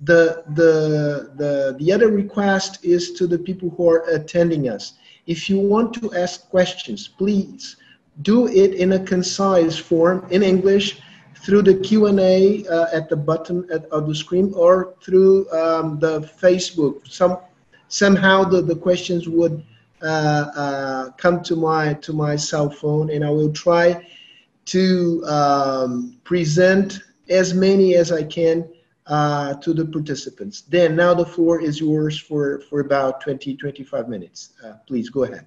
The 0.00 0.44
the 0.54 1.32
the 1.36 1.76
the 1.78 1.92
other 1.92 2.08
request 2.08 2.84
is 2.84 3.12
to 3.12 3.26
the 3.26 3.38
people 3.38 3.70
who 3.70 3.88
are 3.88 4.04
attending 4.10 4.68
us. 4.68 4.92
If 5.26 5.48
you 5.48 5.58
want 5.58 5.94
to 5.94 6.14
ask 6.14 6.48
questions 6.50 7.08
please 7.08 7.76
do 8.22 8.48
it 8.48 8.74
in 8.74 8.92
a 8.92 8.98
concise 8.98 9.76
form 9.76 10.26
in 10.30 10.42
English 10.42 11.00
through 11.36 11.62
the 11.62 11.74
Q&A 11.74 12.66
uh, 12.66 12.86
at 12.92 13.08
the 13.08 13.16
bottom 13.16 13.66
of 13.90 14.08
the 14.08 14.14
screen 14.14 14.52
or 14.54 14.94
through 15.02 15.50
um, 15.52 15.98
the 15.98 16.20
Facebook. 16.20 17.06
Some, 17.06 17.38
somehow 17.88 18.44
the, 18.44 18.62
the 18.62 18.74
questions 18.74 19.28
would 19.28 19.62
uh, 20.02 20.06
uh, 20.56 21.10
come 21.12 21.42
to 21.44 21.56
my, 21.56 21.94
to 21.94 22.12
my 22.12 22.36
cell 22.36 22.70
phone 22.70 23.10
and 23.10 23.24
I 23.24 23.30
will 23.30 23.52
try 23.52 24.06
to 24.66 25.24
um, 25.26 26.18
present 26.24 27.00
as 27.28 27.54
many 27.54 27.94
as 27.94 28.12
I 28.12 28.22
can 28.24 28.68
uh, 29.06 29.54
to 29.54 29.72
the 29.72 29.84
participants. 29.84 30.62
Then 30.62 30.96
now 30.96 31.14
the 31.14 31.24
floor 31.24 31.60
is 31.60 31.80
yours 31.80 32.18
for, 32.18 32.60
for 32.68 32.80
about 32.80 33.20
20, 33.20 33.56
25 33.56 34.08
minutes. 34.08 34.54
Uh, 34.64 34.74
please 34.86 35.10
go 35.10 35.24
ahead. 35.24 35.46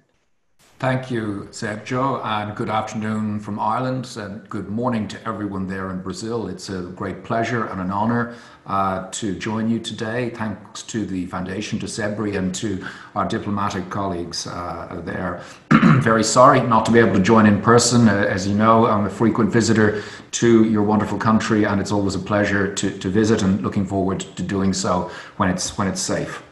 Thank 0.80 1.10
you, 1.10 1.46
Sergio, 1.50 2.24
and 2.24 2.56
good 2.56 2.70
afternoon 2.70 3.38
from 3.40 3.60
Ireland, 3.60 4.16
and 4.16 4.48
good 4.48 4.70
morning 4.70 5.08
to 5.08 5.28
everyone 5.28 5.66
there 5.66 5.90
in 5.90 6.00
Brazil. 6.00 6.48
It's 6.48 6.70
a 6.70 6.80
great 6.96 7.22
pleasure 7.22 7.66
and 7.66 7.82
an 7.82 7.90
honor 7.90 8.34
uh, 8.64 9.10
to 9.10 9.34
join 9.38 9.68
you 9.68 9.78
today. 9.78 10.30
Thanks 10.30 10.82
to 10.84 11.04
the 11.04 11.26
Foundation, 11.26 11.78
to 11.80 11.86
CEBRI, 11.86 12.38
and 12.38 12.54
to 12.54 12.82
our 13.14 13.28
diplomatic 13.28 13.90
colleagues 13.90 14.46
uh, 14.46 15.02
there. 15.04 15.42
Very 16.00 16.24
sorry 16.24 16.62
not 16.62 16.86
to 16.86 16.92
be 16.92 16.98
able 16.98 17.12
to 17.12 17.22
join 17.22 17.44
in 17.44 17.60
person. 17.60 18.08
Uh, 18.08 18.14
as 18.14 18.48
you 18.48 18.54
know, 18.54 18.86
I'm 18.86 19.04
a 19.04 19.10
frequent 19.10 19.52
visitor 19.52 20.02
to 20.30 20.64
your 20.64 20.82
wonderful 20.82 21.18
country, 21.18 21.64
and 21.64 21.78
it's 21.78 21.92
always 21.92 22.14
a 22.14 22.18
pleasure 22.18 22.74
to, 22.74 22.98
to 22.98 23.08
visit, 23.10 23.42
and 23.42 23.60
looking 23.62 23.84
forward 23.84 24.20
to 24.20 24.42
doing 24.42 24.72
so 24.72 25.10
when 25.36 25.50
it's 25.50 25.76
when 25.76 25.88
it's 25.88 26.00
safe. 26.00 26.42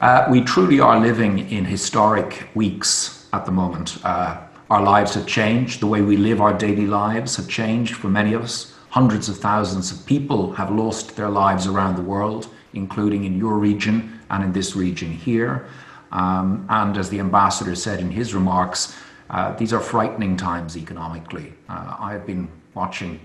Uh, 0.00 0.26
we 0.28 0.42
truly 0.42 0.80
are 0.80 0.98
living 0.98 1.38
in 1.50 1.64
historic 1.64 2.48
weeks 2.56 3.19
at 3.32 3.46
the 3.46 3.52
moment. 3.52 3.98
Uh, 4.04 4.40
our 4.70 4.82
lives 4.82 5.14
have 5.14 5.26
changed. 5.26 5.80
The 5.80 5.86
way 5.86 6.00
we 6.00 6.16
live 6.16 6.40
our 6.40 6.52
daily 6.52 6.86
lives 6.86 7.36
have 7.36 7.48
changed 7.48 7.94
for 7.96 8.08
many 8.08 8.32
of 8.34 8.42
us. 8.42 8.74
Hundreds 8.90 9.28
of 9.28 9.36
thousands 9.38 9.92
of 9.92 10.04
people 10.06 10.52
have 10.52 10.70
lost 10.70 11.16
their 11.16 11.28
lives 11.28 11.66
around 11.66 11.96
the 11.96 12.02
world, 12.02 12.48
including 12.72 13.24
in 13.24 13.38
your 13.38 13.54
region 13.54 14.20
and 14.30 14.44
in 14.44 14.52
this 14.52 14.76
region 14.76 15.10
here. 15.10 15.66
Um, 16.12 16.66
and 16.68 16.96
as 16.96 17.08
the 17.08 17.20
ambassador 17.20 17.74
said 17.74 18.00
in 18.00 18.10
his 18.10 18.34
remarks, 18.34 18.96
uh, 19.30 19.54
these 19.56 19.72
are 19.72 19.80
frightening 19.80 20.36
times 20.36 20.76
economically. 20.76 21.52
Uh, 21.68 21.96
I 21.98 22.12
have 22.12 22.26
been 22.26 22.48
watching 22.74 23.20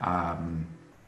um, 0.00 0.66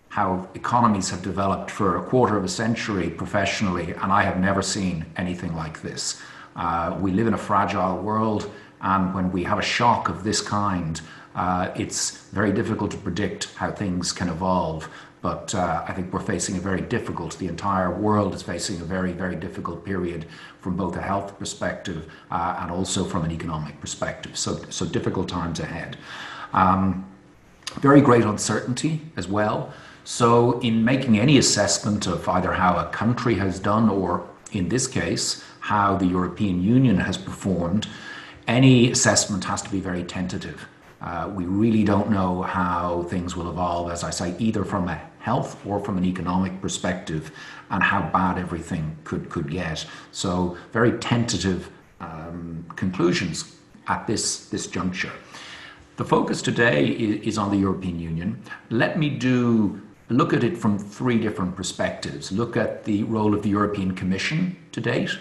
how 0.09 0.49
economies 0.55 1.11
have 1.11 1.23
developed 1.23 1.71
for 1.71 1.99
a 1.99 2.03
quarter 2.03 2.37
of 2.37 2.45
a 2.45 2.49
century 2.49 3.11
professionally, 3.11 3.93
and 3.93 4.13
I 4.13 4.23
have 4.23 4.39
never 4.39 4.63
seen 4.63 5.05
anything 5.17 5.55
like 5.55 5.83
this. 5.83 6.21
Uh, 6.57 6.97
we 7.01 7.13
live 7.13 7.27
in 7.27 7.35
a 7.35 7.39
fragile 7.39 7.99
world, 7.99 8.51
and 8.81 9.15
when 9.15 9.31
we 9.31 9.45
have 9.45 9.59
a 9.59 9.63
shock 9.63 10.09
of 10.09 10.25
this 10.25 10.41
kind, 10.41 11.01
uh, 11.35 11.71
it's 11.77 12.29
very 12.29 12.53
difficult 12.53 12.91
to 12.91 12.97
predict 12.97 13.53
how 13.55 13.71
things 13.71 14.13
can 14.13 14.29
evolve. 14.29 14.89
But 15.23 15.55
uh, 15.55 15.85
I 15.87 15.93
think 15.93 16.13
we're 16.13 16.21
facing 16.21 16.57
a 16.57 16.61
very 16.61 16.81
difficult, 16.81 17.37
the 17.39 17.49
entire 17.49 17.91
world 17.91 18.35
is 18.35 18.43
facing 18.43 18.81
a 18.81 18.85
very, 18.85 19.13
very 19.13 19.35
difficult 19.35 19.85
period 19.85 20.27
from 20.61 20.77
both 20.77 20.97
a 20.97 21.03
health 21.03 21.39
perspective 21.39 22.11
uh, 22.31 22.59
and 22.61 22.71
also 22.71 23.05
from 23.05 23.25
an 23.25 23.33
economic 23.33 23.81
perspective. 23.81 24.37
So, 24.39 24.63
so 24.71 24.87
difficult 24.87 25.29
times 25.29 25.59
ahead. 25.61 25.97
Um, 26.53 27.07
very 27.81 28.01
great 28.01 28.25
uncertainty 28.25 29.01
as 29.17 29.27
well. 29.27 29.73
So, 30.05 30.61
in 30.61 30.85
making 30.85 31.19
any 31.19 31.37
assessment 31.39 32.07
of 32.07 32.29
either 32.29 32.53
how 32.53 32.77
a 32.79 32.87
country 32.91 33.35
has 33.35 33.59
done 33.59 33.89
or, 33.89 34.29
in 34.53 34.69
this 34.69 34.87
case, 34.87 35.43
how 35.67 35.97
the 35.97 36.07
European 36.07 36.63
Union 36.63 36.97
has 36.97 37.19
performed, 37.19 37.89
any 38.47 38.93
assessment 38.93 39.43
has 39.43 39.61
to 39.63 39.69
be 39.69 39.81
very 39.81 40.05
tentative. 40.05 40.69
Uh, 41.01 41.29
we 41.35 41.45
really 41.45 41.83
don't 41.83 42.09
know 42.09 42.43
how 42.43 43.03
things 43.11 43.35
will 43.35 43.51
evolve, 43.51 43.91
as 43.91 44.05
I 44.05 44.11
say, 44.11 44.37
either 44.39 44.65
from 44.65 44.87
a 44.89 45.01
health 45.19 45.59
or 45.67 45.81
from 45.81 45.99
an 45.99 46.05
economic 46.05 46.61
perspective, 46.63 47.33
and 47.71 47.83
how 47.83 48.01
bad 48.13 48.39
everything 48.39 48.97
could, 49.03 49.29
could 49.29 49.51
get. 49.51 49.85
So, 50.13 50.57
very 50.73 50.93
tentative 50.99 51.69
um, 52.01 52.65
conclusions 52.77 53.57
at 53.89 54.07
this, 54.07 54.49
this 54.51 54.69
juncture. 54.69 55.11
The 55.97 56.05
focus 56.05 56.43
today 56.43 56.87
is, 56.87 57.27
is 57.31 57.39
on 57.39 57.51
the 57.51 57.57
European 57.57 57.99
Union. 57.99 58.41
Let 58.71 59.01
me 59.01 59.11
do 59.11 59.81
look 60.11 60.33
at 60.33 60.45
it 60.45 60.57
from 60.57 60.79
three 60.79 61.19
different 61.19 61.57
perspectives. 61.57 62.31
Look 62.31 62.57
at 62.57 62.85
the 62.85 63.03
role 63.03 63.35
of 63.35 63.43
the 63.43 63.49
European 63.49 63.97
Commission 63.97 64.57
to 64.71 64.81
date, 64.81 65.19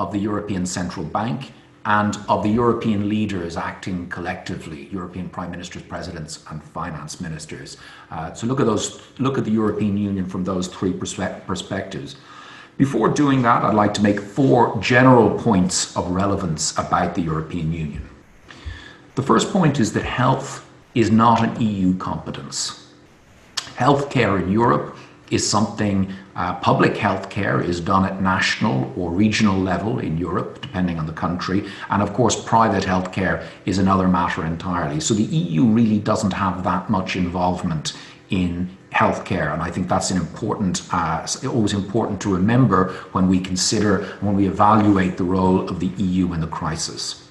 of 0.00 0.12
the 0.12 0.18
European 0.18 0.64
Central 0.64 1.04
Bank 1.04 1.52
and 1.84 2.16
of 2.28 2.42
the 2.42 2.48
European 2.48 3.08
leaders 3.08 3.56
acting 3.56 4.08
collectively, 4.08 4.88
European 4.90 5.28
prime 5.28 5.50
ministers, 5.50 5.82
presidents, 5.82 6.44
and 6.50 6.62
finance 6.62 7.20
ministers. 7.20 7.76
Uh, 8.10 8.32
so 8.32 8.46
look 8.46 8.60
at 8.60 8.66
those. 8.66 9.00
Look 9.18 9.36
at 9.38 9.44
the 9.44 9.50
European 9.50 9.96
Union 9.96 10.26
from 10.26 10.44
those 10.44 10.68
three 10.68 10.92
perspe- 10.92 11.46
perspectives. 11.46 12.16
Before 12.78 13.08
doing 13.08 13.42
that, 13.42 13.62
I'd 13.62 13.74
like 13.74 13.92
to 13.94 14.02
make 14.02 14.20
four 14.20 14.78
general 14.80 15.38
points 15.38 15.94
of 15.96 16.10
relevance 16.10 16.72
about 16.78 17.14
the 17.14 17.22
European 17.22 17.72
Union. 17.72 18.08
The 19.16 19.22
first 19.22 19.52
point 19.52 19.78
is 19.80 19.92
that 19.92 20.04
health 20.04 20.66
is 20.94 21.10
not 21.10 21.42
an 21.44 21.60
EU 21.60 21.96
competence. 21.98 22.88
Healthcare 23.76 24.42
in 24.42 24.50
Europe 24.50 24.96
is 25.30 25.48
something 25.48 26.12
uh, 26.36 26.54
public 26.60 26.96
health 26.96 27.28
care 27.28 27.60
is 27.60 27.80
done 27.80 28.04
at 28.04 28.22
national 28.22 28.92
or 28.96 29.10
regional 29.10 29.58
level 29.58 29.98
in 29.98 30.16
Europe, 30.16 30.60
depending 30.62 30.98
on 30.98 31.06
the 31.06 31.12
country. 31.12 31.66
And 31.90 32.02
of 32.02 32.12
course, 32.12 32.40
private 32.40 32.84
health 32.84 33.12
care 33.12 33.48
is 33.66 33.78
another 33.78 34.06
matter 34.06 34.46
entirely. 34.46 35.00
So 35.00 35.14
the 35.14 35.24
EU 35.24 35.64
really 35.64 35.98
doesn't 35.98 36.32
have 36.32 36.62
that 36.64 36.88
much 36.88 37.16
involvement 37.16 37.96
in 38.30 38.70
healthcare. 38.92 39.52
And 39.52 39.62
I 39.62 39.70
think 39.70 39.88
that's 39.88 40.10
an 40.10 40.18
important, 40.18 40.82
uh, 40.92 41.26
always 41.48 41.72
important 41.72 42.20
to 42.22 42.32
remember 42.32 42.92
when 43.12 43.28
we 43.28 43.40
consider, 43.40 44.04
when 44.20 44.36
we 44.36 44.46
evaluate 44.46 45.16
the 45.16 45.24
role 45.24 45.68
of 45.68 45.80
the 45.80 45.88
EU 45.88 46.32
in 46.32 46.40
the 46.40 46.46
crisis. 46.46 47.28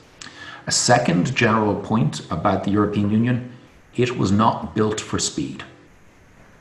A 0.67 0.71
second 0.71 1.35
general 1.35 1.75
point 1.75 2.29
about 2.29 2.63
the 2.63 2.71
European 2.71 3.09
Union, 3.09 3.51
it 3.95 4.17
was 4.17 4.31
not 4.31 4.75
built 4.75 4.99
for 4.99 5.19
speed. 5.19 5.63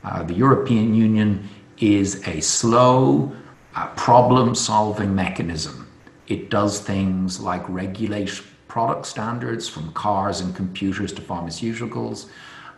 Uh, 0.02 0.22
the 0.22 0.34
European 0.34 0.94
Union 0.94 1.48
is 1.80 2.26
a 2.26 2.40
slow, 2.40 3.32
uh, 3.74 3.86
problem 3.88 4.54
solving 4.54 5.14
mechanism. 5.14 5.88
It 6.26 6.50
does 6.50 6.80
things 6.80 7.40
like 7.40 7.66
regulate 7.68 8.42
product 8.68 9.06
standards 9.06 9.68
from 9.68 9.92
cars 9.92 10.40
and 10.40 10.54
computers 10.54 11.12
to 11.14 11.22
pharmaceuticals. 11.22 12.26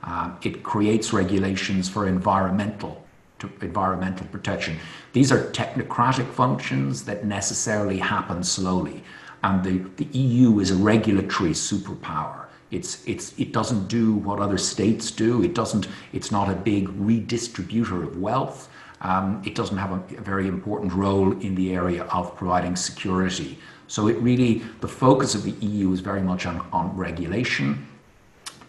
Uh, 0.02 0.32
it 0.42 0.62
creates 0.62 1.12
regulations 1.12 1.88
for 1.88 2.06
environmental 2.06 3.04
environmental 3.62 4.26
protection. 4.26 4.78
These 5.14 5.32
are 5.32 5.44
technocratic 5.52 6.30
functions 6.30 7.04
that 7.04 7.24
necessarily 7.24 7.96
happen 7.96 8.42
slowly. 8.42 9.02
And 9.42 9.64
the, 9.64 9.78
the 9.96 10.18
EU 10.18 10.60
is 10.60 10.70
a 10.70 10.76
regulatory 10.76 11.52
superpower. 11.52 12.46
It's, 12.70 13.06
it's, 13.06 13.36
it 13.38 13.52
doesn't 13.52 13.88
do 13.88 14.14
what 14.14 14.38
other 14.38 14.58
states 14.58 15.10
do. 15.10 15.42
It 15.42 15.54
doesn't, 15.54 15.88
it's 16.12 16.30
not 16.30 16.48
a 16.48 16.54
big 16.54 16.88
redistributor 16.88 18.02
of 18.02 18.18
wealth. 18.18 18.68
Um, 19.02 19.42
it 19.44 19.54
doesn't 19.54 19.78
have 19.78 19.92
a, 19.92 20.20
very 20.20 20.46
important 20.46 20.92
role 20.92 21.32
in 21.40 21.54
the 21.54 21.74
area 21.74 22.04
of 22.04 22.36
providing 22.36 22.76
security. 22.76 23.58
So 23.86 24.08
it 24.08 24.16
really, 24.18 24.62
the 24.80 24.88
focus 24.88 25.34
of 25.34 25.42
the 25.42 25.52
EU 25.66 25.92
is 25.92 26.00
very 26.00 26.22
much 26.22 26.46
on, 26.46 26.66
on 26.72 26.96
regulation. 26.96 27.86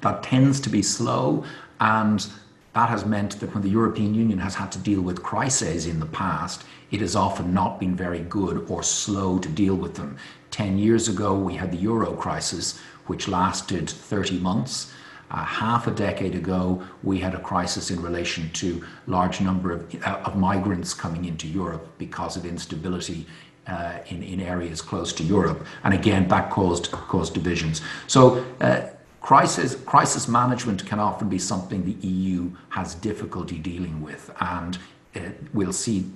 That 0.02 0.24
tends 0.24 0.60
to 0.62 0.70
be 0.70 0.82
slow 0.82 1.44
and 1.80 2.26
that 2.74 2.90
has 2.90 3.06
meant 3.06 3.40
that 3.40 3.54
when 3.54 3.64
the 3.64 3.70
European 3.70 4.14
Union 4.14 4.40
has 4.40 4.56
had 4.56 4.72
to 4.72 4.80
deal 4.80 5.02
with 5.02 5.22
crises 5.22 5.88
in 5.88 6.00
the 6.00 6.06
past, 6.06 6.64
it 6.90 7.02
has 7.02 7.16
often 7.16 7.54
not 7.54 7.80
been 7.80 7.96
very 7.96 8.22
good 8.22 8.66
or 8.70 8.82
slow 8.82 9.40
to 9.40 9.50
deal 9.50 9.76
with 9.76 9.96
them. 9.96 10.18
10 10.52 10.78
years 10.78 11.10
ago, 11.10 11.38
we 11.38 11.56
had 11.56 11.72
the 11.72 11.78
euro 11.78 12.14
crisis, 12.14 12.80
which 13.08 13.28
lasted 13.28 13.90
30 13.90 14.40
months. 14.40 14.92
Uh, 15.32 15.46
half 15.46 15.88
a 15.88 15.92
decade 15.92 16.36
ago, 16.36 16.84
we 17.04 17.18
had 17.18 17.34
a 17.34 17.40
crisis 17.40 17.90
in 17.90 18.02
relation 18.02 18.50
to 18.52 18.84
large 19.08 19.40
number 19.40 19.72
of, 19.72 19.96
uh, 20.06 20.22
of 20.26 20.36
migrants 20.36 20.94
coming 20.94 21.24
into 21.24 21.48
Europe 21.48 21.88
because 21.98 22.36
of 22.36 22.46
instability 22.46 23.26
uh, 23.68 24.00
in, 24.08 24.22
in 24.24 24.42
areas 24.42 24.82
close 24.82 25.14
to 25.14 25.24
Europe. 25.24 25.66
And 25.86 25.94
again, 25.94 26.28
that 26.28 26.50
caused, 26.50 26.92
caused 26.92 27.34
divisions. 27.34 27.82
So 28.08 28.46
uh, 28.60 28.88
crisis, 29.22 29.76
crisis 29.86 30.28
management 30.28 30.86
can 30.86 31.00
often 31.00 31.30
be 31.30 31.38
something 31.38 31.86
the 31.86 32.08
EU 32.08 32.52
has 32.70 32.96
difficulty 32.96 33.58
dealing 33.58 34.02
with. 34.02 34.30
And 34.42 34.78
uh, 35.16 35.20
we'll 35.54 35.72
see 35.72 36.12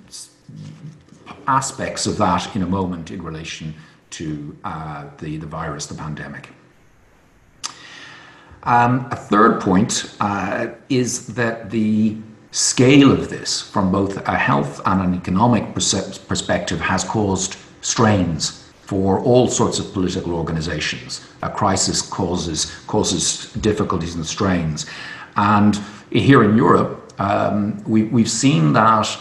aspects 1.46 2.06
of 2.06 2.18
that 2.18 2.54
in 2.54 2.62
a 2.62 2.66
moment 2.66 3.10
in 3.10 3.22
relation 3.22 3.74
to 4.10 4.56
uh, 4.62 5.06
the, 5.18 5.38
the 5.38 5.46
virus, 5.46 5.86
the 5.86 5.94
pandemic. 5.94 6.50
Um, 8.66 9.06
a 9.12 9.16
third 9.16 9.60
point 9.60 10.12
uh, 10.18 10.68
is 10.88 11.28
that 11.28 11.70
the 11.70 12.16
scale 12.50 13.12
of 13.12 13.30
this, 13.30 13.60
from 13.62 13.92
both 13.92 14.16
a 14.26 14.36
health 14.36 14.80
and 14.84 15.00
an 15.00 15.14
economic 15.14 15.72
perspective, 15.72 16.80
has 16.80 17.04
caused 17.04 17.56
strains 17.80 18.64
for 18.80 19.20
all 19.20 19.46
sorts 19.46 19.78
of 19.78 19.92
political 19.92 20.34
organizations. 20.34 21.24
A 21.42 21.50
crisis 21.50 22.02
causes, 22.02 22.72
causes 22.88 23.52
difficulties 23.60 24.16
and 24.16 24.26
strains. 24.26 24.86
And 25.36 25.80
here 26.10 26.42
in 26.42 26.56
Europe, 26.56 27.12
um, 27.20 27.82
we, 27.84 28.04
we've 28.04 28.30
seen 28.30 28.72
that 28.72 29.16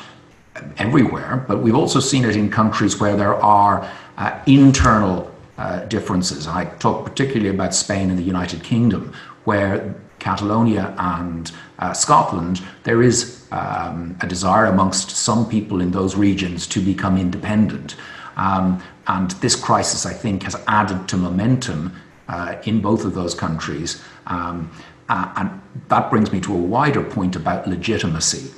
everywhere, 0.77 1.45
but 1.47 1.60
we've 1.60 1.75
also 1.75 1.99
seen 1.99 2.25
it 2.25 2.36
in 2.36 2.49
countries 2.49 2.99
where 2.99 3.15
there 3.15 3.36
are 3.36 3.88
uh, 4.17 4.39
internal 4.47 5.31
uh, 5.58 5.81
differences. 5.86 6.47
I 6.47 6.65
talk 6.79 7.05
particularly 7.05 7.49
about 7.49 7.73
Spain 7.73 8.10
and 8.10 8.17
the 8.17 8.23
United 8.23 8.63
Kingdom, 8.63 9.13
where 9.45 9.95
Catalonia 10.19 10.93
and 10.97 11.51
uh, 11.79 11.93
Scotland, 11.93 12.62
there 12.84 13.01
is 13.01 13.47
um, 13.51 14.17
a 14.21 14.27
desire 14.27 14.65
amongst 14.65 15.12
some 15.12 15.47
people 15.47 15.81
in 15.81 15.91
those 15.91 16.15
regions 16.15 16.67
to 16.67 16.81
become 16.81 17.17
independent. 17.17 17.95
Um, 18.38 18.81
and 19.08 19.31
this 19.31 19.55
crisis, 19.55 20.05
I 20.05 20.13
think, 20.13 20.43
has 20.43 20.55
added 20.67 21.08
to 21.10 21.17
momentum 21.17 21.95
uh, 22.27 22.55
in 22.65 22.81
both 22.81 23.05
of 23.05 23.13
those 23.13 23.36
countries. 23.36 24.03
Um, 24.27 24.71
uh, 25.10 25.31
and 25.38 25.62
that 25.89 26.10
brings 26.10 26.31
me 26.31 26.41
to 26.41 26.53
a 26.53 26.58
wider 26.58 27.03
point 27.03 27.36
about 27.36 27.67
legitimacy. 27.67 28.51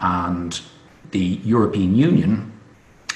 And 0.00 0.60
the 1.10 1.40
European 1.44 1.96
Union 1.96 2.52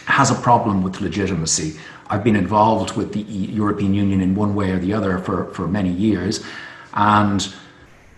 has 0.06 0.30
a 0.30 0.34
problem 0.34 0.82
with 0.82 1.00
legitimacy. 1.00 1.78
I've 2.08 2.24
been 2.24 2.36
involved 2.36 2.96
with 2.96 3.12
the 3.12 3.20
European 3.20 3.94
Union 3.94 4.20
in 4.20 4.34
one 4.34 4.54
way 4.54 4.72
or 4.72 4.78
the 4.78 4.92
other 4.92 5.18
for, 5.18 5.46
for 5.54 5.68
many 5.68 5.90
years. 5.90 6.44
And 6.94 7.52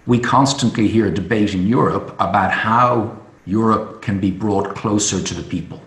we 0.07 0.19
constantly 0.19 0.89
hear 0.89 1.07
a 1.07 1.15
debate 1.15 1.55
in 1.55 1.67
Europe 1.67 2.15
about 2.19 2.51
how 2.51 3.19
Europe 3.47 4.03
can 4.03 4.21
be 4.21 4.31
brought 4.31 4.75
closer 4.75 5.23
to 5.23 5.35
the 5.35 5.43
people. 5.43 5.83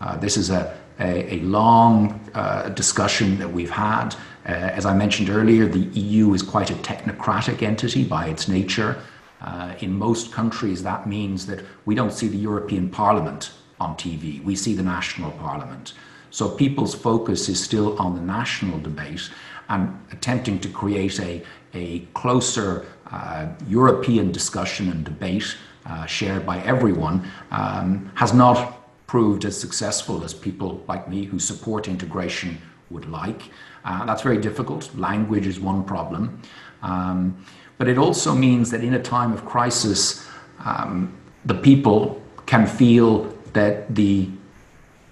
Uh, 0.00 0.16
this 0.16 0.36
is 0.36 0.50
a, 0.50 0.76
a, 0.98 1.34
a 1.34 1.40
long 1.40 2.20
uh, 2.34 2.68
discussion 2.70 3.38
that 3.38 3.52
we've 3.52 3.70
had. 3.70 4.14
Uh, 4.44 4.48
as 4.48 4.84
I 4.84 4.94
mentioned 4.94 5.30
earlier, 5.30 5.66
the 5.66 5.80
EU 6.00 6.34
is 6.34 6.42
quite 6.42 6.70
a 6.70 6.74
technocratic 6.74 7.62
entity 7.62 8.04
by 8.04 8.26
its 8.26 8.48
nature. 8.48 9.00
Uh, 9.40 9.74
in 9.80 9.96
most 9.96 10.32
countries, 10.32 10.82
that 10.82 11.06
means 11.06 11.46
that 11.46 11.64
we 11.84 11.94
don't 11.94 12.12
see 12.12 12.28
the 12.28 12.36
European 12.36 12.88
Parliament 12.88 13.52
on 13.80 13.96
TV, 13.96 14.42
we 14.44 14.54
see 14.54 14.74
the 14.74 14.82
national 14.82 15.32
parliament. 15.32 15.92
So 16.30 16.48
people's 16.48 16.94
focus 16.94 17.48
is 17.48 17.62
still 17.62 17.98
on 18.00 18.14
the 18.14 18.22
national 18.22 18.78
debate 18.78 19.28
and 19.68 20.00
attempting 20.12 20.60
to 20.60 20.68
create 20.68 21.18
a, 21.20 21.42
a 21.74 22.00
closer 22.14 22.86
uh, 23.10 23.48
European 23.68 24.32
discussion 24.32 24.88
and 24.90 25.04
debate 25.04 25.56
uh, 25.86 26.06
shared 26.06 26.46
by 26.46 26.60
everyone 26.62 27.30
um, 27.50 28.10
has 28.14 28.32
not 28.32 28.78
proved 29.06 29.44
as 29.44 29.58
successful 29.58 30.24
as 30.24 30.32
people 30.32 30.82
like 30.88 31.08
me 31.08 31.24
who 31.24 31.38
support 31.38 31.88
integration 31.88 32.58
would 32.90 33.08
like. 33.10 33.50
Uh, 33.84 34.04
that's 34.06 34.22
very 34.22 34.38
difficult. 34.38 34.94
Language 34.94 35.46
is 35.46 35.60
one 35.60 35.84
problem. 35.84 36.40
Um, 36.82 37.44
but 37.78 37.88
it 37.88 37.98
also 37.98 38.34
means 38.34 38.70
that 38.70 38.82
in 38.84 38.94
a 38.94 39.02
time 39.02 39.32
of 39.32 39.44
crisis, 39.44 40.26
um, 40.64 41.12
the 41.44 41.54
people 41.54 42.22
can 42.46 42.66
feel 42.66 43.24
that 43.52 43.94
the 43.94 44.28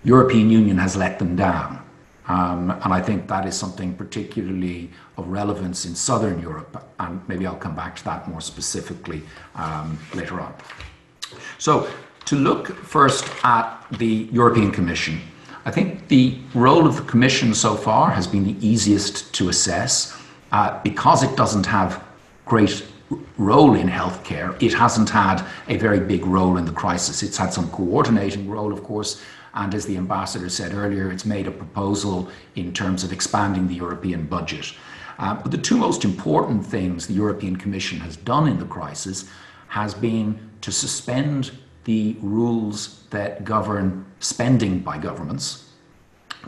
European 0.04 0.50
Union 0.50 0.78
has 0.78 0.96
let 0.96 1.18
them 1.18 1.36
down. 1.36 1.82
Um, 2.30 2.70
and 2.70 2.94
I 2.94 3.00
think 3.02 3.26
that 3.26 3.44
is 3.44 3.58
something 3.58 3.92
particularly 3.94 4.88
of 5.16 5.26
relevance 5.26 5.84
in 5.84 5.96
Southern 5.96 6.40
Europe. 6.40 6.86
And 7.00 7.20
maybe 7.26 7.44
I'll 7.44 7.56
come 7.56 7.74
back 7.74 7.96
to 7.96 8.04
that 8.04 8.28
more 8.28 8.40
specifically 8.40 9.22
um, 9.56 9.98
later 10.14 10.40
on. 10.40 10.54
So, 11.58 11.90
to 12.26 12.36
look 12.36 12.68
first 12.68 13.24
at 13.42 13.84
the 13.98 14.28
European 14.30 14.70
Commission, 14.70 15.20
I 15.64 15.72
think 15.72 16.06
the 16.06 16.38
role 16.54 16.86
of 16.86 16.94
the 16.96 17.02
Commission 17.02 17.52
so 17.52 17.74
far 17.74 18.10
has 18.10 18.28
been 18.28 18.44
the 18.44 18.56
easiest 18.64 19.34
to 19.34 19.48
assess 19.48 20.16
uh, 20.52 20.80
because 20.84 21.24
it 21.24 21.36
doesn't 21.36 21.66
have 21.66 22.04
great 22.44 22.86
role 23.38 23.74
in 23.74 23.88
healthcare. 23.88 24.60
It 24.62 24.72
hasn't 24.72 25.10
had 25.10 25.44
a 25.68 25.76
very 25.76 26.00
big 26.00 26.24
role 26.26 26.56
in 26.56 26.64
the 26.64 26.72
crisis. 26.72 27.22
It's 27.22 27.36
had 27.36 27.52
some 27.52 27.70
coordinating 27.70 28.48
role, 28.48 28.72
of 28.72 28.82
course, 28.84 29.22
and 29.54 29.74
as 29.74 29.86
the 29.86 29.96
ambassador 29.96 30.48
said 30.48 30.74
earlier, 30.74 31.10
it's 31.10 31.24
made 31.24 31.46
a 31.46 31.50
proposal 31.50 32.28
in 32.54 32.72
terms 32.72 33.02
of 33.02 33.12
expanding 33.12 33.66
the 33.66 33.74
European 33.74 34.26
budget. 34.26 34.72
Uh, 35.18 35.34
but 35.34 35.50
the 35.50 35.58
two 35.58 35.76
most 35.76 36.04
important 36.04 36.64
things 36.64 37.06
the 37.06 37.12
European 37.14 37.56
Commission 37.56 37.98
has 38.00 38.16
done 38.16 38.46
in 38.46 38.58
the 38.58 38.64
crisis 38.64 39.28
has 39.68 39.92
been 39.92 40.38
to 40.60 40.70
suspend 40.70 41.50
the 41.84 42.16
rules 42.20 43.04
that 43.10 43.44
govern 43.44 44.04
spending 44.20 44.78
by 44.78 44.98
governments, 44.98 45.70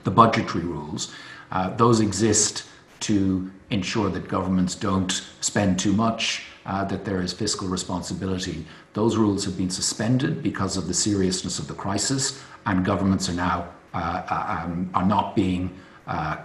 the 0.04 0.10
budgetary 0.10 0.64
rules. 0.64 1.12
Uh, 1.50 1.70
those 1.76 2.00
exist 2.00 2.64
to 3.00 3.50
ensure 3.70 4.08
that 4.08 4.28
governments 4.28 4.74
don't 4.74 5.24
spend 5.40 5.78
too 5.78 5.92
much, 5.92 6.46
uh, 6.66 6.84
that 6.84 7.04
there 7.04 7.20
is 7.20 7.32
fiscal 7.32 7.68
responsibility. 7.68 8.64
Those 8.94 9.16
rules 9.16 9.44
have 9.44 9.56
been 9.56 9.70
suspended 9.70 10.42
because 10.42 10.76
of 10.76 10.86
the 10.86 10.94
seriousness 10.94 11.58
of 11.58 11.68
the 11.68 11.74
crisis 11.74 12.42
and 12.66 12.84
governments 12.84 13.28
are 13.28 13.34
now 13.34 13.68
uh, 13.94 14.22
uh, 14.30 14.62
um, 14.64 14.90
are 14.94 15.04
not 15.04 15.36
being 15.36 15.70
uh, 16.06 16.36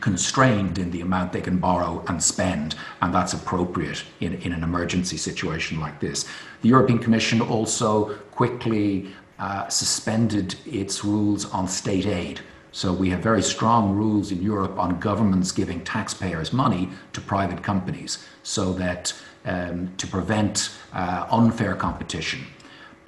constrained 0.00 0.78
in 0.78 0.90
the 0.90 1.00
amount 1.00 1.32
they 1.32 1.40
can 1.40 1.58
borrow 1.58 2.02
and 2.08 2.22
spend, 2.22 2.74
and 3.02 3.14
that's 3.14 3.32
appropriate 3.32 4.04
in, 4.20 4.34
in 4.34 4.52
an 4.52 4.62
emergency 4.62 5.16
situation 5.16 5.80
like 5.80 6.00
this. 6.00 6.26
The 6.62 6.68
European 6.68 6.98
Commission 6.98 7.40
also 7.40 8.14
quickly 8.30 9.12
uh, 9.38 9.68
suspended 9.68 10.54
its 10.64 11.04
rules 11.04 11.44
on 11.52 11.68
state 11.68 12.06
aid. 12.06 12.40
So 12.72 12.92
we 12.92 13.10
have 13.10 13.20
very 13.20 13.42
strong 13.42 13.94
rules 13.94 14.30
in 14.30 14.42
Europe 14.42 14.78
on 14.78 15.00
governments 15.00 15.52
giving 15.52 15.82
taxpayers 15.84 16.52
money 16.52 16.90
to 17.12 17.20
private 17.20 17.62
companies 17.62 18.26
so 18.42 18.72
that 18.74 19.12
um, 19.44 19.92
to 19.96 20.06
prevent 20.06 20.70
uh, 20.92 21.26
unfair 21.30 21.74
competition. 21.74 22.40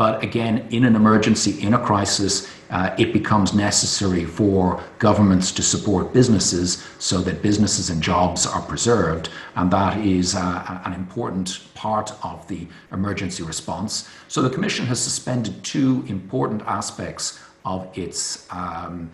But 0.00 0.22
again, 0.24 0.66
in 0.70 0.84
an 0.84 0.96
emergency, 0.96 1.62
in 1.62 1.74
a 1.74 1.78
crisis, 1.78 2.48
uh, 2.70 2.94
it 2.96 3.12
becomes 3.12 3.52
necessary 3.52 4.24
for 4.24 4.82
governments 4.98 5.52
to 5.52 5.62
support 5.62 6.14
businesses 6.14 6.86
so 6.98 7.20
that 7.20 7.42
businesses 7.42 7.90
and 7.90 8.02
jobs 8.02 8.46
are 8.46 8.62
preserved. 8.62 9.28
And 9.56 9.70
that 9.72 9.98
is 9.98 10.34
uh, 10.34 10.80
an 10.86 10.94
important 10.94 11.60
part 11.74 12.12
of 12.24 12.48
the 12.48 12.66
emergency 12.92 13.42
response. 13.42 14.08
So 14.28 14.40
the 14.40 14.48
Commission 14.48 14.86
has 14.86 14.98
suspended 14.98 15.62
two 15.62 16.02
important 16.06 16.62
aspects 16.62 17.38
of 17.66 17.86
its 17.98 18.46
um, 18.50 19.10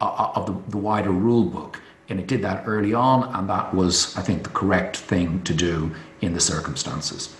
Uh, 0.00 0.06
uh, 0.06 0.32
of 0.34 0.46
the, 0.46 0.70
the 0.70 0.78
wider 0.78 1.10
rule 1.10 1.44
book. 1.44 1.78
And 2.08 2.18
it 2.18 2.26
did 2.26 2.40
that 2.40 2.64
early 2.66 2.94
on, 2.94 3.24
and 3.34 3.46
that 3.50 3.74
was, 3.74 4.16
I 4.16 4.22
think, 4.22 4.44
the 4.44 4.48
correct 4.48 4.96
thing 4.96 5.42
to 5.42 5.52
do 5.52 5.94
in 6.22 6.32
the 6.32 6.40
circumstances. 6.40 7.36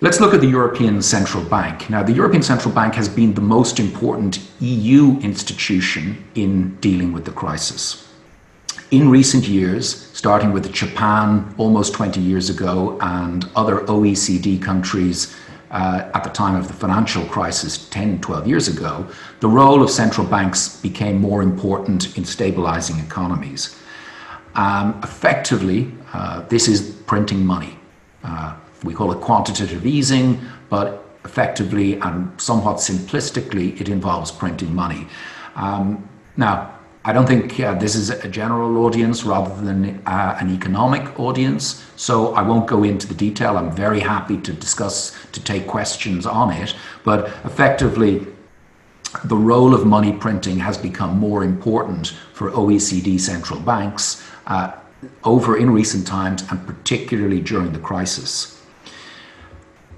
Let's 0.00 0.20
look 0.20 0.32
at 0.32 0.40
the 0.40 0.46
European 0.46 1.02
Central 1.02 1.42
Bank. 1.42 1.90
Now, 1.90 2.04
the 2.04 2.12
European 2.12 2.42
Central 2.42 2.72
Bank 2.72 2.94
has 2.94 3.08
been 3.08 3.34
the 3.34 3.40
most 3.40 3.80
important 3.80 4.48
EU 4.60 5.18
institution 5.22 6.22
in 6.36 6.76
dealing 6.76 7.12
with 7.12 7.24
the 7.24 7.32
crisis. 7.32 8.08
In 8.92 9.10
recent 9.10 9.48
years, 9.48 10.08
starting 10.12 10.52
with 10.52 10.72
Japan 10.72 11.52
almost 11.58 11.94
20 11.94 12.20
years 12.20 12.48
ago 12.48 12.96
and 13.00 13.44
other 13.56 13.80
OECD 13.80 14.62
countries 14.62 15.34
uh, 15.74 16.08
at 16.14 16.22
the 16.22 16.30
time 16.30 16.54
of 16.54 16.68
the 16.68 16.72
financial 16.72 17.24
crisis 17.26 17.88
10, 17.88 18.20
12 18.20 18.46
years 18.46 18.68
ago, 18.68 19.06
the 19.40 19.48
role 19.48 19.82
of 19.82 19.90
central 19.90 20.24
banks 20.24 20.80
became 20.80 21.20
more 21.20 21.42
important 21.42 22.16
in 22.16 22.24
stabilizing 22.24 22.98
economies. 23.00 23.76
Um, 24.54 25.00
effectively, 25.02 25.92
uh, 26.12 26.42
this 26.42 26.68
is 26.68 26.92
printing 27.06 27.44
money. 27.44 27.76
Uh, 28.22 28.54
we 28.84 28.94
call 28.94 29.10
it 29.10 29.20
quantitative 29.20 29.84
easing, 29.84 30.40
but 30.68 31.04
effectively 31.24 31.94
and 31.94 32.40
somewhat 32.40 32.76
simplistically, 32.76 33.80
it 33.80 33.88
involves 33.88 34.30
printing 34.30 34.72
money. 34.72 35.08
Um, 35.56 36.08
now, 36.36 36.73
I 37.06 37.12
don't 37.12 37.26
think 37.26 37.60
uh, 37.60 37.74
this 37.74 37.94
is 37.94 38.08
a 38.08 38.28
general 38.28 38.78
audience 38.86 39.24
rather 39.24 39.54
than 39.60 40.02
uh, 40.06 40.38
an 40.40 40.50
economic 40.50 41.20
audience, 41.20 41.84
so 41.96 42.34
I 42.34 42.40
won't 42.40 42.66
go 42.66 42.82
into 42.82 43.06
the 43.06 43.14
detail. 43.14 43.58
I'm 43.58 43.70
very 43.70 44.00
happy 44.00 44.38
to 44.38 44.52
discuss, 44.54 45.14
to 45.32 45.42
take 45.42 45.66
questions 45.66 46.24
on 46.24 46.50
it, 46.50 46.74
but 47.04 47.26
effectively, 47.44 48.26
the 49.24 49.36
role 49.36 49.74
of 49.74 49.84
money 49.84 50.12
printing 50.14 50.58
has 50.60 50.78
become 50.78 51.18
more 51.18 51.44
important 51.44 52.14
for 52.32 52.50
OECD 52.50 53.20
central 53.20 53.60
banks 53.60 54.24
uh, 54.46 54.72
over 55.24 55.58
in 55.58 55.70
recent 55.70 56.06
times 56.06 56.42
and 56.50 56.66
particularly 56.66 57.42
during 57.42 57.72
the 57.74 57.78
crisis. 57.78 58.62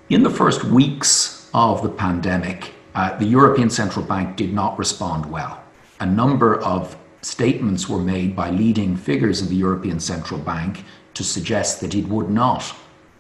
In 0.09 0.25
the 0.25 0.31
first 0.31 0.65
weeks 0.65 1.49
of 1.55 1.85
the 1.85 1.89
pandemic, 1.89 2.75
uh, 2.97 3.17
the 3.17 3.27
European 3.27 3.71
Central 3.71 4.05
Bank 4.05 4.37
did 4.37 4.53
not 4.53 4.77
respond 4.77 5.25
well. 5.27 5.63
A 6.01 6.07
number 6.07 6.61
of 6.61 6.97
statements 7.23 7.89
were 7.89 8.01
made 8.01 8.37
by 8.37 8.51
leading 8.51 8.97
figures 8.97 9.41
of 9.41 9.49
the 9.49 9.57
European 9.57 9.99
Central 9.99 10.39
Bank 10.39 10.85
to 11.15 11.25
suggest 11.25 11.81
that 11.81 11.95
it 11.95 12.07
would 12.09 12.29
not 12.29 12.75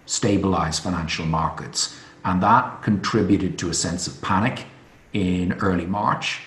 stabilize 0.04 0.78
financial 0.78 1.24
markets. 1.24 1.98
And 2.24 2.42
that 2.42 2.82
contributed 2.82 3.58
to 3.58 3.70
a 3.70 3.74
sense 3.74 4.06
of 4.06 4.20
panic 4.20 4.66
in 5.12 5.54
early 5.54 5.86
March 5.86 6.40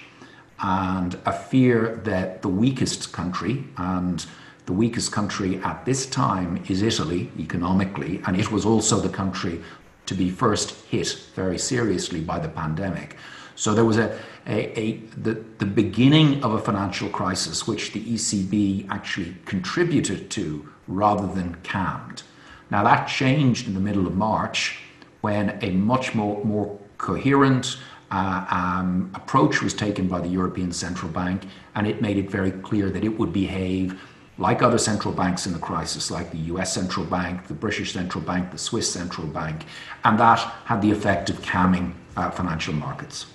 and 0.61 1.17
a 1.25 1.33
fear 1.33 1.99
that 2.03 2.41
the 2.41 2.47
weakest 2.47 3.11
country, 3.11 3.63
and 3.77 4.25
the 4.65 4.73
weakest 4.73 5.11
country 5.11 5.57
at 5.63 5.85
this 5.85 6.05
time 6.05 6.63
is 6.67 6.81
Italy 6.81 7.31
economically, 7.39 8.21
and 8.27 8.39
it 8.39 8.51
was 8.51 8.65
also 8.65 8.99
the 8.99 9.09
country 9.09 9.61
to 10.05 10.13
be 10.13 10.29
first 10.29 10.71
hit 10.85 11.07
very 11.33 11.57
seriously 11.57 12.19
by 12.21 12.37
the 12.39 12.49
pandemic. 12.49 13.15
So 13.55 13.73
there 13.73 13.85
was 13.85 13.97
a, 13.97 14.17
a, 14.49 14.79
a, 14.79 14.97
the, 15.17 15.43
the 15.59 15.65
beginning 15.65 16.43
of 16.43 16.53
a 16.53 16.59
financial 16.59 17.07
crisis 17.09 17.67
which 17.67 17.93
the 17.93 18.01
ECB 18.01 18.89
actually 18.89 19.35
contributed 19.45 20.29
to 20.31 20.67
rather 20.88 21.27
than 21.27 21.55
calmed. 21.63 22.23
Now 22.71 22.83
that 22.83 23.07
changed 23.07 23.67
in 23.67 23.73
the 23.73 23.79
middle 23.79 24.07
of 24.07 24.15
March 24.15 24.79
when 25.21 25.57
a 25.62 25.71
much 25.71 26.15
more, 26.15 26.43
more 26.43 26.77
coherent 26.97 27.77
uh, 28.12 28.45
um, 28.49 29.12
approach 29.13 29.62
was 29.62 29.73
taken 29.73 30.07
by 30.07 30.19
the 30.19 30.27
European 30.27 30.71
Central 30.71 31.12
Bank 31.12 31.43
and 31.75 31.85
it 31.85 32.01
made 32.01 32.17
it 32.17 32.29
very 32.29 32.51
clear 32.51 32.89
that 32.89 33.03
it 33.03 33.19
would 33.19 33.31
behave 33.31 34.01
like 34.39 34.62
other 34.62 34.77
central 34.77 35.13
banks 35.13 35.45
in 35.45 35.53
the 35.53 35.59
crisis, 35.59 36.09
like 36.09 36.31
the 36.31 36.38
US 36.53 36.73
Central 36.73 37.05
Bank, 37.05 37.47
the 37.47 37.53
British 37.53 37.91
Central 37.93 38.23
Bank, 38.23 38.51
the 38.51 38.57
Swiss 38.57 38.91
Central 38.91 39.27
Bank, 39.27 39.65
and 40.05 40.17
that 40.19 40.39
had 40.65 40.81
the 40.81 40.89
effect 40.89 41.29
of 41.29 41.41
calming 41.41 41.93
uh, 42.15 42.31
financial 42.31 42.73
markets. 42.73 43.25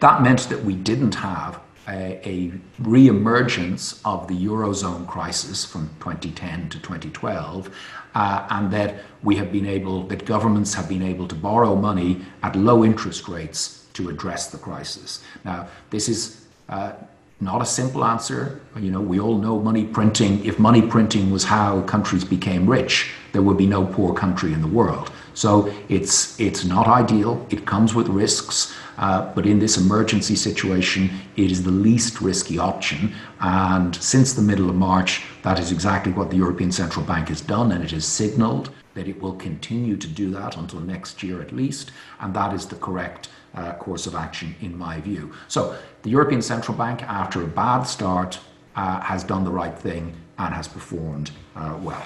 That 0.00 0.22
meant 0.22 0.48
that 0.48 0.64
we 0.64 0.74
didn't 0.74 1.14
have 1.16 1.60
a, 1.86 2.20
a 2.26 2.52
re-emergence 2.78 4.00
of 4.04 4.28
the 4.28 4.34
Eurozone 4.34 5.06
crisis 5.06 5.64
from 5.64 5.88
2010 6.00 6.70
to 6.70 6.78
2012, 6.78 7.70
uh, 8.14 8.46
and 8.50 8.70
that 8.72 8.96
we 9.22 9.36
have 9.36 9.52
been 9.52 9.66
able, 9.66 10.04
that 10.04 10.24
governments 10.24 10.74
have 10.74 10.88
been 10.88 11.02
able 11.02 11.28
to 11.28 11.34
borrow 11.34 11.76
money 11.76 12.22
at 12.42 12.56
low 12.56 12.84
interest 12.84 13.28
rates 13.28 13.86
to 13.92 14.08
address 14.08 14.50
the 14.50 14.58
crisis. 14.58 15.22
Now, 15.44 15.68
this 15.90 16.08
is 16.08 16.46
uh, 16.68 16.92
not 17.40 17.60
a 17.60 17.66
simple 17.66 18.04
answer. 18.04 18.60
You 18.78 18.90
know, 18.90 19.00
we 19.00 19.20
all 19.20 19.36
know 19.38 19.58
money 19.58 19.84
printing. 19.84 20.44
If 20.44 20.58
money 20.58 20.82
printing 20.82 21.30
was 21.30 21.44
how 21.44 21.82
countries 21.82 22.24
became 22.24 22.68
rich, 22.68 23.12
there 23.32 23.42
would 23.42 23.58
be 23.58 23.66
no 23.66 23.86
poor 23.86 24.14
country 24.14 24.52
in 24.52 24.60
the 24.60 24.66
world. 24.68 25.10
So 25.34 25.72
it's 25.88 26.38
it's 26.40 26.64
not 26.64 26.86
ideal. 26.86 27.46
It 27.50 27.66
comes 27.66 27.94
with 27.94 28.08
risks, 28.08 28.74
uh, 28.98 29.32
but 29.34 29.46
in 29.46 29.58
this 29.58 29.76
emergency 29.76 30.36
situation, 30.36 31.10
it 31.36 31.50
is 31.50 31.62
the 31.62 31.70
least 31.70 32.20
risky 32.20 32.58
option. 32.58 33.14
And 33.40 33.94
since 33.96 34.34
the 34.34 34.42
middle 34.42 34.68
of 34.68 34.76
March, 34.76 35.22
that 35.42 35.58
is 35.58 35.72
exactly 35.72 36.12
what 36.12 36.30
the 36.30 36.36
European 36.36 36.72
Central 36.72 37.04
Bank 37.04 37.28
has 37.28 37.40
done, 37.40 37.72
and 37.72 37.82
it 37.84 37.90
has 37.92 38.04
signalled 38.04 38.70
that 38.94 39.08
it 39.08 39.20
will 39.22 39.34
continue 39.34 39.96
to 39.96 40.06
do 40.06 40.30
that 40.30 40.56
until 40.56 40.80
next 40.80 41.22
year 41.22 41.40
at 41.40 41.52
least, 41.52 41.92
and 42.20 42.34
that 42.34 42.52
is 42.52 42.66
the 42.66 42.76
correct 42.76 43.28
uh, 43.54 43.72
course 43.74 44.06
of 44.06 44.14
action, 44.14 44.54
in 44.60 44.76
my 44.76 45.00
view. 45.00 45.32
So, 45.48 45.76
the 46.02 46.10
European 46.10 46.42
Central 46.42 46.76
Bank, 46.76 47.02
after 47.04 47.42
a 47.42 47.46
bad 47.46 47.82
start, 47.82 48.38
uh, 48.76 49.00
has 49.00 49.24
done 49.24 49.44
the 49.44 49.50
right 49.50 49.76
thing 49.76 50.14
and 50.38 50.54
has 50.54 50.68
performed 50.68 51.30
uh, 51.56 51.76
well. 51.80 52.02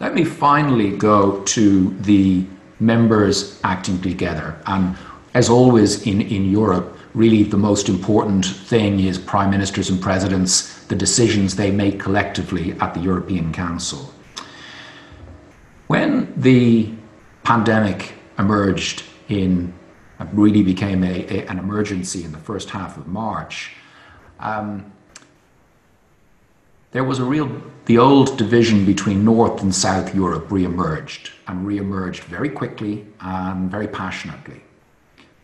Let 0.00 0.14
me 0.14 0.24
finally 0.24 0.96
go 0.96 1.42
to 1.42 1.90
the 2.00 2.46
members 2.78 3.60
acting 3.64 4.00
together. 4.00 4.56
And 4.66 4.96
as 5.34 5.48
always 5.48 6.06
in, 6.06 6.20
in 6.20 6.50
Europe, 6.50 6.96
really 7.14 7.42
the 7.42 7.56
most 7.56 7.88
important 7.88 8.46
thing 8.46 9.00
is 9.00 9.18
prime 9.18 9.50
ministers 9.50 9.90
and 9.90 10.00
presidents, 10.00 10.84
the 10.84 10.94
decisions 10.94 11.56
they 11.56 11.72
make 11.72 11.98
collectively 11.98 12.72
at 12.80 12.94
the 12.94 13.00
European 13.00 13.52
Council. 13.52 14.12
When 15.88 16.32
the 16.36 16.90
pandemic 17.42 18.14
emerged 18.38 19.02
in 19.28 19.74
really 20.32 20.62
became 20.62 21.02
a, 21.04 21.24
a, 21.26 21.46
an 21.46 21.58
emergency 21.58 22.24
in 22.24 22.32
the 22.32 22.38
first 22.38 22.70
half 22.70 22.96
of 22.96 23.06
March, 23.06 23.72
um, 24.40 24.92
there 26.90 27.04
was 27.04 27.18
a 27.18 27.24
real, 27.24 27.62
the 27.84 27.98
old 27.98 28.38
division 28.38 28.84
between 28.86 29.24
North 29.24 29.62
and 29.62 29.74
South 29.74 30.14
Europe 30.14 30.50
re-emerged 30.50 31.32
and 31.46 31.66
re-emerged 31.66 32.24
very 32.24 32.48
quickly 32.48 33.06
and 33.20 33.70
very 33.70 33.88
passionately. 33.88 34.62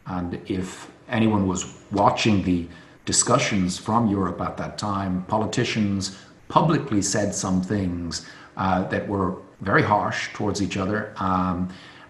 And 0.06 0.40
if 0.46 0.90
anyone 1.08 1.46
was 1.46 1.74
watching 1.92 2.42
the 2.42 2.66
discussions 3.04 3.78
from 3.78 4.08
Europe 4.08 4.40
at 4.40 4.56
that 4.56 4.78
time, 4.78 5.24
politicians 5.24 6.18
publicly 6.48 7.02
said 7.02 7.34
some 7.34 7.60
things 7.62 8.26
uh, 8.56 8.84
that 8.84 9.06
were 9.06 9.36
very 9.60 9.82
harsh 9.82 10.32
towards 10.32 10.62
each 10.62 10.76
other. 10.76 11.12
Um, 11.16 11.68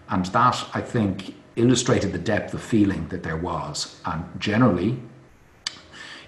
and 0.09 0.25
that, 0.27 0.65
I 0.73 0.81
think, 0.81 1.35
illustrated 1.55 2.11
the 2.11 2.19
depth 2.19 2.53
of 2.53 2.61
feeling 2.61 3.07
that 3.09 3.23
there 3.23 3.37
was. 3.37 3.99
And 4.05 4.23
generally, 4.39 4.97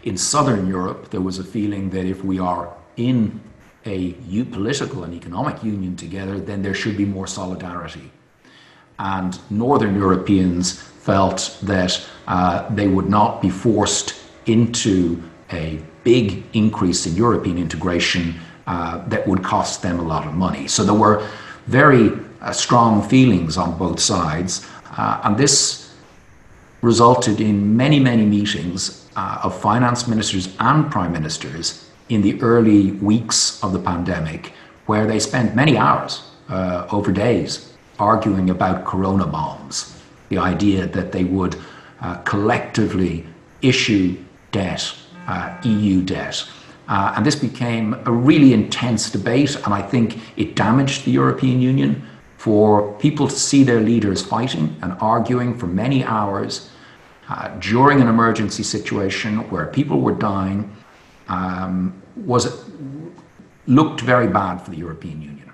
in 0.03 0.17
Southern 0.17 0.67
Europe, 0.67 1.09
there 1.09 1.21
was 1.21 1.39
a 1.39 1.43
feeling 1.43 1.89
that 1.91 2.05
if 2.05 2.23
we 2.23 2.39
are 2.39 2.73
in 2.97 3.39
a 3.85 4.13
political 4.51 5.03
and 5.05 5.13
economic 5.13 5.63
union 5.63 5.95
together, 5.95 6.39
then 6.39 6.61
there 6.61 6.73
should 6.73 6.97
be 6.97 7.05
more 7.05 7.27
solidarity. 7.27 8.11
And 8.99 9.39
Northern 9.49 9.95
Europeans 9.95 10.81
felt 10.81 11.57
that 11.63 12.05
uh, 12.27 12.67
they 12.75 12.87
would 12.87 13.09
not 13.09 13.41
be 13.41 13.49
forced 13.49 14.15
into 14.45 15.23
a 15.51 15.79
big 16.03 16.43
increase 16.53 17.05
in 17.05 17.15
European 17.15 17.57
integration 17.57 18.35
uh, 18.65 19.07
that 19.07 19.25
would 19.27 19.43
cost 19.43 19.81
them 19.81 19.99
a 19.99 20.03
lot 20.03 20.27
of 20.27 20.33
money. 20.33 20.67
So 20.67 20.83
there 20.83 20.93
were 20.93 21.25
very 21.67 22.11
uh, 22.41 22.51
strong 22.51 23.01
feelings 23.07 23.57
on 23.57 23.77
both 23.77 23.99
sides. 23.99 24.67
Uh, 24.97 25.21
and 25.23 25.37
this 25.37 25.93
resulted 26.81 27.39
in 27.39 27.77
many, 27.77 27.99
many 27.99 28.25
meetings 28.25 29.07
uh, 29.15 29.39
of 29.43 29.59
finance 29.59 30.07
ministers 30.07 30.55
and 30.59 30.91
prime 30.91 31.13
ministers 31.13 31.86
in 32.09 32.21
the 32.21 32.41
early 32.41 32.91
weeks 32.91 33.61
of 33.63 33.73
the 33.73 33.79
pandemic, 33.79 34.53
where 34.85 35.05
they 35.05 35.19
spent 35.19 35.55
many 35.55 35.77
hours 35.77 36.23
uh, 36.49 36.87
over 36.91 37.11
days 37.11 37.73
arguing 37.99 38.49
about 38.49 38.85
corona 38.85 39.25
bonds, 39.25 39.99
the 40.29 40.37
idea 40.37 40.87
that 40.87 41.11
they 41.11 41.23
would 41.23 41.55
uh, 42.01 42.15
collectively 42.17 43.25
issue 43.61 44.15
debt, 44.51 44.93
uh, 45.27 45.55
EU 45.63 46.01
debt. 46.01 46.43
Uh, 46.87 47.13
and 47.17 47.25
this 47.25 47.35
became 47.35 47.95
a 48.05 48.11
really 48.11 48.53
intense 48.53 49.09
debate, 49.09 49.55
and 49.65 49.73
I 49.73 49.81
think 49.81 50.19
it 50.37 50.55
damaged 50.55 51.05
the 51.05 51.11
European 51.11 51.61
Union 51.61 52.07
for 52.37 52.93
people 52.99 53.27
to 53.27 53.35
see 53.35 53.63
their 53.63 53.81
leaders 53.81 54.21
fighting 54.23 54.75
and 54.81 54.95
arguing 55.01 55.57
for 55.57 55.67
many 55.67 56.03
hours 56.05 56.69
uh, 57.29 57.49
during 57.59 57.99
an 57.99 58.07
emergency 58.07 58.63
situation 58.63 59.49
where 59.49 59.65
people 59.65 59.99
were 59.99 60.13
dying 60.13 60.71
um, 61.27 62.01
was 62.15 62.65
looked 63.67 64.01
very 64.01 64.27
bad 64.27 64.57
for 64.61 64.71
the 64.71 64.77
European 64.77 65.21
Union. 65.21 65.51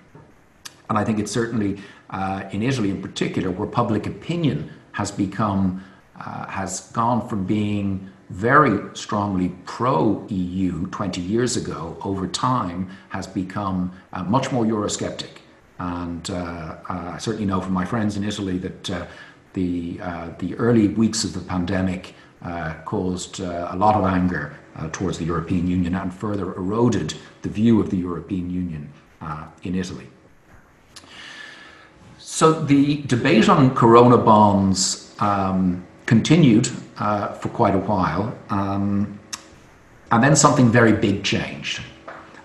And 0.90 0.98
I 0.98 1.04
think 1.04 1.20
it 1.20 1.28
certainly, 1.28 1.82
uh, 2.10 2.44
in 2.52 2.62
Italy 2.62 2.90
in 2.90 3.02
particular, 3.02 3.50
where 3.50 3.68
public 3.68 4.06
opinion 4.06 4.72
has 4.92 5.12
become, 5.12 5.84
uh, 6.20 6.46
has 6.48 6.92
gone 6.92 7.28
from 7.28 7.46
being 7.46 8.10
very 8.30 8.80
strongly 8.96 9.50
pro 9.66 10.26
EU 10.30 10.88
20 10.88 11.22
years 11.22 11.58
ago, 11.58 11.98
over 12.04 12.28
time 12.28 12.90
has 13.10 13.28
become 13.28 13.92
uh, 14.14 14.24
much 14.24 14.52
more 14.52 14.66
Eurosceptic. 14.66 15.40
And 15.80 16.30
uh, 16.30 16.34
uh, 16.34 17.12
I 17.16 17.18
certainly 17.18 17.46
know 17.46 17.60
from 17.60 17.74
my 17.74 17.86
friends 17.86 18.16
in 18.16 18.24
Italy 18.24 18.58
that 18.60 18.90
uh, 18.90 19.06
the, 19.54 19.98
the 20.40 20.56
early 20.56 20.88
weeks 20.90 21.24
of 21.24 21.34
the 21.34 21.40
pandemic 21.40 22.16
caused 22.86 23.40
a 23.40 23.76
lot 23.76 23.96
of 23.96 24.04
anger 24.04 24.58
towards 24.92 25.18
the 25.18 25.26
European 25.26 25.68
Union 25.68 25.96
and 25.96 26.14
further 26.14 26.54
eroded 26.56 27.14
the 27.42 27.50
view 27.50 27.80
of 27.80 27.90
the 27.90 27.98
European 27.98 28.50
Union 28.50 28.90
in 29.64 29.76
Italy. 29.76 30.08
So 32.18 32.52
the 32.52 33.04
debate 33.04 33.48
on 33.48 33.76
corona 33.76 34.18
bonds 34.18 35.14
um, 35.20 35.86
continued 36.06 36.68
uh, 36.98 37.34
for 37.34 37.50
quite 37.50 37.76
a 37.76 37.80
while, 37.80 38.36
um, 38.50 39.20
and 40.12 40.24
then 40.24 40.36
something 40.36 40.72
very 40.72 40.94
big 40.94 41.24
changed. 41.24 41.82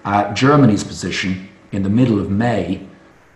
Uh, 0.05 0.33
Germany's 0.35 0.85
position 0.85 1.49
in 1.73 1.83
the 1.83 1.89
middle 1.89 2.21
of 2.21 2.31
May 2.31 2.87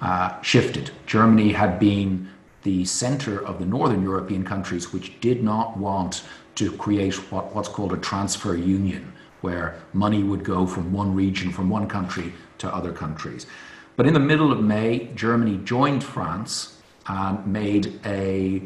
uh, 0.01 0.41
shifted. 0.43 0.91
Germany 1.07 1.53
had 1.53 1.79
been 1.79 2.29
the 2.63 2.85
center 2.85 3.45
of 3.45 3.59
the 3.59 3.67
northern 3.67 4.03
European 4.03 4.45
countries 4.45 4.93
which 4.93 5.21
did 5.21 5.43
not 5.43 5.77
want 5.77 6.25
to 6.55 6.71
create 6.77 7.15
what, 7.33 7.55
what's 7.55 7.69
called 7.69 7.93
a 7.93 7.97
transfer 7.97 8.57
union, 8.57 9.13
where 9.41 9.81
money 9.93 10.23
would 10.23 10.45
go 10.45 10.67
from 10.67 10.93
one 10.93 11.15
region, 11.15 11.51
from 11.51 11.69
one 11.69 11.89
country 11.89 12.33
to 12.59 12.73
other 12.73 12.93
countries. 12.93 13.47
But 13.97 14.07
in 14.07 14.15
the 14.15 14.21
middle 14.21 14.53
of 14.53 14.61
May, 14.63 15.11
Germany 15.15 15.61
joined 15.65 16.05
France 16.05 16.79
and 17.07 17.45
made 17.47 18.01
a 18.07 18.63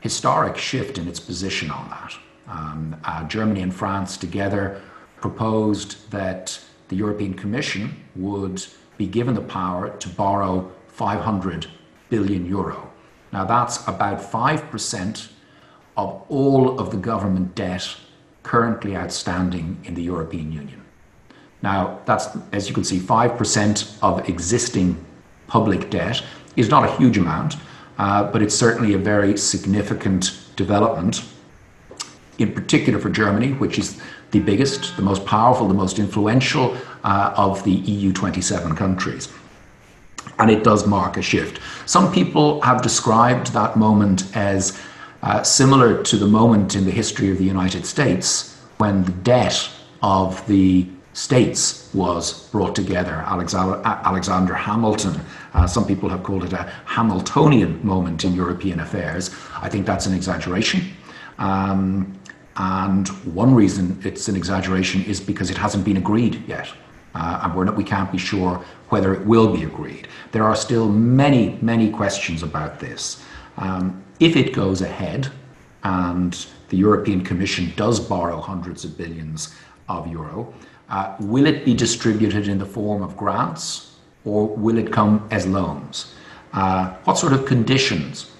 historic 0.00 0.56
shift 0.56 0.98
in 0.98 1.08
its 1.08 1.20
position 1.20 1.70
on 1.70 1.88
that. 1.90 2.14
Um, 2.46 2.96
uh, 3.04 3.24
Germany 3.24 3.62
and 3.62 3.74
France 3.74 4.16
together 4.16 4.80
proposed 5.20 6.10
that 6.10 6.58
the 6.88 6.96
European 6.96 7.34
Commission 7.34 8.04
would 8.16 8.64
be 8.96 9.06
given 9.06 9.34
the 9.34 9.42
power 9.42 9.96
to 9.98 10.08
borrow 10.08 10.72
500 10.88 11.66
billion 12.08 12.46
euro. 12.46 12.90
Now, 13.32 13.44
that's 13.44 13.86
about 13.86 14.20
5% 14.20 15.28
of 15.96 16.22
all 16.28 16.78
of 16.80 16.90
the 16.90 16.96
government 16.96 17.54
debt 17.54 17.96
currently 18.42 18.96
outstanding 18.96 19.78
in 19.84 19.94
the 19.94 20.02
European 20.02 20.52
Union. 20.52 20.82
Now, 21.62 22.00
that's, 22.06 22.28
as 22.52 22.68
you 22.68 22.74
can 22.74 22.84
see, 22.84 22.98
5% 22.98 23.98
of 24.02 24.28
existing 24.28 25.04
public 25.48 25.90
debt 25.90 26.22
is 26.56 26.70
not 26.70 26.84
a 26.84 26.96
huge 26.96 27.18
amount, 27.18 27.56
uh, 27.98 28.30
but 28.30 28.42
it's 28.42 28.54
certainly 28.54 28.94
a 28.94 28.98
very 28.98 29.36
significant 29.36 30.38
development, 30.56 31.24
in 32.38 32.52
particular 32.52 32.98
for 32.98 33.10
Germany, 33.10 33.52
which 33.54 33.78
is 33.78 34.00
the 34.30 34.38
biggest, 34.40 34.96
the 34.96 35.02
most 35.02 35.26
powerful, 35.26 35.66
the 35.66 35.74
most 35.74 35.98
influential 35.98 36.76
uh, 37.02 37.34
of 37.36 37.64
the 37.64 37.72
EU 37.72 38.12
27 38.12 38.76
countries. 38.76 39.28
And 40.38 40.50
it 40.50 40.62
does 40.62 40.86
mark 40.86 41.16
a 41.16 41.22
shift. 41.22 41.60
Some 41.86 42.12
people 42.12 42.60
have 42.62 42.82
described 42.82 43.52
that 43.52 43.76
moment 43.76 44.24
as 44.36 44.80
uh, 45.22 45.42
similar 45.42 46.02
to 46.04 46.16
the 46.16 46.26
moment 46.26 46.76
in 46.76 46.84
the 46.84 46.90
history 46.92 47.30
of 47.30 47.38
the 47.38 47.44
United 47.44 47.84
States 47.84 48.56
when 48.78 49.04
the 49.04 49.12
debt 49.12 49.68
of 50.02 50.46
the 50.46 50.86
states 51.12 51.90
was 51.94 52.48
brought 52.50 52.76
together. 52.76 53.24
Alexander, 53.26 53.82
Alexander 53.84 54.54
Hamilton, 54.54 55.20
uh, 55.54 55.66
some 55.66 55.84
people 55.84 56.08
have 56.08 56.22
called 56.22 56.44
it 56.44 56.52
a 56.52 56.70
Hamiltonian 56.84 57.84
moment 57.84 58.24
in 58.24 58.34
European 58.34 58.78
affairs. 58.78 59.30
I 59.60 59.68
think 59.68 59.84
that's 59.84 60.06
an 60.06 60.14
exaggeration. 60.14 60.82
Um, 61.38 62.16
and 62.56 63.08
one 63.34 63.54
reason 63.54 64.00
it's 64.04 64.28
an 64.28 64.36
exaggeration 64.36 65.04
is 65.04 65.20
because 65.20 65.50
it 65.50 65.56
hasn't 65.56 65.84
been 65.84 65.96
agreed 65.96 66.42
yet. 66.46 66.68
Uh, 67.14 67.40
and 67.42 67.66
not, 67.66 67.76
we 67.76 67.84
can't 67.84 68.12
be 68.12 68.18
sure 68.18 68.64
whether 68.88 69.14
it 69.14 69.26
will 69.26 69.52
be 69.52 69.64
agreed. 69.64 70.08
There 70.32 70.44
are 70.44 70.56
still 70.56 70.88
many, 70.88 71.58
many 71.60 71.90
questions 71.90 72.42
about 72.42 72.80
this. 72.80 73.22
Um, 73.56 74.02
if 74.20 74.36
it 74.36 74.52
goes 74.52 74.80
ahead 74.80 75.30
and 75.84 76.46
the 76.68 76.76
European 76.76 77.22
Commission 77.24 77.72
does 77.76 78.00
borrow 78.00 78.40
hundreds 78.40 78.84
of 78.84 78.96
billions 78.96 79.54
of 79.88 80.06
euro, 80.06 80.52
uh, 80.88 81.14
will 81.20 81.46
it 81.46 81.64
be 81.64 81.74
distributed 81.74 82.48
in 82.48 82.58
the 82.58 82.66
form 82.66 83.02
of 83.02 83.16
grants 83.16 83.96
or 84.24 84.46
will 84.46 84.78
it 84.78 84.92
come 84.92 85.26
as 85.30 85.46
loans? 85.46 86.14
Uh, 86.52 86.94
what 87.04 87.18
sort 87.18 87.32
of 87.32 87.46
conditions 87.46 88.30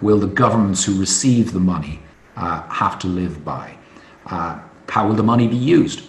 will 0.00 0.18
the 0.18 0.26
governments 0.26 0.84
who 0.84 0.98
receive 0.98 1.52
the 1.52 1.60
money 1.60 2.00
uh, 2.36 2.62
have 2.68 2.98
to 2.98 3.06
live 3.06 3.44
by? 3.44 3.76
Uh, 4.26 4.58
how 4.88 5.06
will 5.06 5.14
the 5.14 5.22
money 5.22 5.46
be 5.46 5.56
used? 5.56 6.02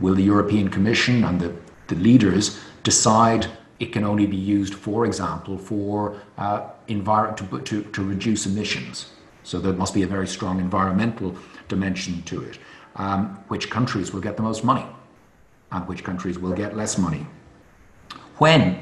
Will 0.00 0.14
the 0.14 0.22
European 0.22 0.68
Commission 0.68 1.24
and 1.24 1.40
the, 1.40 1.54
the 1.88 1.94
leaders 1.96 2.58
decide 2.84 3.48
it 3.80 3.92
can 3.92 4.04
only 4.04 4.26
be 4.26 4.36
used, 4.36 4.74
for 4.74 5.04
example, 5.04 5.58
for 5.58 6.20
uh, 6.38 6.68
envir- 6.88 7.36
to, 7.36 7.60
to, 7.60 7.82
to 7.82 8.02
reduce 8.02 8.46
emissions? 8.46 9.10
So 9.42 9.58
there 9.58 9.72
must 9.72 9.92
be 9.92 10.04
a 10.04 10.06
very 10.06 10.28
strong 10.28 10.60
environmental 10.60 11.36
dimension 11.66 12.22
to 12.22 12.42
it. 12.44 12.58
Um, 12.96 13.42
which 13.48 13.68
countries 13.68 14.12
will 14.12 14.20
get 14.20 14.36
the 14.36 14.44
most 14.44 14.62
money? 14.62 14.86
and 15.74 15.86
which 15.88 16.04
countries 16.04 16.38
will 16.38 16.52
get 16.52 16.76
less 16.76 16.96
money. 16.96 17.26
When 18.38 18.80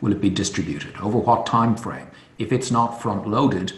will 0.00 0.12
it 0.12 0.20
be 0.20 0.30
distributed? 0.30 0.96
Over 1.00 1.18
what 1.18 1.46
time 1.46 1.76
frame? 1.76 2.08
If 2.38 2.52
it's 2.52 2.70
not 2.70 3.00
front 3.00 3.26
loaded, 3.28 3.72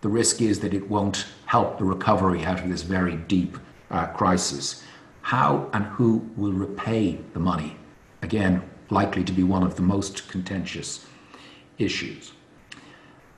the 0.00 0.08
risk 0.08 0.40
is 0.40 0.60
that 0.60 0.72
it 0.72 0.88
won't 0.88 1.26
help 1.46 1.78
the 1.78 1.84
recovery 1.84 2.44
out 2.44 2.60
of 2.60 2.68
this 2.68 2.82
very 2.82 3.16
deep 3.16 3.58
uh, 3.90 4.06
crisis. 4.06 4.82
How 5.22 5.68
and 5.74 5.84
who 5.84 6.28
will 6.36 6.52
repay 6.52 7.18
the 7.34 7.40
money? 7.40 7.76
Again, 8.22 8.62
likely 8.90 9.24
to 9.24 9.32
be 9.32 9.42
one 9.42 9.62
of 9.62 9.76
the 9.76 9.82
most 9.82 10.28
contentious 10.28 11.06
issues. 11.78 12.32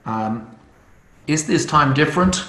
Um, 0.05 0.57
is 1.27 1.47
this 1.47 1.65
time 1.65 1.95
different? 1.95 2.45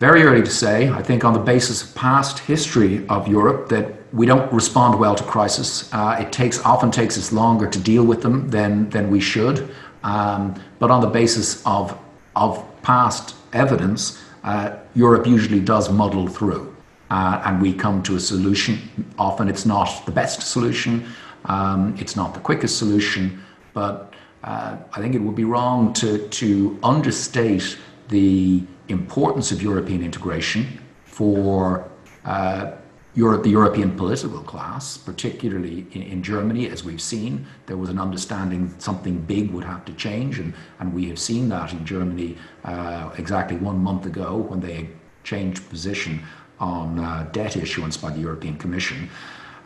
Very 0.00 0.24
early 0.24 0.42
to 0.42 0.50
say. 0.50 0.90
I 0.90 1.02
think 1.02 1.24
on 1.24 1.32
the 1.32 1.40
basis 1.40 1.82
of 1.82 1.94
past 1.94 2.40
history 2.40 3.06
of 3.08 3.28
Europe 3.28 3.68
that 3.70 3.92
we 4.12 4.26
don't 4.26 4.52
respond 4.52 4.98
well 4.98 5.14
to 5.14 5.24
crisis. 5.24 5.92
Uh, 5.92 6.18
it 6.20 6.32
takes 6.32 6.60
often 6.64 6.90
takes 6.90 7.16
us 7.16 7.32
longer 7.32 7.66
to 7.68 7.78
deal 7.78 8.04
with 8.04 8.22
them 8.22 8.48
than 8.50 8.90
than 8.90 9.10
we 9.10 9.20
should. 9.20 9.68
Um, 10.02 10.54
but 10.78 10.90
on 10.90 11.00
the 11.00 11.08
basis 11.08 11.64
of 11.64 11.98
of 12.34 12.62
past 12.82 13.34
evidence, 13.52 14.22
uh, 14.44 14.76
Europe 14.94 15.26
usually 15.26 15.60
does 15.60 15.90
muddle 15.90 16.28
through, 16.28 16.75
uh, 17.10 17.42
and 17.44 17.60
we 17.60 17.72
come 17.72 18.02
to 18.04 18.16
a 18.16 18.20
solution. 18.20 18.78
Often 19.18 19.48
it's 19.48 19.66
not 19.66 20.04
the 20.06 20.12
best 20.12 20.42
solution. 20.42 21.06
Um, 21.44 21.94
it's 21.98 22.16
not 22.16 22.34
the 22.34 22.40
quickest 22.40 22.78
solution, 22.78 23.42
but 23.72 24.14
uh, 24.42 24.76
I 24.92 25.00
think 25.00 25.14
it 25.14 25.20
would 25.20 25.36
be 25.36 25.44
wrong 25.44 25.92
to 25.94 26.28
to 26.28 26.78
understate 26.82 27.78
the 28.08 28.62
importance 28.88 29.52
of 29.52 29.62
European 29.62 30.02
integration 30.02 30.80
for 31.04 31.88
uh, 32.24 32.72
Europe, 33.16 33.44
the 33.44 33.50
European 33.50 33.96
political 33.96 34.40
class, 34.40 34.98
particularly 34.98 35.86
in, 35.92 36.02
in, 36.02 36.22
Germany, 36.22 36.68
as 36.68 36.84
we've 36.84 37.00
seen, 37.00 37.46
there 37.64 37.78
was 37.78 37.88
an 37.88 37.98
understanding 37.98 38.74
something 38.78 39.18
big 39.20 39.50
would 39.52 39.64
have 39.64 39.86
to 39.86 39.94
change, 39.94 40.38
and, 40.38 40.52
and 40.80 40.92
we 40.92 41.08
have 41.08 41.18
seen 41.18 41.48
that 41.48 41.72
in 41.72 41.86
Germany 41.86 42.36
uh, 42.64 43.10
exactly 43.16 43.56
one 43.56 43.78
month 43.78 44.04
ago 44.04 44.36
when 44.36 44.60
they 44.60 44.90
changed 45.24 45.66
position 45.70 46.22
on 46.58 46.98
uh, 46.98 47.28
debt 47.32 47.56
issuance 47.56 47.96
by 47.96 48.10
the 48.10 48.20
European 48.20 48.56
Commission. 48.56 49.08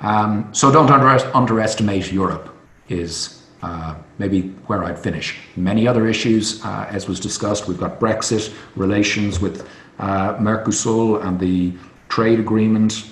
Um, 0.00 0.48
so 0.52 0.72
don't 0.72 0.90
under, 0.90 1.08
underestimate 1.36 2.10
Europe, 2.10 2.54
is 2.88 3.42
uh, 3.62 3.94
maybe 4.18 4.48
where 4.66 4.84
I'd 4.84 4.98
finish. 4.98 5.36
Many 5.56 5.86
other 5.86 6.06
issues, 6.06 6.64
uh, 6.64 6.86
as 6.88 7.06
was 7.06 7.20
discussed, 7.20 7.68
we've 7.68 7.78
got 7.78 8.00
Brexit, 8.00 8.54
relations 8.76 9.40
with 9.40 9.68
uh, 9.98 10.36
Mercosur 10.36 11.24
and 11.24 11.38
the 11.38 11.74
trade 12.08 12.40
agreement, 12.40 13.04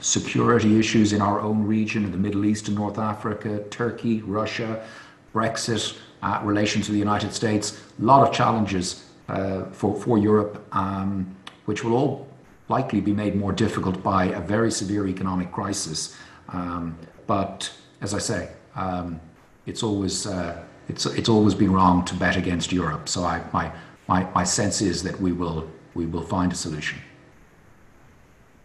security 0.00 0.78
issues 0.78 1.12
in 1.12 1.20
our 1.20 1.40
own 1.40 1.66
region, 1.66 2.04
in 2.04 2.12
the 2.12 2.18
Middle 2.18 2.44
East 2.44 2.68
and 2.68 2.76
North 2.76 2.98
Africa, 2.98 3.64
Turkey, 3.70 4.22
Russia, 4.22 4.86
Brexit, 5.34 5.98
uh, 6.22 6.40
relations 6.44 6.88
with 6.88 6.94
the 6.94 6.98
United 6.98 7.32
States, 7.32 7.82
a 8.00 8.04
lot 8.04 8.26
of 8.26 8.32
challenges 8.32 9.10
uh, 9.28 9.64
for, 9.66 9.98
for 10.00 10.18
Europe, 10.18 10.64
um, 10.72 11.34
which 11.64 11.82
will 11.82 11.94
all 11.94 12.28
likely 12.68 13.00
be 13.00 13.12
made 13.12 13.34
more 13.34 13.52
difficult 13.52 14.02
by 14.02 14.26
a 14.26 14.40
very 14.40 14.70
severe 14.70 15.06
economic 15.06 15.52
crisis. 15.52 16.16
Um, 16.48 16.96
but 17.26 17.72
as 18.00 18.14
I 18.14 18.18
say, 18.18 18.50
um, 18.74 19.20
it's 19.66 19.82
always 19.82 20.26
uh, 20.26 20.62
it's 20.88 21.06
it's 21.06 21.28
always 21.28 21.54
been 21.54 21.72
wrong 21.72 22.04
to 22.06 22.14
bet 22.14 22.36
against 22.36 22.72
Europe. 22.72 23.08
So 23.08 23.24
I, 23.24 23.42
my 23.52 23.72
my 24.08 24.24
my 24.34 24.44
sense 24.44 24.80
is 24.80 25.02
that 25.02 25.20
we 25.20 25.32
will 25.32 25.70
we 25.94 26.06
will 26.06 26.22
find 26.22 26.52
a 26.52 26.56
solution. 26.56 26.98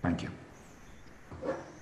Thank 0.01 0.23
you. 0.23 0.29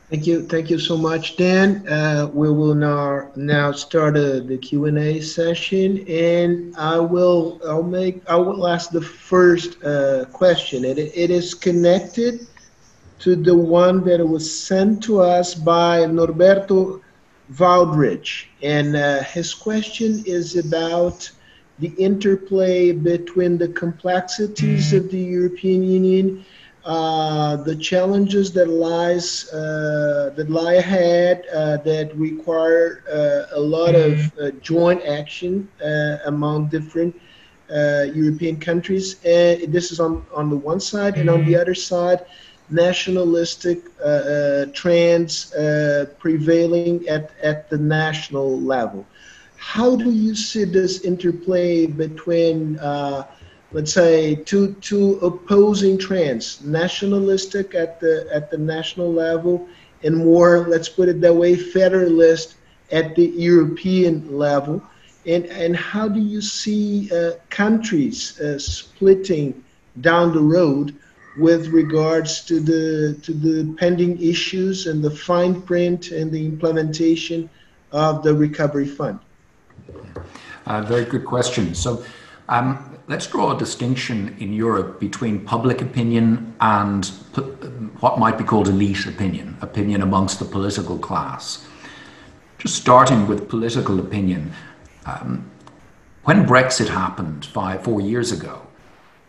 Thank 0.09 0.25
you, 0.25 0.43
thank 0.43 0.69
you 0.69 0.79
so 0.79 0.95
much, 0.95 1.35
Dan. 1.35 1.85
Uh, 1.85 2.31
we 2.33 2.49
will 2.49 2.73
now 2.73 3.29
now 3.35 3.73
start 3.73 4.15
uh, 4.15 4.39
the 4.39 4.57
Q 4.57 4.85
and 4.85 4.97
A 4.97 5.19
session, 5.19 6.07
and 6.07 6.73
I 6.77 6.97
will 6.97 7.59
I'll 7.67 7.83
make 7.83 8.21
I 8.29 8.37
will 8.37 8.69
ask 8.69 8.89
the 8.89 9.01
first 9.01 9.83
uh, 9.83 10.23
question. 10.31 10.85
It 10.85 10.97
it 10.97 11.29
is 11.29 11.53
connected 11.53 12.47
to 13.19 13.35
the 13.35 13.53
one 13.57 14.05
that 14.05 14.25
was 14.25 14.47
sent 14.49 15.03
to 15.03 15.19
us 15.19 15.53
by 15.53 16.05
Norberto 16.05 17.01
Valdrich, 17.51 18.45
and 18.63 18.95
uh, 18.95 19.23
his 19.23 19.53
question 19.53 20.23
is 20.25 20.55
about 20.55 21.29
the 21.79 21.91
interplay 21.97 22.93
between 22.93 23.57
the 23.57 23.67
complexities 23.67 24.93
of 24.93 25.11
the 25.11 25.19
European 25.19 25.83
Union 25.83 26.45
uh, 26.87 27.57
the 27.57 27.75
challenges 27.75 28.53
that 28.53 28.69
lies 28.69 29.51
uh, 29.51 30.31
that 30.37 30.49
lie 30.49 30.75
ahead 30.75 31.43
uh, 31.53 31.75
that 31.75 32.15
require 32.15 33.03
uh, 33.11 33.57
a 33.57 33.59
lot 33.59 33.93
of 33.93 34.13
mm-hmm. 34.13 34.45
uh, 34.45 34.51
joint 34.61 35.03
action 35.03 35.67
among 36.25 36.67
different 36.67 37.13
European 37.69 38.57
countries. 38.57 39.17
And 39.25 39.73
this 39.73 39.91
is 39.91 39.99
on 39.99 40.25
on 40.33 40.49
the 40.49 40.55
one 40.55 40.79
side, 40.79 41.17
and 41.17 41.29
on 41.29 41.43
the 41.43 41.53
mm-hmm. 41.53 41.61
other 41.61 41.75
side, 41.75 42.25
nationalistic 42.69 43.79
trends 44.73 45.51
prevailing 46.19 47.05
at 47.09 47.31
at 47.43 47.69
the 47.69 47.77
national 47.77 48.61
level. 48.61 49.05
How 49.57 49.97
do 49.97 50.09
you 50.09 50.35
see 50.35 50.63
this 50.63 51.01
interplay 51.01 51.85
between 51.85 52.79
let's 53.71 53.93
say 53.93 54.35
two 54.35 54.73
two 54.75 55.19
opposing 55.19 55.97
trends 55.97 56.61
nationalistic 56.63 57.75
at 57.75 57.99
the 57.99 58.27
at 58.33 58.49
the 58.49 58.57
national 58.57 59.11
level 59.11 59.67
and 60.03 60.15
more 60.15 60.59
let's 60.67 60.89
put 60.89 61.09
it 61.09 61.19
that 61.21 61.33
way 61.33 61.55
federalist 61.55 62.55
at 62.91 63.15
the 63.15 63.25
european 63.25 64.37
level. 64.37 64.81
And 65.25 65.45
and 65.47 65.75
how 65.75 66.07
do 66.07 66.21
you 66.21 66.41
see 66.41 67.09
uh, 67.11 67.31
countries 67.49 68.39
uh, 68.39 68.57
splitting 68.59 69.63
down 69.99 70.33
the 70.33 70.41
road 70.41 70.95
with 71.37 71.67
regards 71.67 72.41
to 72.45 72.59
the 72.59 73.19
to 73.23 73.33
the 73.33 73.73
pending 73.77 74.21
issues 74.21 74.87
and 74.87 75.03
the 75.03 75.11
fine 75.11 75.61
print 75.61 76.11
and 76.11 76.31
the 76.31 76.45
implementation 76.45 77.49
of 77.91 78.23
the 78.23 78.33
recovery 78.33 78.87
fund? 78.87 79.19
Uh, 80.65 80.81
very 80.81 81.05
good 81.05 81.25
question. 81.25 81.75
So 81.75 82.03
um, 82.47 82.96
let's 83.07 83.25
draw 83.25 83.55
a 83.55 83.57
distinction 83.57 84.35
in 84.39 84.53
Europe 84.53 84.99
between 84.99 85.39
public 85.39 85.81
opinion 85.81 86.53
and 86.59 87.05
what 88.01 88.19
might 88.19 88.37
be 88.37 88.43
called 88.43 88.67
elite 88.67 89.05
opinion, 89.05 89.57
opinion 89.61 90.01
amongst 90.01 90.39
the 90.39 90.45
political 90.45 90.97
class. 90.97 91.65
Just 92.57 92.75
starting 92.75 93.27
with 93.27 93.47
political 93.47 93.99
opinion, 93.99 94.51
um, 95.05 95.49
when 96.23 96.45
Brexit 96.45 96.89
happened 96.89 97.45
five, 97.45 97.83
four 97.83 98.01
years 98.01 98.31
ago, 98.33 98.61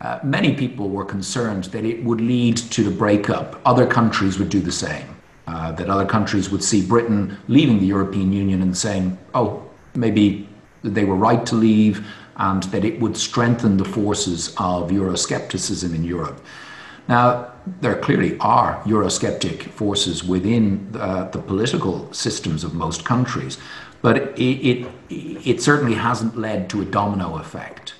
uh, 0.01 0.19
many 0.23 0.55
people 0.55 0.89
were 0.89 1.05
concerned 1.05 1.65
that 1.65 1.85
it 1.85 2.03
would 2.03 2.19
lead 2.19 2.57
to 2.57 2.83
the 2.83 2.91
breakup. 2.91 3.61
Other 3.65 3.85
countries 3.85 4.39
would 4.39 4.49
do 4.49 4.59
the 4.59 4.71
same. 4.71 5.15
Uh, 5.47 5.71
that 5.71 5.89
other 5.89 6.05
countries 6.05 6.51
would 6.51 6.63
see 6.63 6.85
Britain 6.85 7.35
leaving 7.47 7.79
the 7.79 7.85
European 7.85 8.31
Union 8.31 8.61
and 8.61 8.77
saying, 8.77 9.17
oh, 9.33 9.67
maybe 9.95 10.47
they 10.83 11.03
were 11.03 11.15
right 11.15 11.43
to 11.47 11.55
leave, 11.55 12.05
and 12.39 12.63
that 12.63 12.83
it 12.85 12.99
would 12.99 13.15
strengthen 13.17 13.77
the 13.77 13.85
forces 13.85 14.49
of 14.57 14.89
Euroscepticism 14.89 15.93
in 15.93 16.03
Europe. 16.03 16.41
Now, 17.07 17.51
there 17.81 17.95
clearly 17.95 18.37
are 18.39 18.81
Eurosceptic 18.85 19.63
forces 19.63 20.23
within 20.23 20.89
uh, 20.97 21.25
the 21.25 21.39
political 21.39 22.11
systems 22.13 22.63
of 22.63 22.73
most 22.73 23.03
countries, 23.03 23.57
but 24.01 24.17
it, 24.17 24.39
it, 24.39 24.87
it 25.09 25.61
certainly 25.61 25.95
hasn't 25.95 26.37
led 26.37 26.69
to 26.69 26.81
a 26.81 26.85
domino 26.85 27.37
effect. 27.37 27.95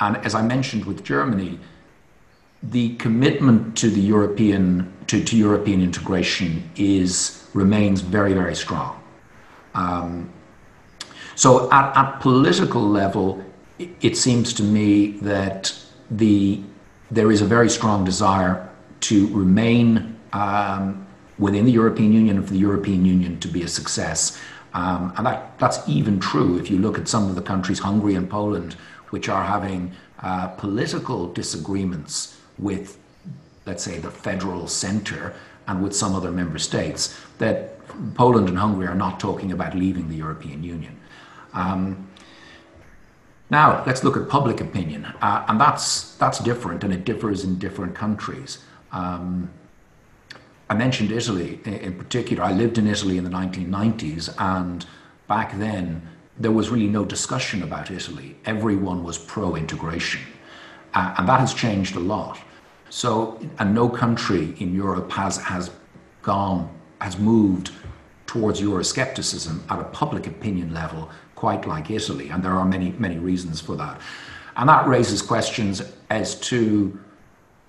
And 0.00 0.16
as 0.18 0.34
I 0.34 0.42
mentioned 0.42 0.84
with 0.86 1.04
Germany, 1.04 1.58
the 2.62 2.96
commitment 2.96 3.76
to 3.78 3.90
the 3.90 4.00
European 4.00 4.92
to, 5.06 5.22
to 5.22 5.36
European 5.36 5.80
integration 5.80 6.68
is 6.76 7.46
remains 7.54 8.00
very 8.00 8.32
very 8.32 8.54
strong. 8.54 9.00
Um, 9.74 10.32
so 11.36 11.70
at, 11.70 11.96
at 11.96 12.20
political 12.20 12.82
level, 12.82 13.44
it 13.78 14.16
seems 14.16 14.52
to 14.54 14.62
me 14.62 15.12
that 15.22 15.74
the 16.10 16.60
there 17.10 17.30
is 17.32 17.40
a 17.40 17.46
very 17.46 17.70
strong 17.70 18.04
desire 18.04 18.68
to 19.00 19.28
remain 19.28 20.18
um, 20.32 21.06
within 21.38 21.64
the 21.64 21.72
European 21.72 22.12
Union 22.12 22.36
and 22.36 22.46
for 22.46 22.52
the 22.52 22.58
European 22.58 23.04
Union 23.04 23.40
to 23.40 23.48
be 23.48 23.62
a 23.62 23.68
success. 23.68 24.38
Um, 24.74 25.14
and 25.16 25.24
that, 25.24 25.58
that's 25.58 25.88
even 25.88 26.20
true 26.20 26.58
if 26.58 26.70
you 26.70 26.78
look 26.78 26.98
at 26.98 27.08
some 27.08 27.28
of 27.28 27.34
the 27.34 27.42
countries, 27.42 27.78
Hungary 27.78 28.14
and 28.14 28.28
Poland, 28.28 28.74
which 29.10 29.28
are 29.28 29.44
having 29.44 29.92
uh, 30.22 30.48
political 30.48 31.32
disagreements 31.32 32.36
with, 32.58 32.98
let's 33.64 33.82
say, 33.82 33.98
the 33.98 34.10
federal 34.10 34.66
center 34.66 35.34
and 35.66 35.82
with 35.82 35.94
some 35.94 36.14
other 36.14 36.30
member 36.30 36.58
states, 36.58 37.18
that 37.38 37.78
Poland 38.14 38.48
and 38.48 38.58
Hungary 38.58 38.86
are 38.86 38.94
not 38.94 39.18
talking 39.18 39.52
about 39.52 39.74
leaving 39.74 40.08
the 40.08 40.16
European 40.16 40.62
Union. 40.62 40.98
Um, 41.54 42.07
now, 43.50 43.82
let's 43.86 44.04
look 44.04 44.16
at 44.16 44.28
public 44.28 44.60
opinion. 44.60 45.06
Uh, 45.22 45.44
and 45.48 45.60
that's, 45.60 46.14
that's 46.16 46.38
different, 46.38 46.84
and 46.84 46.92
it 46.92 47.04
differs 47.04 47.44
in 47.44 47.58
different 47.58 47.94
countries. 47.94 48.58
Um, 48.92 49.50
I 50.68 50.74
mentioned 50.74 51.10
Italy 51.10 51.60
in 51.64 51.96
particular. 51.96 52.42
I 52.42 52.52
lived 52.52 52.76
in 52.76 52.86
Italy 52.86 53.16
in 53.16 53.24
the 53.24 53.30
1990s, 53.30 54.34
and 54.38 54.84
back 55.26 55.56
then, 55.58 56.06
there 56.38 56.52
was 56.52 56.68
really 56.68 56.86
no 56.86 57.04
discussion 57.04 57.62
about 57.62 57.90
Italy. 57.90 58.36
Everyone 58.44 59.02
was 59.02 59.18
pro 59.18 59.56
integration. 59.56 60.20
Uh, 60.94 61.14
and 61.18 61.28
that 61.28 61.40
has 61.40 61.54
changed 61.54 61.96
a 61.96 62.00
lot. 62.00 62.38
So, 62.90 63.40
and 63.58 63.74
no 63.74 63.88
country 63.88 64.54
in 64.58 64.74
Europe 64.74 65.10
has, 65.12 65.38
has 65.38 65.70
gone, 66.22 66.70
has 67.00 67.18
moved 67.18 67.72
towards 68.26 68.60
Euroscepticism 68.60 69.60
at 69.70 69.80
a 69.80 69.84
public 69.84 70.26
opinion 70.26 70.72
level 70.72 71.10
quite 71.38 71.66
like 71.66 71.88
Italy, 71.88 72.30
and 72.30 72.42
there 72.42 72.56
are 72.60 72.64
many, 72.64 72.90
many 72.98 73.16
reasons 73.16 73.60
for 73.60 73.76
that. 73.76 74.00
And 74.56 74.68
that 74.68 74.88
raises 74.88 75.22
questions 75.22 75.80
as 76.10 76.34
to 76.50 76.98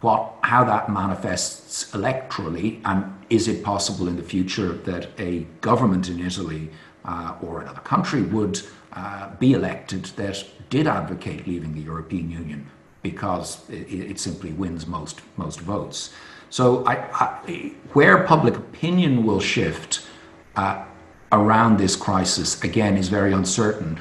what, 0.02 0.34
how 0.42 0.64
that 0.64 0.90
manifests 0.90 1.92
electorally, 1.92 2.82
and 2.86 3.00
is 3.30 3.48
it 3.48 3.64
possible 3.64 4.08
in 4.08 4.16
the 4.16 4.24
future 4.24 4.72
that 4.90 5.04
a 5.20 5.46
government 5.62 6.10
in 6.10 6.20
Italy 6.20 6.72
uh, 7.06 7.36
or 7.44 7.62
another 7.62 7.82
country 7.82 8.24
would 8.24 8.60
uh, 8.94 9.30
be 9.38 9.54
elected 9.54 10.06
that 10.22 10.44
did 10.72 10.88
advocate 10.88 11.46
leaving 11.46 11.76
the 11.76 11.82
European 11.82 12.32
Union 12.32 12.66
because 13.04 13.70
it, 13.70 14.12
it 14.12 14.20
simply 14.20 14.52
wins 14.54 14.88
most, 14.88 15.22
most 15.38 15.60
votes. 15.60 16.12
So, 16.50 16.84
I, 16.86 16.96
I, 17.14 17.74
where 17.94 18.24
public 18.26 18.56
opinion 18.56 19.24
will 19.28 19.40
shift, 19.40 20.08
uh, 20.56 20.84
around 21.32 21.78
this 21.78 21.96
crisis, 21.96 22.62
again, 22.64 22.98
is 22.98 23.10
very 23.10 23.34
uncertain. 23.34 24.00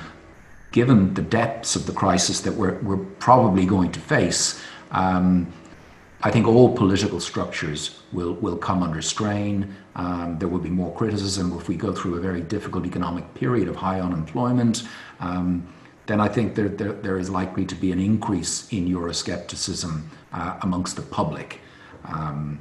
Given 0.73 1.15
the 1.15 1.23
depths 1.23 1.77
of 1.77 1.87
the 1.87 1.93
crisis 1.93 2.41
that 2.43 2.53
we're, 2.53 2.79
we're 2.81 3.05
probably 3.19 3.67
going 3.67 3.93
to 3.93 4.01
face, 4.01 4.61
um, 4.91 5.53
I 6.23 6.31
think 6.31 6.47
all 6.47 6.75
political 6.75 7.21
structures 7.21 8.03
will, 8.13 8.35
will 8.35 8.57
come 8.57 8.83
under 8.83 9.01
strain. 9.01 9.75
Um, 9.95 10.39
there 10.39 10.49
will 10.49 10.59
be 10.59 10.71
more 10.71 10.95
criticism 10.95 11.57
if 11.57 11.69
we 11.69 11.77
go 11.77 11.93
through 11.93 12.17
a 12.17 12.21
very 12.21 12.41
difficult 12.41 12.87
economic 12.87 13.35
period 13.35 13.69
of 13.69 13.77
high 13.77 14.01
unemployment. 14.01 14.83
Um, 15.21 15.73
then 16.07 16.21
I 16.21 16.29
think 16.29 16.55
there, 16.55 16.69
there, 16.69 16.93
there 16.93 17.19
is 17.19 17.31
likely 17.31 17.67
to 17.67 17.75
be 17.75 17.93
an 17.93 18.01
increase 18.01 18.67
in 18.73 18.89
Euroscepticism 18.89 20.03
uh, 20.33 20.59
amongst 20.63 20.97
the 20.97 21.03
public, 21.03 21.61
um, 22.05 22.59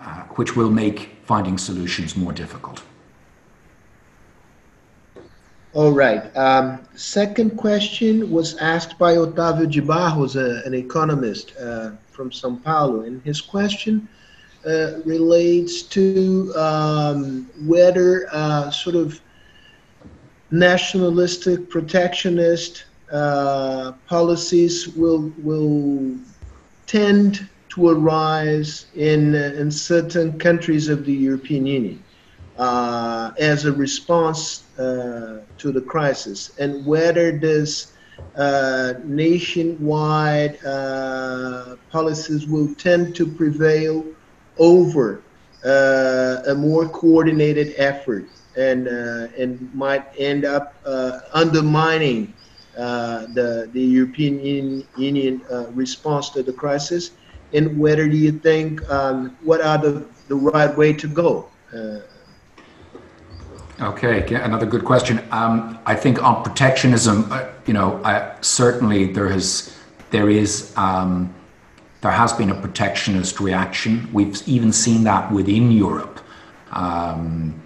uh, 0.00 0.22
which 0.36 0.56
will 0.56 0.70
make 0.70 1.18
finding 1.24 1.58
solutions 1.58 2.16
more 2.16 2.32
difficult. 2.32 2.82
All 5.74 5.90
right. 5.90 6.36
Um, 6.36 6.86
second 6.96 7.56
question 7.56 8.30
was 8.30 8.56
asked 8.58 8.98
by 8.98 9.14
Otávio 9.14 9.70
de 9.70 9.80
Barros, 9.80 10.36
uh, 10.36 10.60
an 10.66 10.74
economist 10.74 11.54
uh, 11.56 11.92
from 12.10 12.28
São 12.28 12.62
Paulo, 12.62 13.00
and 13.00 13.22
his 13.22 13.40
question 13.40 14.06
uh, 14.66 14.98
relates 15.06 15.80
to 15.84 16.52
um, 16.56 17.48
whether 17.64 18.28
uh, 18.32 18.70
sort 18.70 18.96
of 18.96 19.18
nationalistic, 20.50 21.70
protectionist 21.70 22.84
uh, 23.10 23.92
policies 24.06 24.88
will 24.88 25.32
will 25.38 26.18
tend 26.86 27.48
to 27.70 27.88
arise 27.88 28.86
in 28.94 29.34
in 29.34 29.70
certain 29.70 30.38
countries 30.38 30.90
of 30.90 31.06
the 31.06 31.14
European 31.14 31.64
Union 31.64 32.04
uh, 32.62 33.32
as 33.38 33.64
a 33.64 33.72
response 33.72 34.42
uh, 34.78 35.40
to 35.58 35.72
the 35.72 35.80
crisis, 35.80 36.38
and 36.62 36.86
whether 36.86 37.26
this 37.48 37.92
uh, 38.36 38.94
nationwide 39.04 40.54
uh, 40.64 41.76
policies 41.90 42.46
will 42.46 42.72
tend 42.76 43.16
to 43.16 43.26
prevail 43.26 44.04
over 44.58 45.22
uh, 45.64 46.52
a 46.52 46.54
more 46.54 46.88
coordinated 46.88 47.74
effort 47.76 48.26
and 48.56 48.86
uh, 48.88 49.42
and 49.42 49.52
might 49.74 50.04
end 50.18 50.44
up 50.44 50.74
uh, 50.86 51.20
undermining 51.34 52.32
uh, 52.78 53.26
the 53.38 53.68
the 53.72 53.84
European 53.98 54.34
Union 54.96 55.34
response 55.74 56.30
to 56.30 56.42
the 56.42 56.52
crisis. 56.52 57.12
And 57.54 57.64
whether 57.78 58.08
do 58.08 58.16
you 58.16 58.32
think 58.32 58.72
um, 58.88 59.36
what 59.42 59.60
are 59.60 59.78
the 59.78 60.06
the 60.28 60.36
right 60.36 60.72
way 60.76 60.92
to 61.02 61.08
go? 61.08 61.30
Okay, 63.82 64.32
another 64.34 64.64
good 64.64 64.84
question. 64.84 65.20
Um, 65.32 65.76
I 65.86 65.96
think 65.96 66.22
on 66.22 66.44
protectionism, 66.44 67.26
uh, 67.32 67.48
you 67.66 67.74
know, 67.74 68.00
certainly 68.40 69.12
there 69.12 69.28
has 69.28 69.76
there 70.10 70.30
is 70.30 70.72
um, 70.76 71.34
there 72.00 72.12
has 72.12 72.32
been 72.32 72.50
a 72.50 72.54
protectionist 72.54 73.40
reaction. 73.40 74.08
We've 74.12 74.40
even 74.46 74.72
seen 74.72 75.02
that 75.04 75.32
within 75.32 75.72
Europe. 75.72 76.20
Um, 76.70 77.60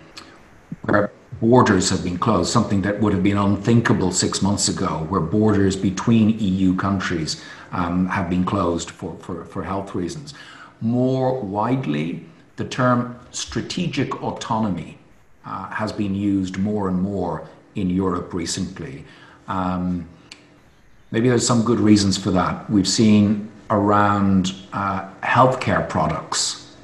where 0.85 1.13
borders 1.39 1.91
have 1.91 2.03
been 2.03 2.17
closed, 2.17 2.51
something 2.51 2.81
that 2.81 2.99
would 3.01 3.13
have 3.13 3.23
been 3.23 3.37
unthinkable 3.37 4.11
six 4.11 4.41
months 4.41 4.69
ago, 4.69 5.05
where 5.11 5.21
borders 5.21 5.77
between 5.77 6.39
EU 6.39 6.75
countries 6.77 7.45
um, 7.73 8.07
have 8.07 8.31
been 8.31 8.45
closed 8.45 8.91
for, 8.91 9.19
for, 9.19 9.45
for 9.45 9.65
health 9.65 9.95
reasons. 9.95 10.33
More 10.81 11.39
widely, 11.39 12.25
the 12.57 12.65
term 12.65 13.19
strategic 13.33 14.23
autonomy 14.23 14.97
uh, 15.47 15.69
has 15.71 15.93
been 15.93 16.15
used 16.15 16.59
more 16.59 16.89
and 16.89 17.01
more 17.01 17.49
in 17.77 17.89
Europe 17.89 18.35
recently. 18.35 19.05
Um, 19.49 20.09
maybe 21.13 21.29
there's 21.29 21.47
some 21.47 21.63
good 21.63 21.79
reasons 21.79 22.19
for 22.19 22.33
that. 22.33 22.69
We've 22.69 22.89
seen 22.89 23.49
around 23.71 24.55
uh, 24.73 25.09
healthcare 25.23 25.89
products 25.89 26.77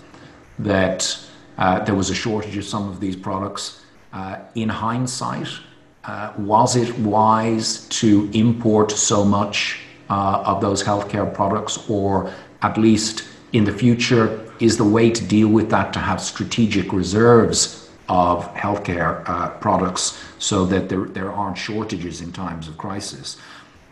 that 0.58 1.18
uh, 1.58 1.80
there 1.80 1.94
was 1.94 2.10
a 2.10 2.14
shortage 2.14 2.56
of 2.56 2.64
some 2.64 2.88
of 2.88 3.00
these 3.00 3.16
products 3.16 3.84
uh, 4.12 4.36
in 4.54 4.68
hindsight, 4.68 5.48
uh, 6.04 6.32
was 6.36 6.76
it 6.76 6.96
wise 6.98 7.86
to 7.88 8.30
import 8.32 8.90
so 8.90 9.24
much 9.24 9.80
of 10.08 10.60
those 10.60 10.84
healthcare 10.84 11.32
products, 11.32 11.88
or 11.88 12.30
at 12.60 12.76
least 12.76 13.24
in 13.54 13.64
the 13.64 13.72
future, 13.72 14.52
is 14.60 14.76
the 14.76 14.84
way 14.84 15.10
to 15.10 15.24
deal 15.24 15.48
with 15.48 15.70
that 15.70 15.90
to 15.90 15.98
have 15.98 16.20
strategic 16.20 16.92
reserves 16.92 17.81
of 18.08 18.52
healthcare 18.54 19.28
uh, 19.28 19.50
products 19.58 20.22
so 20.38 20.64
that 20.66 20.88
there, 20.88 21.04
there 21.04 21.32
aren't 21.32 21.58
shortages 21.58 22.20
in 22.20 22.32
times 22.32 22.68
of 22.68 22.76
crisis? 22.78 23.38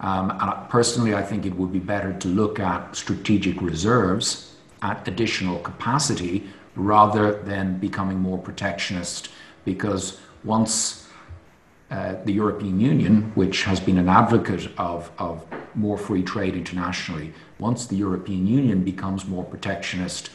Um, 0.01 0.31
and 0.31 0.69
personally, 0.71 1.15
I 1.15 1.23
think 1.23 1.45
it 1.45 1.55
would 1.55 1.73
be 1.73 1.79
better 1.79 2.13
to 2.13 2.29
look 2.29 2.59
at 2.59 2.97
strategic 2.97 3.61
reserves 3.61 4.55
at 4.83 5.07
additional 5.07 5.59
capacity 5.59 6.49
rather 6.75 7.33
than 7.43 7.79
becoming 7.79 8.19
more 8.19 8.39
protectionist 8.39 9.31
because 9.65 10.19
once 10.45 11.07
uh, 11.91 12.15
the 12.25 12.33
European 12.33 12.81
Union, 12.81 13.33
which 13.35 13.65
has 13.65 13.81
been 13.81 13.99
an 13.99 14.09
advocate 14.09 14.71
of, 14.79 15.11
of 15.19 15.45
more 15.75 15.99
free 15.99 16.23
trade 16.23 16.55
internationally, 16.55 17.33
once 17.59 17.87
the 17.87 17.97
European 17.97 18.47
Union 18.47 18.83
becomes 18.83 19.27
more 19.27 19.45
protectionist, 19.45 20.31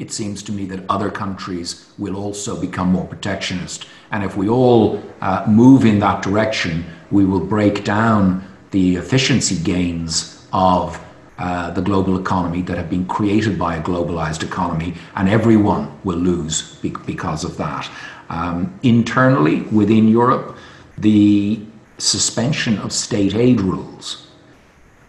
it 0.00 0.10
seems 0.10 0.42
to 0.42 0.52
me 0.52 0.64
that 0.64 0.80
other 0.88 1.10
countries 1.10 1.86
will 1.98 2.16
also 2.16 2.58
become 2.58 2.88
more 2.88 3.06
protectionist. 3.06 3.86
And 4.10 4.24
if 4.24 4.34
we 4.34 4.48
all 4.48 5.00
uh, 5.20 5.44
move 5.46 5.84
in 5.84 6.00
that 6.00 6.22
direction, 6.22 6.84
we 7.10 7.26
will 7.26 7.44
break 7.44 7.84
down 7.84 8.42
the 8.70 8.96
efficiency 8.96 9.62
gains 9.62 10.46
of 10.52 10.98
uh, 11.38 11.70
the 11.70 11.82
global 11.82 12.18
economy 12.18 12.62
that 12.62 12.78
have 12.78 12.88
been 12.88 13.06
created 13.06 13.58
by 13.58 13.76
a 13.76 13.82
globalized 13.82 14.42
economy, 14.42 14.94
and 15.16 15.28
everyone 15.28 15.90
will 16.04 16.18
lose 16.18 16.76
be- 16.76 16.94
because 17.06 17.44
of 17.44 17.56
that. 17.58 17.88
Um, 18.30 18.78
internally, 18.82 19.62
within 19.62 20.08
Europe, 20.08 20.56
the 20.96 21.60
suspension 21.98 22.78
of 22.78 22.92
state 22.92 23.34
aid 23.34 23.60
rules, 23.60 24.28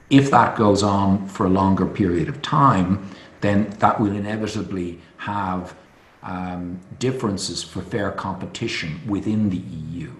if 0.09 0.29
that 0.31 0.57
goes 0.57 0.83
on 0.83 1.27
for 1.27 1.45
a 1.45 1.49
longer 1.49 1.85
period 1.85 2.27
of 2.27 2.41
time, 2.41 3.09
then 3.41 3.69
that 3.79 3.99
will 3.99 4.15
inevitably 4.15 4.99
have 5.17 5.75
um, 6.23 6.79
differences 6.99 7.63
for 7.63 7.81
fair 7.81 8.11
competition 8.11 9.01
within 9.07 9.49
the 9.49 9.57
EU. 9.57 10.11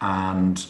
And 0.00 0.64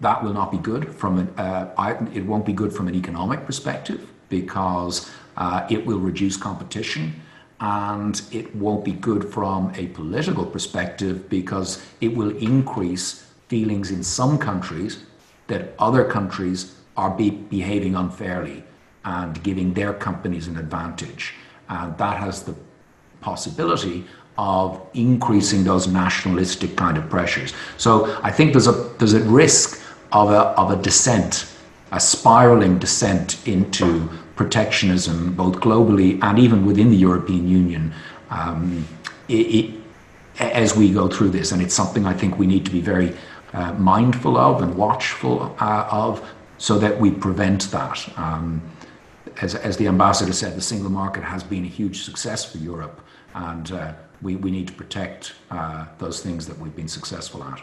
that 0.00 0.22
will 0.22 0.32
not 0.32 0.52
be 0.52 0.58
good 0.58 0.94
from 0.94 1.18
an, 1.18 1.28
uh, 1.36 1.74
I, 1.76 1.92
it 2.14 2.24
won't 2.24 2.46
be 2.46 2.52
good 2.52 2.72
from 2.72 2.86
an 2.88 2.94
economic 2.94 3.44
perspective 3.44 4.08
because 4.28 5.10
uh, 5.36 5.66
it 5.68 5.84
will 5.84 5.98
reduce 5.98 6.36
competition 6.36 7.20
and 7.60 8.22
it 8.30 8.54
won't 8.54 8.84
be 8.84 8.92
good 8.92 9.32
from 9.32 9.72
a 9.74 9.88
political 9.88 10.46
perspective 10.46 11.28
because 11.28 11.82
it 12.00 12.14
will 12.14 12.36
increase 12.36 13.26
feelings 13.48 13.90
in 13.90 14.04
some 14.04 14.38
countries 14.38 15.04
that 15.48 15.74
other 15.78 16.04
countries 16.04 16.76
are 16.96 17.10
be 17.10 17.30
behaving 17.30 17.96
unfairly 17.96 18.62
and 19.08 19.42
giving 19.42 19.72
their 19.74 19.92
companies 19.94 20.46
an 20.48 20.56
advantage. 20.58 21.34
And 21.68 21.96
that 21.98 22.16
has 22.18 22.42
the 22.42 22.54
possibility 23.20 24.04
of 24.36 24.80
increasing 24.94 25.64
those 25.64 25.88
nationalistic 25.88 26.76
kind 26.76 26.96
of 26.96 27.08
pressures. 27.08 27.52
So 27.76 27.90
I 28.22 28.30
think 28.30 28.52
there's 28.52 28.68
a 28.68 28.76
there's 28.98 29.14
a 29.14 29.24
risk 29.44 29.82
of 30.12 30.30
a 30.30 30.42
of 30.62 30.70
a 30.70 30.76
descent, 30.88 31.32
a 31.90 32.00
spiraling 32.00 32.78
descent 32.78 33.28
into 33.46 34.08
protectionism, 34.36 35.34
both 35.34 35.56
globally 35.56 36.22
and 36.22 36.38
even 36.38 36.64
within 36.64 36.90
the 36.90 37.00
European 37.08 37.48
Union, 37.48 37.92
um, 38.30 38.86
it, 39.28 39.46
it, 39.58 39.74
as 40.38 40.76
we 40.76 40.92
go 40.92 41.08
through 41.08 41.30
this. 41.30 41.50
And 41.52 41.60
it's 41.60 41.74
something 41.74 42.06
I 42.06 42.14
think 42.14 42.38
we 42.38 42.46
need 42.46 42.64
to 42.66 42.70
be 42.70 42.80
very 42.80 43.10
uh, 43.52 43.72
mindful 43.72 44.36
of 44.36 44.62
and 44.62 44.76
watchful 44.76 45.56
uh, 45.58 45.88
of 45.90 46.22
so 46.58 46.78
that 46.78 47.00
we 47.00 47.10
prevent 47.10 47.70
that. 47.72 47.98
Um, 48.16 48.62
as, 49.40 49.54
as, 49.54 49.76
the 49.76 49.86
ambassador 49.86 50.32
said, 50.32 50.56
the 50.56 50.60
single 50.60 50.90
market 50.90 51.22
has 51.22 51.42
been 51.42 51.64
a 51.64 51.68
huge 51.68 52.02
success 52.02 52.44
for 52.44 52.58
Europe, 52.58 53.00
and 53.34 53.72
uh, 53.72 53.92
we, 54.22 54.36
we 54.36 54.50
need 54.50 54.66
to 54.66 54.72
protect 54.72 55.34
uh, 55.50 55.86
those 55.98 56.22
things 56.22 56.46
that 56.46 56.58
we've 56.58 56.74
been 56.74 56.88
successful 56.88 57.42
at 57.44 57.60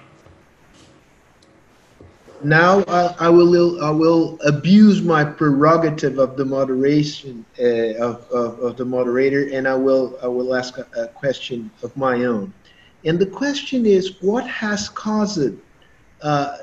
now 2.43 2.83
I, 2.87 3.15
I, 3.19 3.29
will 3.29 3.83
I 3.83 3.89
will 3.89 4.37
abuse 4.45 5.01
my 5.01 5.23
prerogative 5.23 6.19
of 6.19 6.37
the 6.37 6.45
moderation 6.45 7.45
uh, 7.59 7.95
of, 7.95 8.29
of, 8.29 8.59
of, 8.59 8.77
the 8.77 8.85
moderator, 8.85 9.49
and 9.51 9.67
I 9.67 9.75
will 9.75 10.17
I 10.21 10.27
will 10.27 10.55
ask 10.55 10.77
a, 10.77 10.87
a, 10.97 11.07
question 11.07 11.71
of 11.81 11.95
my 11.97 12.25
own. 12.25 12.53
And 13.03 13.17
the 13.19 13.25
question 13.25 13.85
is, 13.85 14.21
what 14.21 14.47
has 14.47 14.89
caused 14.89 15.53
uh, 16.21 16.25
uh, 16.25 16.57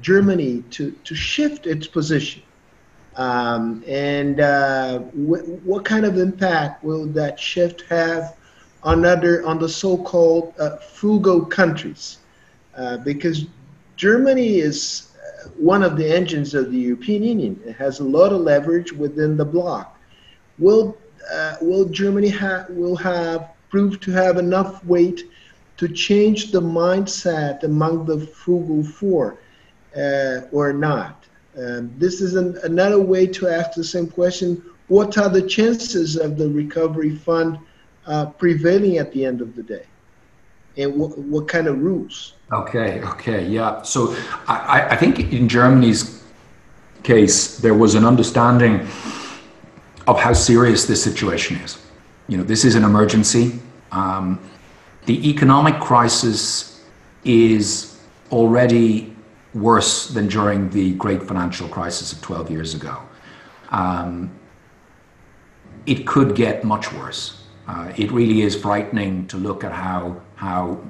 Germany 0.00 0.62
to 0.70 0.92
to 0.92 1.14
shift 1.14 1.66
its 1.66 1.86
position, 1.86 2.42
um, 3.18 3.84
and 3.88 4.40
uh, 4.40 5.00
wh- 5.00 5.66
what 5.66 5.84
kind 5.84 6.06
of 6.06 6.18
impact 6.18 6.84
will 6.84 7.06
that 7.08 7.40
shift 7.40 7.84
have 7.90 8.36
on 8.84 9.04
other 9.04 9.46
on 9.46 9.58
the 9.58 9.68
so-called 9.68 10.54
uh, 10.60 10.76
frugal 10.78 11.46
countries? 11.46 12.18
Uh, 12.76 12.98
because 12.98 13.46
Germany 13.96 14.58
is 14.60 15.12
one 15.56 15.82
of 15.82 15.96
the 15.96 16.08
engines 16.08 16.54
of 16.54 16.70
the 16.72 16.78
European 16.78 17.24
Union. 17.24 17.60
It 17.64 17.74
has 17.76 18.00
a 18.00 18.04
lot 18.04 18.32
of 18.32 18.40
leverage 18.42 18.92
within 18.92 19.36
the 19.36 19.46
bloc. 19.46 19.98
Will 20.58 20.98
uh, 21.32 21.56
will 21.62 21.86
Germany 21.86 22.30
ha- 22.30 22.66
will 22.70 22.96
have 22.96 23.50
proved 23.70 24.02
to 24.04 24.12
have 24.12 24.38
enough 24.38 24.84
weight 24.84 25.22
to 25.78 25.88
change 25.88 26.52
the 26.52 26.62
mindset 26.62 27.64
among 27.64 28.06
the 28.06 28.20
frugal 28.20 28.84
four 28.84 29.40
uh, 29.96 30.42
or 30.52 30.72
not? 30.72 31.27
Um, 31.58 31.92
this 31.98 32.20
is 32.20 32.36
an, 32.36 32.56
another 32.62 33.00
way 33.00 33.26
to 33.26 33.48
ask 33.48 33.72
the 33.72 33.82
same 33.82 34.06
question. 34.06 34.62
What 34.86 35.18
are 35.18 35.28
the 35.28 35.42
chances 35.42 36.16
of 36.16 36.38
the 36.38 36.48
recovery 36.48 37.16
fund 37.16 37.58
uh, 38.06 38.26
prevailing 38.26 38.98
at 38.98 39.12
the 39.12 39.24
end 39.24 39.40
of 39.40 39.56
the 39.56 39.62
day? 39.62 39.84
And 40.76 40.94
what, 40.94 41.18
what 41.18 41.48
kind 41.48 41.66
of 41.66 41.80
rules? 41.80 42.34
Okay, 42.52 43.02
okay, 43.02 43.44
yeah. 43.46 43.82
So 43.82 44.16
I, 44.46 44.88
I 44.90 44.96
think 44.96 45.32
in 45.32 45.48
Germany's 45.48 46.22
case, 47.02 47.58
there 47.58 47.74
was 47.74 47.96
an 47.96 48.04
understanding 48.04 48.86
of 50.06 50.18
how 50.18 50.32
serious 50.32 50.86
this 50.86 51.02
situation 51.02 51.56
is. 51.56 51.78
You 52.28 52.38
know, 52.38 52.44
this 52.44 52.64
is 52.64 52.76
an 52.76 52.84
emergency. 52.84 53.58
Um, 53.90 54.38
the 55.06 55.28
economic 55.28 55.80
crisis 55.80 56.84
is 57.24 57.98
already 58.30 59.14
worse 59.60 60.08
than 60.08 60.28
during 60.28 60.70
the 60.70 60.94
great 60.94 61.22
financial 61.22 61.68
crisis 61.68 62.12
of 62.12 62.20
12 62.22 62.50
years 62.50 62.74
ago. 62.74 63.02
Um, 63.70 64.30
it 65.86 66.06
could 66.06 66.34
get 66.34 66.64
much 66.64 66.92
worse. 66.92 67.44
Uh, 67.66 67.92
it 67.96 68.10
really 68.10 68.42
is 68.42 68.56
frightening 68.56 69.26
to 69.28 69.36
look 69.36 69.64
at 69.64 69.72
how, 69.72 70.20
how, 70.36 70.82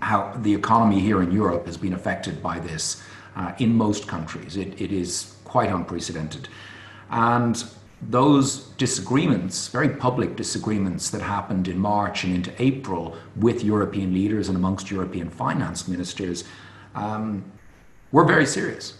how 0.00 0.32
the 0.38 0.54
economy 0.54 1.00
here 1.00 1.22
in 1.22 1.30
Europe 1.30 1.66
has 1.66 1.76
been 1.76 1.92
affected 1.92 2.42
by 2.42 2.58
this 2.58 3.02
uh, 3.36 3.52
in 3.58 3.74
most 3.74 4.08
countries. 4.08 4.56
It, 4.56 4.80
it 4.80 4.92
is 4.92 5.36
quite 5.44 5.70
unprecedented. 5.70 6.48
And 7.10 7.62
those 8.00 8.68
disagreements, 8.78 9.68
very 9.68 9.90
public 9.90 10.34
disagreements 10.34 11.10
that 11.10 11.22
happened 11.22 11.68
in 11.68 11.78
March 11.78 12.24
and 12.24 12.34
into 12.34 12.52
April 12.60 13.16
with 13.36 13.62
European 13.62 14.12
leaders 14.12 14.48
and 14.48 14.56
amongst 14.56 14.90
European 14.90 15.30
finance 15.30 15.86
ministers, 15.86 16.44
um, 16.94 17.44
were 18.12 18.24
very 18.24 18.46
serious. 18.46 18.94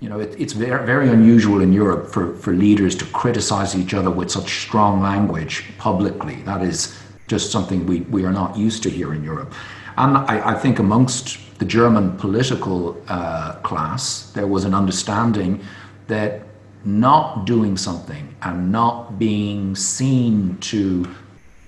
You 0.00 0.08
know, 0.08 0.20
it, 0.20 0.34
it's 0.38 0.52
very, 0.52 0.84
very 0.86 1.08
unusual 1.08 1.60
in 1.60 1.72
Europe 1.72 2.10
for, 2.10 2.34
for 2.36 2.52
leaders 2.52 2.94
to 2.96 3.04
criticize 3.06 3.76
each 3.76 3.94
other 3.94 4.10
with 4.10 4.30
such 4.30 4.60
strong 4.62 5.00
language 5.00 5.64
publicly. 5.78 6.36
That 6.42 6.62
is 6.62 6.98
just 7.26 7.50
something 7.50 7.86
we, 7.86 8.00
we 8.00 8.24
are 8.24 8.32
not 8.32 8.56
used 8.56 8.82
to 8.84 8.90
here 8.90 9.14
in 9.14 9.24
Europe. 9.24 9.52
And 9.96 10.18
I, 10.18 10.52
I 10.52 10.54
think 10.54 10.78
amongst 10.78 11.58
the 11.58 11.64
German 11.64 12.16
political 12.16 13.00
uh, 13.08 13.54
class, 13.62 14.30
there 14.32 14.46
was 14.46 14.64
an 14.64 14.74
understanding 14.74 15.64
that 16.08 16.42
not 16.84 17.46
doing 17.46 17.76
something 17.76 18.34
and 18.42 18.70
not 18.70 19.18
being 19.18 19.74
seen 19.74 20.58
to 20.58 21.08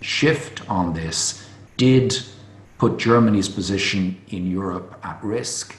shift 0.03 0.69
on 0.69 0.93
this 0.93 1.49
did 1.77 2.19
put 2.79 2.99
Germany's 2.99 3.49
position 3.49 4.21
in 4.29 4.51
Europe 4.51 4.99
at 5.03 5.23
risk. 5.25 5.75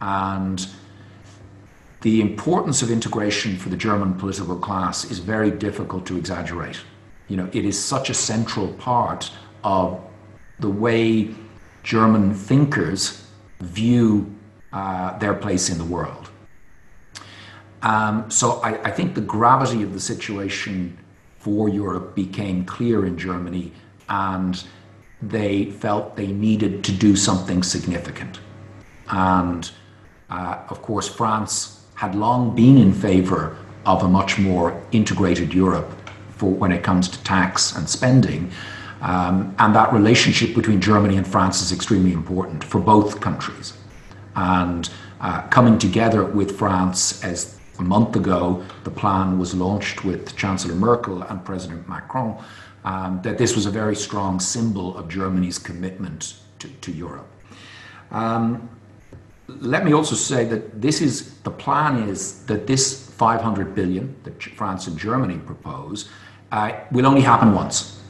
And 0.00 0.66
the 2.00 2.20
importance 2.20 2.82
of 2.82 2.90
integration 2.90 3.56
for 3.56 3.68
the 3.68 3.76
German 3.76 4.14
political 4.14 4.56
class 4.56 5.10
is 5.10 5.18
very 5.18 5.50
difficult 5.50 6.06
to 6.06 6.16
exaggerate. 6.16 6.80
You 7.26 7.36
know, 7.36 7.50
it 7.52 7.64
is 7.64 7.82
such 7.82 8.08
a 8.08 8.14
central 8.14 8.68
part 8.74 9.30
of 9.64 10.00
the 10.60 10.70
way 10.70 11.34
German 11.82 12.34
thinkers 12.34 13.26
view 13.60 14.32
uh, 14.72 15.18
their 15.18 15.34
place 15.34 15.70
in 15.70 15.78
the 15.78 15.84
world. 15.84 16.30
Um, 17.82 18.30
so 18.30 18.60
I, 18.60 18.82
I, 18.82 18.90
think 18.90 19.14
the 19.14 19.20
gravity 19.20 19.82
of 19.82 19.92
the 19.92 20.00
situation 20.00 20.98
for 21.38 21.68
Europe 21.68 22.16
became 22.16 22.64
clear 22.64 23.06
in 23.06 23.16
Germany, 23.16 23.72
and 24.08 24.62
they 25.22 25.70
felt 25.70 26.16
they 26.16 26.26
needed 26.26 26.82
to 26.84 26.92
do 26.92 27.14
something 27.14 27.62
significant. 27.62 28.40
And 29.10 29.70
uh, 30.30 30.58
of 30.68 30.82
course, 30.82 31.08
France 31.08 31.84
had 31.94 32.14
long 32.14 32.54
been 32.54 32.78
in 32.78 32.92
favor 32.92 33.56
of 33.86 34.02
a 34.02 34.08
much 34.08 34.38
more 34.38 34.80
integrated 34.92 35.54
Europe 35.54 35.90
for 36.36 36.50
when 36.50 36.72
it 36.72 36.82
comes 36.82 37.08
to 37.08 37.22
tax 37.24 37.76
and 37.76 37.88
spending. 37.88 38.50
Um, 39.00 39.54
and 39.58 39.74
that 39.74 39.92
relationship 39.92 40.54
between 40.54 40.80
Germany 40.80 41.16
and 41.16 41.26
France 41.26 41.62
is 41.62 41.72
extremely 41.72 42.12
important 42.12 42.64
for 42.64 42.80
both 42.80 43.20
countries. 43.20 43.76
And 44.36 44.88
uh, 45.20 45.42
coming 45.48 45.78
together 45.78 46.24
with 46.24 46.56
France 46.58 47.24
as 47.24 47.58
a 47.78 47.82
month 47.82 48.16
ago, 48.16 48.64
the 48.84 48.90
plan 48.90 49.38
was 49.38 49.54
launched 49.54 50.04
with 50.04 50.36
Chancellor 50.36 50.74
Merkel 50.74 51.22
and 51.22 51.44
President 51.44 51.88
Macron, 51.88 52.36
um, 52.84 53.20
that 53.22 53.38
this 53.38 53.54
was 53.54 53.66
a 53.66 53.70
very 53.70 53.96
strong 53.96 54.40
symbol 54.40 54.96
of 54.96 55.08
Germany's 55.08 55.58
commitment 55.58 56.34
to, 56.58 56.68
to 56.68 56.92
Europe. 56.92 57.28
Um, 58.10 58.68
let 59.48 59.84
me 59.84 59.92
also 59.92 60.14
say 60.14 60.44
that 60.44 60.80
this 60.80 61.00
is 61.00 61.34
the 61.40 61.50
plan 61.50 62.08
is 62.08 62.44
that 62.46 62.66
this 62.66 63.08
500 63.10 63.74
billion 63.74 64.14
that 64.24 64.42
France 64.42 64.86
and 64.86 64.98
Germany 64.98 65.38
propose 65.38 66.08
uh, 66.52 66.72
will 66.92 67.06
only 67.06 67.22
happen 67.22 67.54
once. 67.54 68.02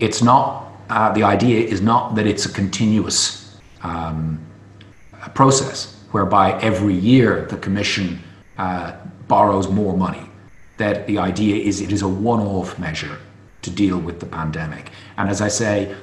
It's 0.00 0.22
not 0.22 0.72
uh, 0.90 1.12
the 1.12 1.22
idea 1.22 1.64
is 1.64 1.80
not 1.80 2.16
that 2.16 2.26
it's 2.26 2.44
a 2.44 2.52
continuous 2.52 3.56
um, 3.82 4.44
process 5.34 5.96
whereby 6.10 6.60
every 6.60 6.94
year 6.94 7.46
the 7.46 7.56
Commission 7.56 8.20
uh, 8.58 8.92
borrows 9.28 9.68
more 9.68 9.96
money. 9.96 10.28
That 10.76 11.06
the 11.06 11.18
idea 11.18 11.56
is 11.56 11.80
it 11.80 11.92
is 11.92 12.02
a 12.02 12.08
one 12.08 12.40
off 12.40 12.78
measure 12.78 13.18
to 13.62 13.70
deal 13.70 13.98
with 13.98 14.18
the 14.18 14.26
pandemic. 14.26 14.90
And 15.16 15.30
as 15.30 15.40
I 15.40 15.48
say, 15.48 15.94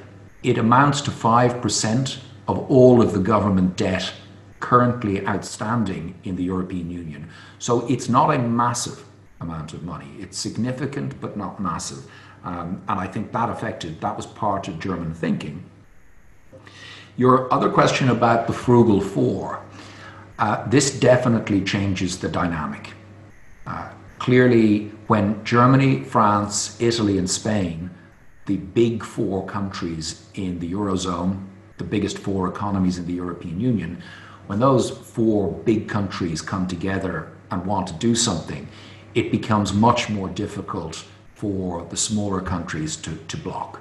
it 0.42 0.56
amounts 0.56 1.02
to 1.02 1.10
5% 1.10 2.18
of 2.48 2.58
all 2.70 3.02
of 3.02 3.12
the 3.12 3.20
government 3.20 3.76
debt 3.76 4.12
currently 4.60 5.26
outstanding 5.26 6.14
in 6.24 6.36
the 6.36 6.44
European 6.44 6.90
Union. 6.90 7.28
So 7.58 7.86
it's 7.88 8.08
not 8.08 8.34
a 8.34 8.38
massive 8.38 9.04
amount 9.40 9.72
of 9.72 9.82
money. 9.82 10.10
It's 10.18 10.38
significant, 10.38 11.20
but 11.20 11.36
not 11.36 11.60
massive. 11.60 12.04
Um, 12.44 12.82
and 12.88 13.00
I 13.00 13.06
think 13.06 13.32
that 13.32 13.48
affected, 13.50 14.00
that 14.00 14.16
was 14.16 14.26
part 14.26 14.68
of 14.68 14.78
German 14.78 15.14
thinking. 15.14 15.64
Your 17.16 17.52
other 17.52 17.70
question 17.70 18.10
about 18.10 18.46
the 18.46 18.52
frugal 18.52 19.00
four. 19.00 19.62
Uh, 20.38 20.66
this 20.68 20.98
definitely 20.98 21.62
changes 21.62 22.18
the 22.18 22.28
dynamic. 22.28 22.90
Uh, 23.66 23.90
clearly, 24.18 24.90
when 25.06 25.42
Germany, 25.44 26.02
France, 26.02 26.80
Italy, 26.80 27.18
and 27.18 27.28
Spain, 27.28 27.90
the 28.46 28.56
big 28.56 29.04
four 29.04 29.44
countries 29.46 30.26
in 30.34 30.58
the 30.60 30.72
Eurozone, 30.72 31.44
the 31.76 31.84
biggest 31.84 32.18
four 32.18 32.48
economies 32.48 32.98
in 32.98 33.06
the 33.06 33.12
European 33.12 33.60
Union, 33.60 34.02
when 34.50 34.58
those 34.58 34.90
four 34.90 35.52
big 35.52 35.88
countries 35.88 36.42
come 36.42 36.66
together 36.66 37.30
and 37.52 37.64
want 37.64 37.86
to 37.86 37.92
do 37.94 38.16
something, 38.16 38.66
it 39.14 39.30
becomes 39.30 39.72
much 39.72 40.10
more 40.10 40.28
difficult 40.28 41.04
for 41.36 41.86
the 41.90 41.96
smaller 41.96 42.40
countries 42.40 42.96
to, 42.96 43.14
to 43.28 43.36
block. 43.36 43.80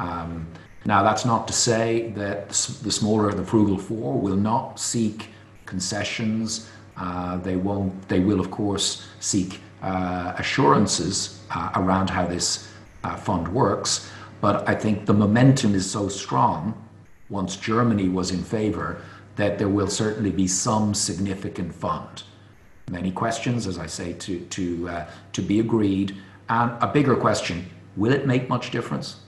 Um, 0.00 0.48
now, 0.84 1.04
that's 1.04 1.24
not 1.24 1.46
to 1.46 1.52
say 1.52 2.10
that 2.16 2.48
the 2.82 2.90
smaller, 2.90 3.32
the 3.32 3.44
frugal 3.44 3.78
four, 3.78 4.18
will 4.18 4.34
not 4.34 4.80
seek 4.80 5.28
concessions. 5.64 6.68
Uh, 6.96 7.36
they 7.36 7.54
won't. 7.54 8.08
They 8.08 8.18
will, 8.18 8.40
of 8.40 8.50
course, 8.50 9.06
seek 9.20 9.60
uh, 9.80 10.34
assurances 10.36 11.40
uh, 11.52 11.70
around 11.76 12.10
how 12.10 12.26
this 12.26 12.68
uh, 13.04 13.14
fund 13.14 13.46
works. 13.46 14.10
But 14.40 14.68
I 14.68 14.74
think 14.74 15.06
the 15.06 15.14
momentum 15.14 15.72
is 15.76 15.88
so 15.88 16.08
strong. 16.08 16.74
Once 17.30 17.54
Germany 17.56 18.08
was 18.08 18.32
in 18.32 18.42
favour, 18.42 19.00
that 19.36 19.58
there 19.58 19.68
will 19.68 19.88
certainly 19.88 20.30
be 20.30 20.46
some 20.46 20.94
significant 20.94 21.74
fund. 21.74 22.22
Many 22.90 23.10
questions, 23.10 23.66
as 23.66 23.78
I 23.78 23.86
say, 23.86 24.12
to 24.12 24.40
to 24.40 24.88
uh, 24.88 25.06
to 25.32 25.42
be 25.42 25.60
agreed, 25.60 26.16
and 26.48 26.70
a 26.82 26.86
bigger 26.86 27.16
question: 27.16 27.66
Will 27.96 28.12
it 28.12 28.26
make 28.26 28.48
much 28.48 28.70
difference? 28.70 29.20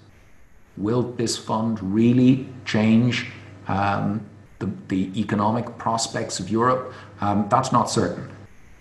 Will 0.76 1.02
this 1.02 1.38
fund 1.38 1.82
really 1.82 2.46
change 2.66 3.32
um, 3.66 4.24
the, 4.59 4.70
the 4.88 5.20
economic 5.20 5.78
prospects 5.78 6.40
of 6.40 6.50
Europe, 6.50 6.92
um, 7.20 7.46
that's 7.50 7.72
not 7.72 7.90
certain. 7.90 8.28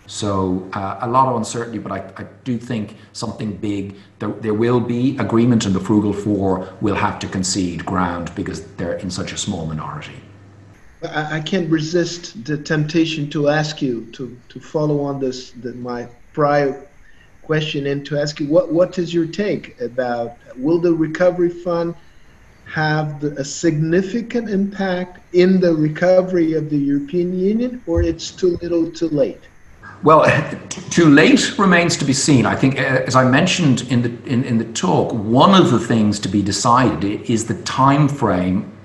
So 0.06 0.68
uh, 0.72 0.98
a 1.00 1.08
lot 1.08 1.26
of 1.28 1.36
uncertainty, 1.36 1.78
but 1.78 1.90
I, 1.90 1.98
I 2.16 2.26
do 2.44 2.58
think 2.58 2.96
something 3.12 3.56
big. 3.56 3.96
There, 4.20 4.28
there, 4.28 4.54
will 4.54 4.78
be 4.78 5.18
agreement, 5.18 5.66
and 5.66 5.74
the 5.74 5.80
frugal 5.80 6.12
four 6.12 6.72
will 6.80 6.94
have 6.94 7.18
to 7.20 7.28
concede 7.28 7.84
ground 7.84 8.32
because 8.36 8.64
they're 8.76 8.98
in 8.98 9.10
such 9.10 9.32
a 9.32 9.36
small 9.36 9.66
minority. 9.66 10.14
I, 11.02 11.40
can't 11.40 11.70
resist 11.70 12.44
the 12.44 12.56
temptation 12.56 13.28
to 13.30 13.48
ask 13.48 13.82
you 13.82 14.06
to, 14.12 14.36
to 14.48 14.60
follow 14.60 15.02
on 15.02 15.20
this 15.20 15.50
the, 15.50 15.74
my 15.74 16.08
prior 16.32 16.86
question 17.42 17.86
and 17.86 18.04
to 18.06 18.18
ask 18.18 18.40
you 18.40 18.46
what 18.48 18.72
what 18.72 18.98
is 18.98 19.14
your 19.14 19.26
take 19.26 19.80
about 19.80 20.36
will 20.56 20.80
the 20.80 20.92
recovery 20.92 21.48
fund 21.48 21.94
have 22.66 23.20
the, 23.20 23.28
a 23.38 23.44
significant 23.44 24.50
impact 24.50 25.20
in 25.34 25.60
the 25.60 25.72
recovery 25.72 26.54
of 26.54 26.68
the 26.68 26.76
European 26.76 27.38
Union, 27.38 27.80
or 27.86 28.02
it's 28.02 28.30
too 28.30 28.58
little 28.60 28.90
too 28.90 29.08
late? 29.08 29.40
Well, 30.02 30.26
too 30.90 31.08
late 31.08 31.58
remains 31.58 31.96
to 31.98 32.04
be 32.04 32.12
seen. 32.12 32.44
I 32.44 32.54
think, 32.54 32.78
uh, 32.78 33.04
as 33.06 33.16
I 33.16 33.24
mentioned 33.24 33.82
in 33.88 34.02
the 34.02 34.10
in, 34.30 34.44
in 34.44 34.58
the 34.58 34.64
talk, 34.72 35.12
one 35.12 35.54
of 35.54 35.70
the 35.70 35.78
things 35.78 36.18
to 36.20 36.28
be 36.28 36.42
decided 36.42 37.30
is 37.30 37.46
the 37.46 37.60
time 37.62 38.08
frame 38.08 38.75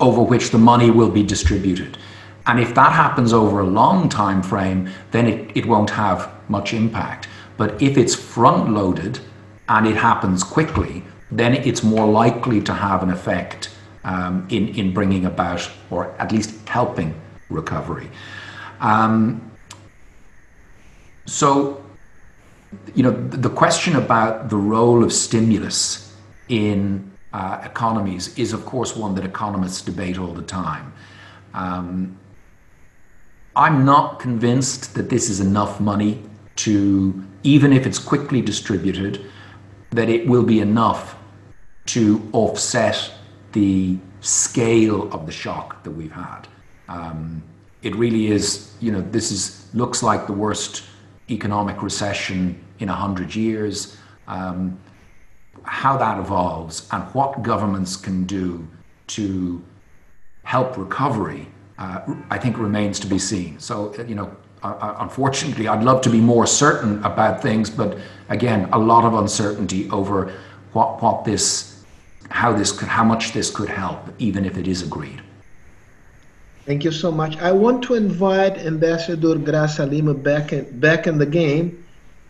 over 0.00 0.22
which 0.22 0.50
the 0.50 0.58
money 0.58 0.90
will 0.90 1.10
be 1.10 1.22
distributed. 1.22 1.98
And 2.46 2.58
if 2.58 2.74
that 2.74 2.92
happens 2.92 3.32
over 3.32 3.60
a 3.60 3.66
long 3.66 4.08
time 4.08 4.42
frame, 4.42 4.90
then 5.10 5.26
it, 5.26 5.56
it 5.56 5.66
won't 5.66 5.90
have 5.90 6.32
much 6.48 6.72
impact. 6.72 7.28
But 7.56 7.80
if 7.80 7.98
it's 7.98 8.14
front 8.14 8.72
loaded 8.72 9.20
and 9.68 9.86
it 9.86 9.96
happens 9.96 10.42
quickly, 10.42 11.04
then 11.30 11.54
it's 11.54 11.82
more 11.82 12.06
likely 12.06 12.60
to 12.62 12.72
have 12.72 13.02
an 13.02 13.10
effect 13.10 13.70
um, 14.04 14.46
in, 14.50 14.68
in 14.68 14.92
bringing 14.92 15.26
about, 15.26 15.70
or 15.90 16.12
at 16.18 16.32
least 16.32 16.68
helping, 16.68 17.14
recovery. 17.50 18.10
Um, 18.80 19.52
so, 21.26 21.84
you 22.94 23.02
know, 23.02 23.10
the 23.10 23.50
question 23.50 23.96
about 23.96 24.48
the 24.48 24.56
role 24.56 25.04
of 25.04 25.12
stimulus 25.12 26.16
in 26.48 27.09
uh, 27.32 27.60
economies 27.64 28.36
is, 28.38 28.52
of 28.52 28.64
course, 28.66 28.96
one 28.96 29.14
that 29.14 29.24
economists 29.24 29.82
debate 29.82 30.18
all 30.18 30.32
the 30.32 30.42
time. 30.42 30.92
Um, 31.54 32.18
I'm 33.56 33.84
not 33.84 34.20
convinced 34.20 34.94
that 34.94 35.10
this 35.10 35.28
is 35.28 35.40
enough 35.40 35.80
money 35.80 36.22
to, 36.56 37.24
even 37.42 37.72
if 37.72 37.86
it's 37.86 37.98
quickly 37.98 38.40
distributed, 38.40 39.24
that 39.90 40.08
it 40.08 40.26
will 40.26 40.44
be 40.44 40.60
enough 40.60 41.16
to 41.86 42.28
offset 42.32 43.12
the 43.52 43.98
scale 44.20 45.12
of 45.12 45.26
the 45.26 45.32
shock 45.32 45.82
that 45.82 45.90
we've 45.90 46.12
had. 46.12 46.46
Um, 46.88 47.42
it 47.82 47.94
really 47.96 48.26
is, 48.28 48.74
you 48.80 48.92
know, 48.92 49.00
this 49.00 49.32
is 49.32 49.68
looks 49.72 50.02
like 50.02 50.26
the 50.26 50.32
worst 50.32 50.84
economic 51.30 51.82
recession 51.82 52.62
in 52.80 52.88
a 52.88 52.94
hundred 52.94 53.34
years. 53.34 53.96
Um, 54.28 54.78
how 55.64 55.96
that 55.96 56.18
evolves 56.18 56.88
and 56.92 57.02
what 57.14 57.42
governments 57.42 57.96
can 57.96 58.24
do 58.24 58.66
to 59.08 59.62
help 60.44 60.76
recovery, 60.76 61.46
uh, 61.78 62.00
I 62.30 62.38
think 62.38 62.58
remains 62.58 62.98
to 63.00 63.06
be 63.06 63.18
seen. 63.18 63.58
So, 63.58 63.94
you 64.04 64.14
know, 64.14 64.34
uh, 64.62 64.96
unfortunately, 64.98 65.68
I'd 65.68 65.82
love 65.82 66.02
to 66.02 66.10
be 66.10 66.20
more 66.20 66.46
certain 66.46 67.02
about 67.04 67.40
things, 67.40 67.70
but 67.70 67.98
again, 68.28 68.68
a 68.72 68.78
lot 68.78 69.04
of 69.04 69.14
uncertainty 69.14 69.88
over 69.90 70.32
what 70.72 71.02
what 71.02 71.24
this, 71.24 71.82
how 72.28 72.52
this 72.52 72.70
could, 72.70 72.88
how 72.88 73.04
much 73.04 73.32
this 73.32 73.50
could 73.50 73.68
help, 73.68 74.00
even 74.18 74.44
if 74.44 74.58
it 74.58 74.68
is 74.68 74.82
agreed. 74.82 75.22
Thank 76.66 76.84
you 76.84 76.92
so 76.92 77.10
much. 77.10 77.36
I 77.38 77.52
want 77.52 77.82
to 77.84 77.94
invite 77.94 78.58
Ambassador 78.58 79.34
Graça 79.36 79.88
Lima 79.88 80.14
back 80.14 80.52
in, 80.52 80.78
back 80.78 81.06
in 81.06 81.18
the 81.18 81.26
game 81.26 81.84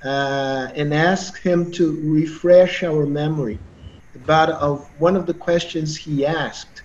uh, 0.05 0.69
and 0.75 0.95
ask 0.95 1.41
him 1.43 1.71
to 1.73 2.01
refresh 2.03 2.83
our 2.83 3.07
memory 3.07 3.59
about 4.15 4.91
one 4.99 5.17
of 5.17 5.27
the 5.27 5.35
questions 5.35 5.97
he 5.97 6.27
asked 6.27 6.83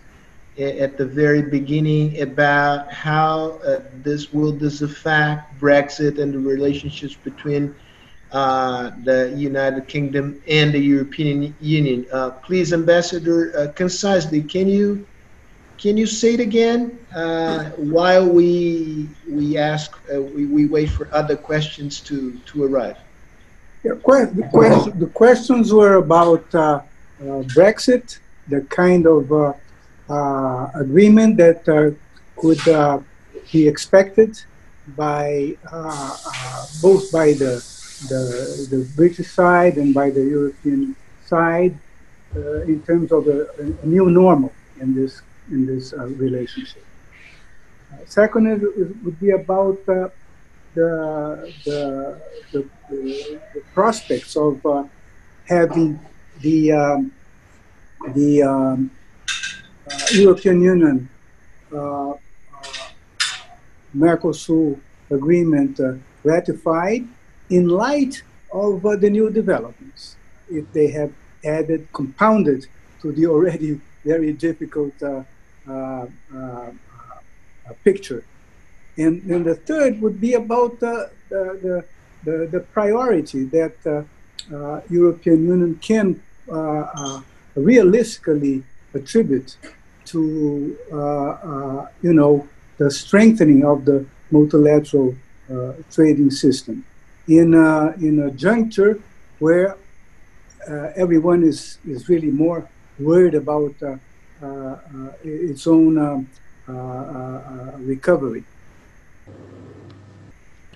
at 0.57 0.97
the 0.97 1.05
very 1.05 1.41
beginning 1.41 2.21
about 2.21 2.91
how 2.91 3.59
uh, 3.65 3.79
this 3.93 4.31
will 4.31 4.53
this 4.53 4.81
affect 4.81 5.59
Brexit 5.59 6.19
and 6.19 6.33
the 6.33 6.39
relationships 6.39 7.15
between 7.15 7.75
uh, 8.31 8.91
the 9.03 9.33
United 9.35 9.87
Kingdom 9.87 10.41
and 10.47 10.73
the 10.73 10.79
European 10.79 11.55
Union. 11.59 12.05
Uh, 12.11 12.31
please, 12.31 12.73
Ambassador, 12.73 13.53
uh, 13.57 13.71
concisely, 13.73 14.41
can 14.43 14.67
you 14.67 15.07
can 15.77 15.97
you 15.97 16.05
say 16.07 16.35
it 16.35 16.39
again 16.39 16.99
uh, 17.15 17.65
while 17.75 18.27
we 18.27 19.09
we 19.29 19.57
ask 19.57 19.91
uh, 20.13 20.21
we, 20.21 20.45
we 20.45 20.65
wait 20.67 20.89
for 20.89 21.13
other 21.13 21.35
questions 21.35 22.01
to 22.01 22.39
to 22.45 22.63
arrive? 22.63 22.97
Yeah, 23.85 23.93
the, 23.93 24.47
question, 24.51 24.99
the 24.99 25.05
questions 25.05 25.71
were 25.71 25.95
about 25.97 26.55
uh, 26.55 26.59
uh, 26.59 26.81
Brexit, 27.53 28.17
the 28.47 28.61
kind 28.61 29.05
of 29.05 29.31
uh, 29.31 29.53
uh, 30.09 30.71
agreement 30.73 31.37
that 31.37 31.69
uh, 31.69 31.91
could 32.35 32.67
uh, 32.67 32.99
be 33.51 33.67
expected 33.67 34.41
by 34.97 35.55
both 36.81 37.11
by 37.11 37.33
the, 37.33 37.63
the, 38.09 38.67
the 38.71 38.89
British 38.95 39.29
side 39.29 39.77
and 39.77 39.93
by 39.93 40.09
the 40.09 40.23
European 40.23 40.95
side 41.23 41.77
in 42.33 42.81
terms 42.87 43.11
of 43.11 43.27
a, 43.27 43.47
a, 43.59 43.85
new 43.85 44.09
normal 44.09 44.51
in 44.81 44.95
this 44.95 45.21
in 45.51 45.67
this 45.67 45.93
relationship. 45.93 46.83
second 48.05 48.47
is, 48.47 48.63
is, 48.63 48.95
would 49.03 49.19
be 49.19 49.29
about 49.29 49.79
the, 50.75 51.53
the, 51.63 52.21
the, 52.51 52.69
the, 52.89 53.61
prospects 53.73 54.35
of 54.35 54.63
uh, 54.65 54.83
having 55.47 55.99
the 56.41 56.71
um, 56.71 57.11
the 58.13 58.43
um, 58.43 58.91
uh, 59.89 59.97
European 60.13 60.61
Union 60.61 61.09
uh, 61.73 62.11
uh, 62.11 62.17
Mercosur 63.95 64.79
agreement 65.09 65.79
ratified 66.23 67.07
in 67.49 67.69
light 67.69 68.21
of 68.51 68.81
the 68.81 69.09
new 69.09 69.29
developments. 69.29 70.15
If 70.49 70.71
they 70.73 70.87
have 70.91 71.11
added, 71.43 71.87
compounded 71.93 72.67
to 73.01 73.11
the 73.11 73.27
already 73.27 73.79
very 74.05 74.33
difficult 74.33 74.93
picture. 77.83 78.23
And, 78.97 79.23
and 79.29 79.45
the 79.45 79.55
third 79.55 80.01
would 80.01 80.21
be 80.21 80.33
about 80.33 80.79
the, 80.79 81.09
the, 81.29 81.85
the, 82.23 82.47
the 82.51 82.59
priority 82.59 83.43
that 83.45 84.05
uh, 84.53 84.81
European 84.89 85.45
Union 85.45 85.75
can 85.75 86.21
uh, 86.47 86.87
uh, 86.95 87.21
realistically 87.55 88.63
attribute 88.93 89.57
to, 90.05 90.77
uh, 90.91 90.97
uh, 90.97 91.87
you 92.01 92.13
know, 92.13 92.47
the 92.77 92.91
strengthening 92.91 93.65
of 93.65 93.85
the 93.85 94.05
multilateral 94.29 95.15
uh, 95.51 95.73
trading 95.91 96.29
system 96.29 96.85
in 97.27 97.53
a, 97.55 97.93
in 97.97 98.19
a 98.19 98.31
juncture 98.31 98.99
where 99.39 99.75
everyone 100.95 101.43
is, 101.43 101.77
is 101.87 102.09
really 102.09 102.31
more 102.31 102.67
worried 102.99 103.35
about 103.35 103.73
its 105.23 105.67
own 105.67 105.97
um, 105.97 106.27
recovery. 107.79 108.43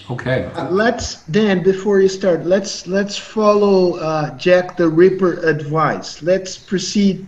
Okay. 0.10 0.45
Uh, 0.56 0.70
let's 0.70 1.24
then, 1.24 1.62
before 1.62 2.00
you 2.00 2.10
start, 2.10 2.45
let's 2.45 2.88
let's 2.88 3.18
follow 3.18 3.95
uh, 3.97 4.36
Jack 4.38 4.78
the 4.78 4.88
Ripper 4.88 5.34
advice. 5.45 6.24
Let's 6.24 6.58
proceed 6.58 7.28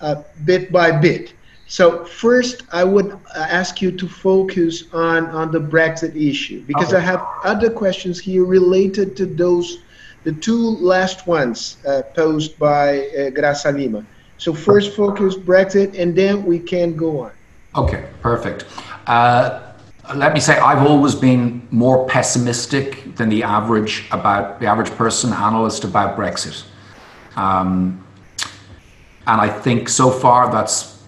uh, 0.00 0.22
bit 0.44 0.70
by 0.70 0.92
bit. 0.92 1.34
So 1.70 2.04
first, 2.04 2.62
I 2.72 2.82
would 2.82 3.12
uh, 3.12 3.18
ask 3.36 3.80
you 3.80 3.92
to 3.92 4.08
focus 4.08 4.92
on, 4.92 5.26
on 5.26 5.52
the 5.52 5.60
Brexit 5.60 6.16
issue 6.16 6.64
because 6.66 6.88
okay. 6.88 6.96
I 6.96 7.00
have 7.00 7.24
other 7.44 7.70
questions 7.70 8.18
here 8.18 8.44
related 8.44 9.16
to 9.18 9.26
those, 9.26 9.78
the 10.24 10.32
two 10.32 10.70
last 10.78 11.28
ones 11.28 11.76
uh, 11.86 12.02
posed 12.16 12.58
by 12.58 12.98
uh, 12.98 13.30
Graça 13.30 13.72
Lima. 13.72 14.04
So 14.36 14.52
first 14.52 14.96
focus 14.96 15.36
Brexit 15.36 15.96
and 15.96 16.12
then 16.12 16.44
we 16.44 16.58
can 16.58 16.96
go 16.96 17.20
on. 17.20 17.32
Okay, 17.76 18.04
perfect. 18.20 18.64
Uh, 19.06 19.69
let 20.14 20.34
me 20.34 20.40
say 20.40 20.58
I've 20.58 20.86
always 20.86 21.14
been 21.14 21.66
more 21.70 22.06
pessimistic 22.06 23.16
than 23.16 23.28
the 23.28 23.42
average 23.42 24.06
about 24.10 24.60
the 24.60 24.66
average 24.66 24.90
person 24.90 25.32
analyst 25.32 25.84
about 25.84 26.16
Brexit. 26.16 26.64
Um, 27.36 28.04
and 29.26 29.40
I 29.40 29.48
think 29.48 29.88
so 29.88 30.10
far 30.10 30.50
that's 30.50 31.02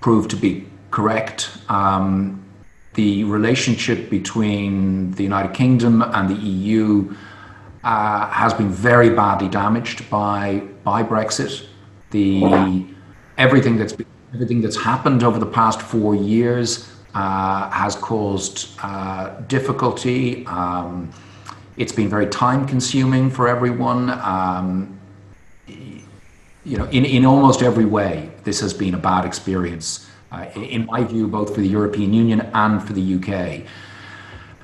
proved 0.00 0.30
to 0.30 0.36
be 0.36 0.66
correct. 0.90 1.50
Um, 1.68 2.44
the 2.94 3.24
relationship 3.24 4.10
between 4.10 5.12
the 5.12 5.22
United 5.22 5.54
Kingdom 5.54 6.02
and 6.02 6.28
the 6.28 6.34
EU 6.34 7.14
uh, 7.84 8.26
has 8.28 8.52
been 8.52 8.70
very 8.70 9.10
badly 9.10 9.48
damaged 9.48 10.10
by 10.10 10.62
by 10.82 11.02
Brexit. 11.02 11.66
The 12.10 12.86
everything 13.38 13.76
that's 13.76 13.94
everything 14.34 14.60
that's 14.60 14.76
happened 14.76 15.22
over 15.22 15.38
the 15.38 15.46
past 15.46 15.80
four 15.80 16.14
years 16.14 16.90
uh, 17.14 17.70
has 17.70 17.96
caused 17.96 18.68
uh, 18.82 19.40
difficulty. 19.48 20.46
Um, 20.46 21.12
it's 21.76 21.92
been 21.92 22.08
very 22.08 22.26
time 22.26 22.66
consuming 22.66 23.30
for 23.30 23.48
everyone. 23.48 24.10
Um, 24.10 25.00
you 25.66 26.76
know, 26.76 26.84
in, 26.86 27.04
in 27.04 27.24
almost 27.24 27.62
every 27.62 27.84
way, 27.84 28.30
this 28.44 28.60
has 28.60 28.74
been 28.74 28.94
a 28.94 28.98
bad 28.98 29.24
experience, 29.24 30.08
uh, 30.30 30.46
in 30.54 30.86
my 30.86 31.04
view, 31.04 31.26
both 31.26 31.54
for 31.54 31.60
the 31.60 31.68
European 31.68 32.12
Union 32.12 32.42
and 32.54 32.82
for 32.82 32.92
the 32.92 33.14
UK. 33.14 33.66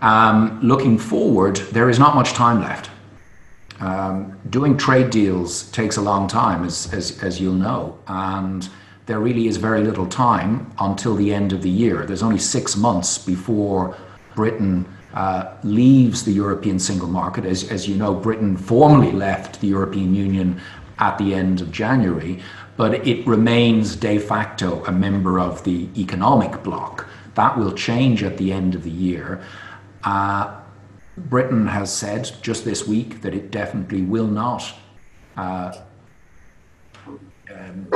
Um, 0.03 0.61
looking 0.63 0.99
forward, 0.99 1.57
there 1.73 1.89
is 1.89 1.99
not 1.99 2.15
much 2.15 2.33
time 2.33 2.61
left. 2.61 2.91
Um, 3.81 4.39
doing 4.51 4.77
trade 4.77 5.11
deals 5.11 5.71
takes 5.71 5.97
a 5.97 6.03
long 6.03 6.29
time, 6.29 6.65
as, 6.65 6.93
as, 6.93 7.23
as 7.23 7.41
you'll 7.41 7.55
know, 7.55 7.99
and 8.07 8.69
there 9.07 9.21
really 9.21 9.47
is 9.47 9.57
very 9.57 9.83
little 9.83 10.07
time 10.07 10.71
until 10.81 11.15
the 11.15 11.33
end 11.33 11.53
of 11.53 11.63
the 11.63 11.71
year. 11.71 12.05
There's 12.05 12.25
only 12.25 12.39
six 12.39 12.77
months 12.77 13.19
before 13.19 13.97
Britain 14.35 14.85
uh, 15.15 15.55
leaves 15.63 16.25
the 16.25 16.33
European 16.33 16.79
single 16.79 17.09
market. 17.09 17.45
As, 17.45 17.71
as 17.71 17.89
you 17.89 17.95
know, 17.95 18.13
Britain 18.15 18.57
formally 18.57 19.13
left 19.13 19.61
the 19.61 19.69
European 19.69 20.15
Union 20.15 20.61
at 20.99 21.17
the 21.19 21.35
end 21.35 21.61
of 21.61 21.71
January, 21.71 22.43
but 22.77 23.07
it 23.07 23.27
remains 23.27 23.97
de 23.97 24.19
facto 24.19 24.85
a 24.85 24.93
member 24.93 25.39
of 25.39 25.63
the 25.65 25.89
economic 25.97 26.63
bloc. 26.63 27.07
That 27.35 27.57
will 27.57 27.73
change 27.73 28.23
at 28.23 28.37
the 28.39 28.53
end 28.53 28.75
of 28.75 28.83
the 28.83 28.91
year. 28.91 29.43
Uh, 30.03 30.61
Britain 31.17 31.67
has 31.67 31.93
said 31.93 32.31
just 32.43 32.65
this 32.65 32.87
week 32.87 33.23
that 33.23 33.35
it 33.35 33.51
definitely 33.51 34.03
will 34.03 34.27
not 34.27 34.75
uh, 35.37 35.73
um, 37.07 37.89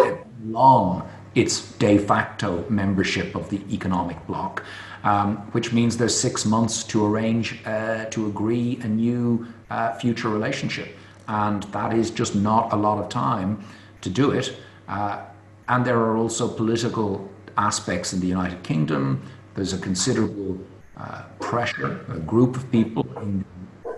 long 0.45 1.09
its 1.35 1.73
de 1.75 1.99
facto 1.99 2.65
membership 2.69 3.35
of 3.35 3.49
the 3.51 3.61
economic 3.73 4.25
bloc, 4.27 4.65
um, 5.05 5.37
which 5.53 5.73
means 5.73 5.97
there's 5.97 6.19
six 6.19 6.45
months 6.45 6.83
to 6.85 7.05
arrange 7.07 7.61
uh, 7.67 8.07
to 8.07 8.27
agree 8.27 8.79
a 8.83 8.89
new 8.89 9.47
uh, 9.71 9.93
future 9.95 10.29
relationship 10.29 10.97
and 11.31 11.63
that 11.65 11.95
is 11.95 12.11
just 12.11 12.35
not 12.35 12.73
a 12.73 12.77
lot 12.77 12.99
of 12.99 13.09
time 13.09 13.63
to 14.01 14.11
do 14.11 14.33
it. 14.33 14.57
Uh, 14.89 15.23
and 15.69 15.85
there 15.85 15.99
are 15.99 16.17
also 16.17 16.49
political 16.49 17.31
aspects 17.57 18.13
in 18.13 18.21
the 18.21 18.27
United 18.27 18.63
Kingdom 18.63 19.23
there's 19.55 19.73
a 19.73 19.79
considerable 19.79 20.59
uh, 20.97 21.23
pressure, 21.41 22.05
a 22.09 22.19
group 22.19 22.57
of 22.57 22.71
people 22.71 23.07
in 23.19 23.45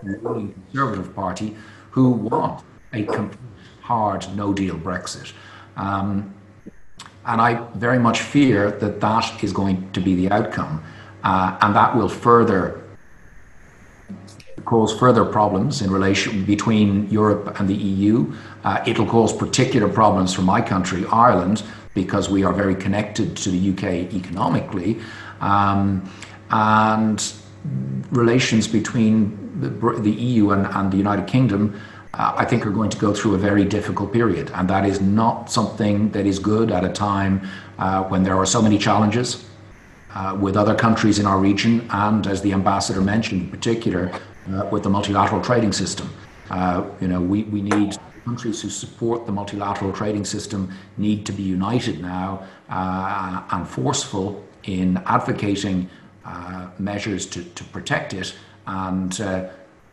the 0.03 0.17
ruling 0.19 0.53
Conservative 0.71 1.15
Party 1.15 1.55
who 1.91 2.09
want 2.09 2.63
a 2.91 3.03
complete 3.03 3.39
hard 3.81 4.25
no 4.35 4.53
deal 4.53 4.75
Brexit. 4.75 5.33
Um, 5.75 6.32
and 7.25 7.41
I 7.41 7.65
very 7.75 7.99
much 7.99 8.21
fear 8.21 8.71
that 8.71 8.99
that 9.01 9.43
is 9.43 9.53
going 9.53 9.91
to 9.91 10.01
be 10.01 10.15
the 10.15 10.29
outcome. 10.31 10.83
Uh, 11.23 11.57
and 11.61 11.75
that 11.75 11.95
will 11.95 12.09
further 12.09 12.83
cause 14.65 14.97
further 14.97 15.25
problems 15.25 15.81
in 15.81 15.91
relation 15.91 16.45
between 16.45 17.09
Europe 17.09 17.59
and 17.59 17.67
the 17.67 17.75
EU. 17.75 18.33
Uh, 18.63 18.81
it'll 18.85 19.05
cause 19.05 19.33
particular 19.33 19.89
problems 19.89 20.33
for 20.33 20.41
my 20.41 20.61
country, 20.61 21.05
Ireland, 21.11 21.63
because 21.93 22.29
we 22.29 22.43
are 22.43 22.53
very 22.53 22.75
connected 22.75 23.35
to 23.37 23.51
the 23.51 23.71
UK 23.71 24.13
economically. 24.13 24.99
Um, 25.41 26.09
and 26.49 27.33
relations 28.11 28.67
between 28.67 29.59
the, 29.59 29.69
the 29.99 30.11
EU 30.11 30.51
and, 30.51 30.65
and, 30.67 30.91
the 30.91 30.97
United 30.97 31.27
Kingdom, 31.27 31.79
uh, 32.13 32.33
I 32.37 32.45
think, 32.45 32.65
are 32.65 32.71
going 32.71 32.89
to 32.91 32.97
go 32.97 33.13
through 33.13 33.35
a 33.35 33.39
very 33.39 33.65
difficult 33.65 34.13
period. 34.13 34.51
And 34.53 34.69
that 34.69 34.85
is 34.85 35.01
not 35.01 35.51
something 35.51 36.11
that 36.11 36.25
is 36.25 36.39
good 36.39 36.71
at 36.71 36.83
a 36.83 36.89
time 36.89 37.47
uh, 37.79 38.03
when 38.03 38.23
there 38.23 38.35
are 38.35 38.45
so 38.45 38.61
many 38.61 38.77
challenges. 38.77 39.45
Uh, 40.15 40.37
with 40.39 40.55
other 40.55 40.75
countries 40.75 41.17
in 41.17 41.25
our 41.25 41.39
region, 41.39 41.87
and 41.89 42.27
as 42.27 42.39
the 42.43 42.53
ambassador 42.53 43.01
mentioned, 43.01 43.41
in 43.41 43.49
particular, 43.49 44.11
uh, 44.47 44.63
with 44.71 44.83
the 44.83 44.89
multilateral 44.89 45.41
trading 45.41 45.71
system. 45.73 46.07
Uh, 46.51 46.85
you 47.01 47.07
know, 47.07 47.19
we, 47.19 47.41
we 47.45 47.63
need 47.63 47.97
countries 48.23 48.61
who 48.61 48.69
support 48.69 49.25
the 49.25 49.31
multilateral 49.31 49.91
trading 49.91 50.23
system 50.23 50.71
need 50.97 51.25
to 51.25 51.31
be 51.31 51.41
united 51.41 51.99
now 51.99 52.45
uh, 52.69 53.41
and 53.53 53.67
forceful 53.67 54.43
in 54.65 54.97
advocating 55.07 55.89
measures 56.77 57.25
to, 57.25 57.43
to 57.43 57.63
protect 57.63 58.13
it. 58.13 58.35
And 58.67 59.11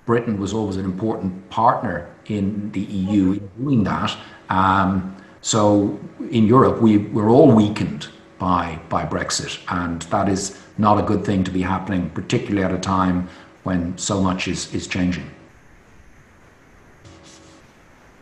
Britain 0.07 0.41
was 0.41 0.53
always 0.53 0.77
an 0.77 0.85
important 0.85 1.51
partner 1.51 2.09
in 2.27 2.71
the 2.73 2.81
EU 2.81 3.33
in 3.33 3.51
doing 3.59 3.85
that. 3.85 4.17
Um, 4.49 5.17
so 5.41 5.99
in 6.31 6.47
Europe, 6.47 6.81
we, 6.81 6.99
we're 6.99 7.31
all 7.31 7.53
weakened 7.53 8.09
by, 8.39 8.79
by 8.89 9.05
Brexit, 9.05 9.59
and 9.69 10.03
that 10.03 10.29
is 10.29 10.59
not 10.79 10.99
a 10.99 11.03
good 11.03 11.25
thing 11.25 11.45
to 11.45 11.51
be 11.51 11.63
happening, 11.63 12.11
particularly 12.11 12.65
at 12.65 12.73
a 12.73 12.79
time 12.79 13.29
when 13.63 13.97
so 13.99 14.21
much 14.21 14.49
is, 14.49 14.75
is 14.75 14.87
changing. 14.87 15.31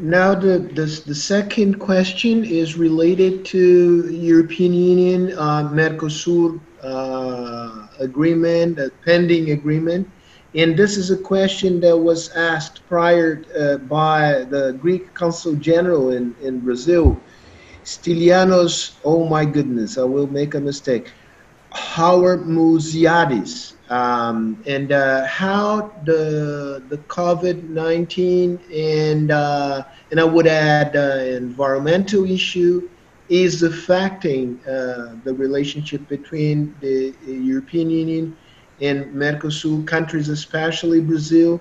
Now, 0.01 0.35
the, 0.35 0.59
the, 0.59 1.03
the 1.07 1.15
second 1.15 1.81
question 1.81 2.45
is 2.45 2.77
related 2.77 3.45
to 3.47 4.09
European 4.13 4.73
Union 4.73 5.33
uh, 5.37 5.69
Mercosur 5.73 6.61
uh, 6.83 7.89
agreement, 7.99 8.79
a 8.79 8.91
pending 9.05 9.51
agreement. 9.51 10.09
And 10.59 10.77
this 10.77 10.97
is 10.97 11.13
a 11.13 11.17
question 11.17 11.79
that 11.83 11.97
was 11.97 12.31
asked 12.31 12.85
prior 12.89 13.45
uh, 13.57 13.77
by 13.77 14.45
the 14.51 14.73
Greek 14.73 15.15
Consul 15.15 15.55
General 15.55 16.11
in, 16.11 16.35
in 16.43 16.59
Brazil, 16.59 17.17
Stylianos, 17.85 18.97
oh 19.05 19.29
my 19.29 19.45
goodness, 19.45 19.97
I 19.99 20.03
will 20.03 20.27
make 20.27 20.57
a 20.57 20.61
mistake, 20.61 21.13
Howard 21.71 22.41
Musiadis 22.41 23.75
um, 23.89 24.61
and 24.67 24.91
uh, 24.91 25.27
how 25.27 25.93
the 26.05 26.83
the 26.89 26.99
COVID 26.99 27.69
nineteen 27.69 28.59
and 28.75 29.31
uh, 29.31 29.85
and 30.11 30.19
I 30.19 30.25
would 30.25 30.49
add 30.49 30.97
uh, 30.97 31.23
environmental 31.37 32.25
issue 32.29 32.89
is 33.29 33.63
affecting 33.63 34.61
uh, 34.67 35.17
the 35.23 35.35
relationship 35.35 36.09
between 36.09 36.75
the 36.81 37.15
European 37.27 37.91
Union 37.91 38.37
and 38.81 39.07
Mercosur 39.15 39.87
countries, 39.87 40.29
especially 40.29 41.01
Brazil. 41.01 41.61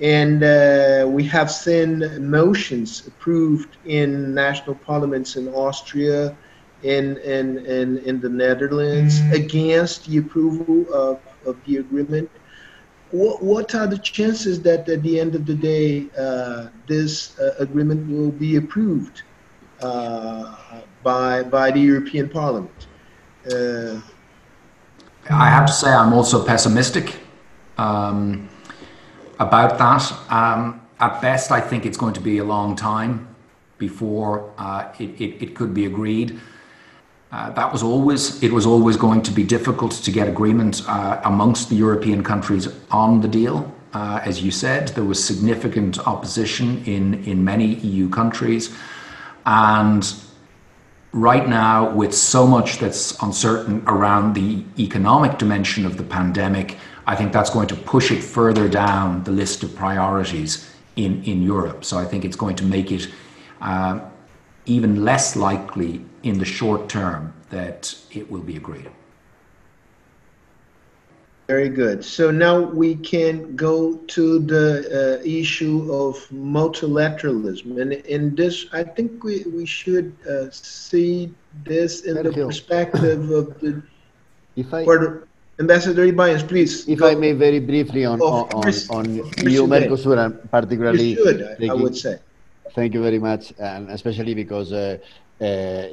And 0.00 0.44
uh, 0.44 1.06
we 1.08 1.24
have 1.24 1.50
seen 1.50 2.30
motions 2.30 3.06
approved 3.06 3.76
in 3.84 4.32
national 4.32 4.76
parliaments 4.76 5.36
in 5.36 5.48
Austria, 5.48 6.36
in 6.82 7.16
in 7.18 7.58
in, 7.66 7.98
in 7.98 8.20
the 8.20 8.28
Netherlands 8.28 9.20
mm. 9.20 9.32
against 9.32 10.06
the 10.08 10.18
approval 10.18 10.86
of 10.94 11.18
of 11.44 11.56
the 11.66 11.78
agreement. 11.78 12.30
What, 13.10 13.42
what 13.42 13.74
are 13.74 13.86
the 13.86 13.98
chances 13.98 14.60
that 14.62 14.88
at 14.88 15.02
the 15.02 15.18
end 15.18 15.34
of 15.34 15.46
the 15.46 15.54
day 15.54 16.06
uh, 16.16 16.68
this 16.86 17.38
uh, 17.38 17.54
agreement 17.58 18.08
will 18.08 18.30
be 18.30 18.56
approved 18.56 19.22
uh, 19.80 20.54
by 21.02 21.42
by 21.42 21.70
the 21.72 21.80
European 21.80 22.28
Parliament? 22.28 22.86
I 25.30 25.50
have 25.50 25.66
to 25.66 25.72
say 25.72 25.90
I'm 25.90 26.12
also 26.12 26.44
pessimistic 26.44 27.16
um, 27.76 28.48
about 29.38 29.78
that. 29.78 30.12
Um, 30.30 30.80
at 31.00 31.20
best, 31.20 31.52
I 31.52 31.60
think 31.60 31.84
it's 31.84 31.98
going 31.98 32.14
to 32.14 32.20
be 32.20 32.38
a 32.38 32.44
long 32.44 32.74
time 32.74 33.28
before 33.76 34.52
uh, 34.58 34.92
it, 34.98 35.20
it, 35.20 35.42
it 35.42 35.54
could 35.54 35.74
be 35.74 35.84
agreed. 35.84 36.40
Uh, 37.30 37.50
that 37.50 37.70
was 37.70 37.82
always 37.82 38.42
it 38.42 38.50
was 38.50 38.64
always 38.64 38.96
going 38.96 39.20
to 39.22 39.30
be 39.30 39.44
difficult 39.44 39.92
to 39.92 40.10
get 40.10 40.26
agreement 40.28 40.82
uh, 40.88 41.20
amongst 41.24 41.68
the 41.68 41.76
European 41.76 42.24
countries 42.24 42.68
on 42.90 43.20
the 43.20 43.28
deal. 43.28 43.70
Uh, 43.92 44.20
as 44.24 44.42
you 44.42 44.50
said, 44.50 44.88
there 44.88 45.04
was 45.04 45.22
significant 45.22 45.98
opposition 46.06 46.82
in 46.86 47.22
in 47.24 47.44
many 47.44 47.74
EU 47.74 48.08
countries, 48.08 48.74
and 49.44 50.14
right 51.12 51.48
now, 51.48 51.90
with 51.94 52.14
so 52.14 52.46
much 52.46 52.78
that's 52.78 53.20
uncertain 53.22 53.82
around 53.86 54.34
the 54.34 54.64
economic 54.78 55.38
dimension 55.38 55.86
of 55.86 55.96
the 55.96 56.02
pandemic, 56.02 56.76
I 57.06 57.16
think 57.16 57.32
that's 57.32 57.50
going 57.50 57.68
to 57.68 57.76
push 57.76 58.10
it 58.10 58.22
further 58.22 58.68
down 58.68 59.24
the 59.24 59.32
list 59.32 59.62
of 59.62 59.74
priorities 59.74 60.70
in 60.96 61.22
in 61.24 61.42
Europe. 61.42 61.84
So 61.84 61.98
I 61.98 62.04
think 62.04 62.24
it's 62.24 62.36
going 62.36 62.56
to 62.56 62.64
make 62.64 62.92
it 62.92 63.08
uh, 63.60 64.00
even 64.66 65.04
less 65.04 65.36
likely 65.36 66.04
in 66.22 66.38
the 66.38 66.44
short 66.44 66.88
term 66.88 67.32
that 67.50 67.94
it 68.10 68.30
will 68.30 68.42
be 68.42 68.56
agreed. 68.56 68.90
Very 71.48 71.70
good. 71.70 72.04
So 72.04 72.30
now 72.30 72.60
we 72.60 72.94
can 72.94 73.56
go 73.56 73.96
to 73.96 74.38
the 74.38 74.84
uh, 74.84 75.24
issue 75.24 75.90
of 75.90 76.14
multilateralism. 76.28 77.80
And 77.80 77.94
in 78.04 78.34
this, 78.34 78.66
I 78.70 78.84
think 78.84 79.24
we, 79.24 79.44
we 79.44 79.64
should 79.64 80.12
uh, 80.28 80.50
see 80.50 81.32
this 81.64 82.02
in 82.04 82.22
the 82.22 82.32
perspective 82.32 83.30
of 83.30 83.58
the. 83.60 83.82
If 84.56 84.74
I, 84.74 84.84
Ambassador 85.60 86.04
Ybáñez, 86.04 86.46
please. 86.46 86.86
If 86.88 86.98
go. 86.98 87.08
I 87.08 87.14
may 87.14 87.32
very 87.32 87.60
briefly 87.60 88.04
on, 88.04 88.20
on, 88.20 88.46
on, 88.52 88.66
on 88.90 89.04
EU 89.48 89.66
Mercosur 89.66 90.18
and 90.18 90.50
particularly. 90.50 91.14
Should, 91.14 91.70
I 91.70 91.74
would 91.74 91.96
say. 91.96 92.18
Thank 92.74 92.92
you 92.92 93.02
very 93.02 93.18
much, 93.18 93.54
and 93.58 93.88
especially 93.90 94.34
because 94.34 94.72
uh, 94.72 94.98
uh, 95.40 95.44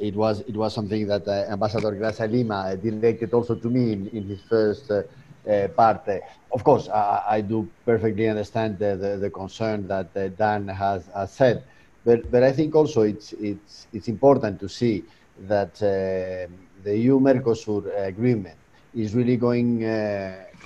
it 0.08 0.14
was 0.14 0.40
it 0.40 0.56
was 0.56 0.74
something 0.74 1.06
that 1.06 1.26
uh, 1.26 1.46
Ambassador 1.48 1.92
Graça 1.92 2.30
Lima 2.30 2.76
directed 2.76 3.32
also 3.32 3.54
to 3.54 3.70
me 3.70 3.92
in, 3.92 4.08
in 4.08 4.24
his 4.24 4.40
first 4.48 4.90
uh, 4.90 5.02
uh, 5.48 5.68
part. 5.68 6.08
of 6.52 6.64
course, 6.64 6.88
I, 6.88 7.22
I, 7.28 7.40
do 7.40 7.68
perfectly 7.84 8.28
understand 8.28 8.78
the, 8.78 8.96
the, 8.96 9.16
the 9.16 9.30
concern 9.30 9.86
that 9.88 10.16
uh, 10.16 10.28
Dan 10.28 10.68
has, 10.68 11.08
has, 11.14 11.32
said, 11.32 11.64
but 12.04 12.30
but 12.30 12.42
I 12.42 12.52
think 12.52 12.74
also 12.74 13.02
it's 13.02 13.32
it's 13.34 13.86
it's 13.92 14.08
important 14.08 14.60
to 14.60 14.68
see 14.68 15.04
that 15.46 15.74
the 15.78 16.96
EU 16.96 17.20
Mercosur 17.20 17.82
agreement 18.06 18.56
is 18.94 19.14
really 19.14 19.36
going 19.36 19.80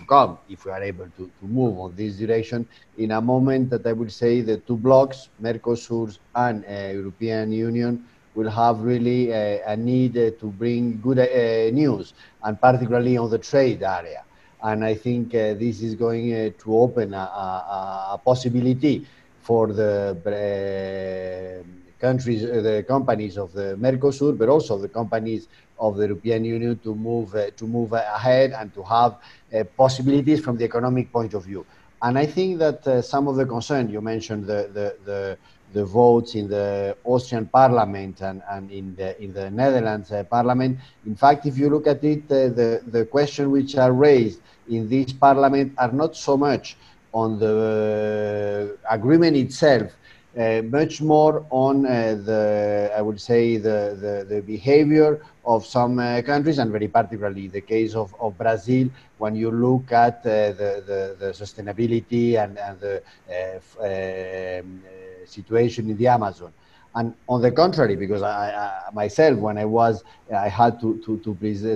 to 0.00 0.06
come 0.06 0.38
if 0.48 0.64
we 0.64 0.70
are 0.70 0.82
able 0.82 1.08
to, 1.16 1.30
to 1.40 1.46
move 1.46 1.78
on 1.78 1.94
this 1.96 2.16
direction 2.16 2.66
in 2.98 3.12
a 3.12 3.20
moment 3.20 3.70
that 3.70 3.86
I 3.86 3.92
will 3.92 4.08
say 4.08 4.40
the 4.40 4.58
two 4.58 4.76
blocks, 4.76 5.28
Mercosur 5.42 6.18
and 6.34 6.64
uh, 6.64 6.92
European 6.92 7.52
Union, 7.52 8.04
will 8.34 8.50
have 8.50 8.80
really 8.80 9.30
a, 9.30 9.76
need 9.76 10.16
uh, 10.16 10.30
to 10.38 10.46
bring 10.46 11.00
good 11.00 11.18
uh, 11.18 11.74
news, 11.74 12.14
and 12.44 12.60
particularly 12.60 13.16
on 13.16 13.28
the 13.30 13.38
trade 13.38 13.82
area. 13.82 14.22
And 14.62 14.84
I 14.84 14.94
think 14.94 15.34
uh, 15.34 15.54
this 15.54 15.82
is 15.82 15.94
going 15.94 16.34
uh, 16.34 16.50
to 16.62 16.76
open 16.76 17.14
a, 17.14 17.16
a, 17.16 18.08
a, 18.14 18.20
possibility 18.22 19.06
for 19.40 19.68
the 19.68 20.16
uh, 20.20 22.00
countries, 22.00 22.42
the 22.42 22.84
companies 22.86 23.38
of 23.38 23.52
the 23.52 23.76
Mercosur, 23.80 24.36
but 24.36 24.48
also 24.48 24.76
the 24.78 24.88
companies 24.88 25.48
of 25.78 25.96
the 25.96 26.06
European 26.06 26.44
Union 26.44 26.78
to 26.80 26.94
move 26.94 27.34
uh, 27.34 27.50
to 27.56 27.66
move 27.66 27.92
ahead 27.92 28.52
and 28.52 28.72
to 28.74 28.82
have 28.82 29.16
uh, 29.54 29.64
possibilities 29.76 30.40
from 30.40 30.56
the 30.58 30.64
economic 30.64 31.10
point 31.10 31.32
of 31.34 31.44
view. 31.44 31.64
And 32.02 32.18
I 32.18 32.26
think 32.26 32.58
that 32.58 32.86
uh, 32.86 33.02
some 33.02 33.28
of 33.28 33.36
the 33.36 33.44
concern 33.44 33.90
you 33.90 34.00
mentioned 34.00 34.46
the, 34.46 34.70
the, 34.72 34.96
the 35.04 35.38
the 35.72 35.84
votes 35.84 36.34
in 36.34 36.48
the 36.48 36.96
Austrian 37.04 37.46
parliament 37.46 38.20
and, 38.22 38.42
and 38.50 38.70
in 38.70 38.94
the 38.96 39.20
in 39.22 39.32
the 39.32 39.50
Netherlands 39.50 40.10
uh, 40.12 40.24
parliament. 40.24 40.78
In 41.06 41.14
fact, 41.14 41.46
if 41.46 41.56
you 41.58 41.70
look 41.70 41.86
at 41.86 42.02
it, 42.04 42.24
uh, 42.30 42.48
the 42.48 42.82
the 42.86 43.04
questions 43.04 43.48
which 43.48 43.76
are 43.76 43.92
raised 43.92 44.40
in 44.68 44.88
this 44.88 45.12
parliament 45.12 45.72
are 45.78 45.92
not 45.92 46.16
so 46.16 46.36
much 46.36 46.76
on 47.12 47.38
the 47.38 48.76
agreement 48.88 49.36
itself, 49.36 49.92
uh, 50.38 50.62
much 50.62 51.00
more 51.00 51.44
on 51.50 51.84
uh, 51.84 52.16
the, 52.24 52.92
I 52.96 53.02
would 53.02 53.20
say, 53.20 53.56
the, 53.56 53.96
the, 54.00 54.34
the 54.34 54.42
behavior 54.42 55.20
of 55.44 55.66
some 55.66 55.98
uh, 55.98 56.22
countries, 56.22 56.58
and 56.58 56.70
very 56.70 56.86
particularly 56.86 57.48
the 57.48 57.60
case 57.60 57.94
of, 57.94 58.14
of 58.20 58.38
Brazil, 58.38 58.88
when 59.18 59.34
you 59.34 59.50
look 59.50 59.90
at 59.90 60.18
uh, 60.20 60.52
the, 60.52 60.84
the, 60.86 61.16
the, 61.18 61.32
sustainability 61.32 62.42
and, 62.42 62.58
and 62.58 62.78
the 62.80 63.02
uh, 63.28 64.60
um, 64.60 64.82
situation 65.30 65.88
in 65.90 65.96
the 65.96 66.08
Amazon. 66.08 66.52
And 66.92 67.14
on 67.28 67.40
the 67.40 67.52
contrary, 67.52 67.94
because 67.94 68.22
I, 68.22 68.50
I, 68.50 68.90
myself, 68.92 69.38
when 69.38 69.56
I 69.58 69.64
was, 69.64 70.02
I 70.34 70.48
had 70.48 70.80
to 70.80 70.98
to 71.04 71.18
to, 71.18 71.34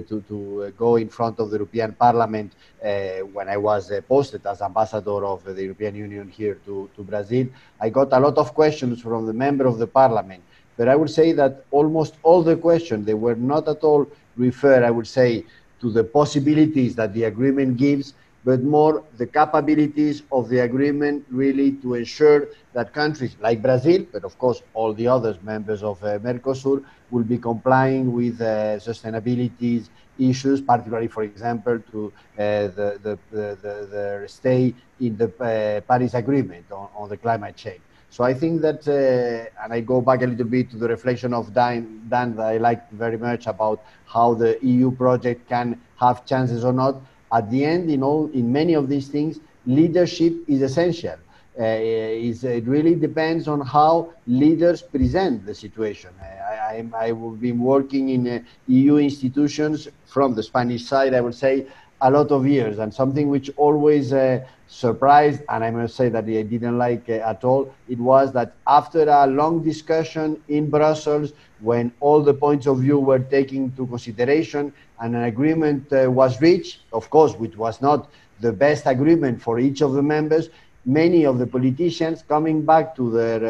to, 0.08 0.20
to 0.28 0.74
go 0.76 0.96
in 0.96 1.08
front 1.08 1.38
of 1.38 1.50
the 1.50 1.56
European 1.56 1.92
Parliament 1.92 2.52
uh, 2.84 3.20
when 3.32 3.48
I 3.48 3.56
was 3.56 3.92
uh, 3.92 4.00
posted 4.08 4.44
as 4.44 4.60
ambassador 4.60 5.24
of 5.24 5.44
the 5.44 5.62
European 5.62 5.94
Union 5.94 6.28
here 6.28 6.58
to, 6.66 6.90
to 6.96 7.02
Brazil. 7.04 7.46
I 7.80 7.90
got 7.90 8.12
a 8.12 8.18
lot 8.18 8.38
of 8.38 8.54
questions 8.54 9.00
from 9.00 9.26
the 9.26 9.32
member 9.32 9.66
of 9.66 9.78
the 9.78 9.86
Parliament, 9.86 10.42
but 10.76 10.88
I 10.88 10.96
would 10.96 11.10
say 11.10 11.30
that 11.32 11.64
almost 11.70 12.16
all 12.24 12.42
the 12.42 12.56
questions 12.56 13.06
they 13.06 13.14
were 13.14 13.36
not 13.36 13.68
at 13.68 13.84
all 13.84 14.08
referred. 14.36 14.82
I 14.82 14.90
would 14.90 15.06
say 15.06 15.44
to 15.80 15.92
the 15.92 16.02
possibilities 16.02 16.96
that 16.96 17.14
the 17.14 17.24
agreement 17.24 17.76
gives, 17.76 18.14
but 18.44 18.62
more 18.62 19.02
the 19.16 19.26
capabilities 19.26 20.22
of 20.30 20.48
the 20.48 20.58
agreement 20.58 21.24
really 21.30 21.72
to 21.72 21.94
ensure 21.94 22.48
that 22.74 22.92
countries 22.92 23.36
like 23.40 23.62
Brazil, 23.62 24.06
but 24.12 24.24
of 24.24 24.38
course 24.38 24.62
all 24.74 24.92
the 24.92 25.08
other 25.08 25.36
members 25.42 25.82
of 25.82 26.02
uh, 26.04 26.18
Mercosur, 26.18 26.84
will 27.10 27.22
be 27.22 27.38
complying 27.38 28.12
with 28.12 28.40
uh, 28.40 28.76
sustainability 28.78 29.88
issues, 30.18 30.60
particularly, 30.60 31.08
for 31.08 31.22
example, 31.22 31.78
to 31.90 32.12
uh, 32.38 32.42
the, 32.78 32.98
the, 33.02 33.18
the, 33.30 33.58
the, 33.62 34.24
stay 34.28 34.74
in 35.00 35.16
the 35.16 35.26
uh, 35.26 35.80
Paris 35.82 36.14
Agreement 36.14 36.70
on, 36.70 36.88
on, 36.94 37.08
the 37.08 37.16
climate 37.16 37.56
change. 37.56 37.80
So 38.10 38.22
I 38.22 38.32
think 38.32 38.62
that, 38.62 38.86
uh, 38.86 39.62
and 39.64 39.72
I 39.72 39.80
go 39.80 40.00
back 40.00 40.22
a 40.22 40.26
little 40.26 40.46
bit 40.46 40.70
to 40.70 40.76
the 40.76 40.88
reflection 40.88 41.34
of 41.34 41.52
Dan, 41.52 42.02
Dan 42.08 42.36
that 42.36 42.46
I 42.46 42.58
liked 42.58 42.92
very 42.92 43.18
much 43.18 43.46
about 43.46 43.84
how 44.06 44.34
the 44.34 44.58
EU 44.62 44.92
project 44.92 45.48
can 45.48 45.80
have 45.98 46.24
chances 46.24 46.64
or 46.64 46.72
not 46.72 47.00
at 47.34 47.50
the 47.50 47.64
end, 47.64 47.90
in 47.90 48.02
all, 48.02 48.30
in 48.32 48.52
many 48.52 48.74
of 48.74 48.88
these 48.88 49.08
things, 49.08 49.40
leadership 49.66 50.34
is 50.46 50.62
essential. 50.62 51.16
Uh, 51.58 51.62
it 51.62 52.66
really 52.66 52.94
depends 52.94 53.46
on 53.46 53.60
how 53.60 54.12
leaders 54.26 54.82
present 54.82 55.46
the 55.46 55.54
situation. 55.54 56.10
I, 56.20 56.84
I, 56.96 57.06
have 57.08 57.40
been 57.40 57.60
working 57.60 58.08
in 58.08 58.26
uh, 58.26 58.38
EU 58.66 58.96
institutions 58.96 59.88
from 60.04 60.34
the 60.34 60.42
Spanish 60.42 60.84
side, 60.84 61.14
I 61.14 61.20
would 61.20 61.34
say, 61.34 61.66
a 62.00 62.10
lot 62.10 62.32
of 62.32 62.46
years, 62.46 62.78
and 62.80 62.92
something 62.92 63.28
which 63.28 63.50
always 63.56 64.12
uh, 64.12 64.44
surprised, 64.74 65.42
and 65.48 65.62
I 65.64 65.70
must 65.70 65.94
say 65.94 66.08
that 66.08 66.24
I 66.24 66.42
didn't 66.42 66.78
like 66.78 67.08
at 67.08 67.44
all, 67.44 67.72
it 67.88 67.98
was 67.98 68.32
that 68.32 68.54
after 68.66 69.08
a 69.08 69.26
long 69.26 69.62
discussion 69.62 70.42
in 70.48 70.68
Brussels, 70.68 71.32
when 71.60 71.92
all 72.00 72.22
the 72.22 72.34
points 72.34 72.66
of 72.66 72.80
view 72.80 72.98
were 72.98 73.20
taken 73.20 73.58
into 73.64 73.86
consideration 73.86 74.72
and 75.00 75.14
an 75.14 75.24
agreement 75.24 75.92
uh, 75.92 76.10
was 76.10 76.40
reached, 76.40 76.80
of 76.92 77.08
course, 77.08 77.34
which 77.34 77.56
was 77.56 77.80
not 77.80 78.10
the 78.40 78.52
best 78.52 78.86
agreement 78.86 79.40
for 79.40 79.58
each 79.58 79.80
of 79.80 79.92
the 79.92 80.02
members, 80.02 80.50
many 80.84 81.24
of 81.24 81.38
the 81.38 81.46
politicians 81.46 82.24
coming 82.28 82.64
back 82.64 82.94
to 82.96 83.10
their 83.10 83.40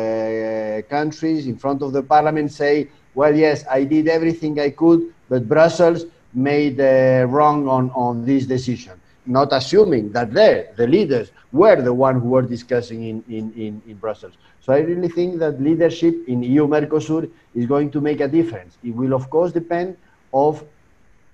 uh, 0.79 0.83
countries 0.83 1.47
in 1.47 1.57
front 1.57 1.83
of 1.83 1.93
the 1.93 2.03
parliament 2.03 2.53
say, 2.53 2.89
well, 3.15 3.35
yes, 3.35 3.65
I 3.71 3.85
did 3.85 4.09
everything 4.09 4.61
I 4.61 4.71
could, 4.71 5.13
but 5.29 5.49
Brussels 5.49 6.05
made 6.35 6.81
uh, 6.81 7.27
wrong 7.29 7.67
on, 7.69 7.91
on 7.91 8.25
this 8.27 8.47
decision. 8.47 9.01
Not 9.27 9.53
assuming 9.53 10.13
that 10.13 10.33
they, 10.33 10.69
the 10.77 10.87
leaders, 10.87 11.31
were 11.53 11.81
the 11.81 11.95
one 11.95 12.21
who 12.21 12.29
were 12.29 12.43
discussing 12.43 13.05
in, 13.05 13.25
in, 13.29 13.53
in, 13.55 13.83
in 13.87 13.97
Brussels. 13.97 14.35
So 14.61 14.73
I 14.73 14.79
really 14.79 15.09
think 15.09 15.39
that 15.39 15.61
leadership 15.61 16.15
in 16.27 16.43
EU 16.43 16.67
Mercosur 16.67 17.31
is 17.55 17.67
going 17.67 17.91
to 17.93 18.01
make 18.01 18.21
a 18.21 18.29
difference. 18.29 18.77
It 18.83 18.95
will, 18.95 19.15
of 19.15 19.31
course, 19.31 19.53
depend 19.53 19.97
of 20.33 20.65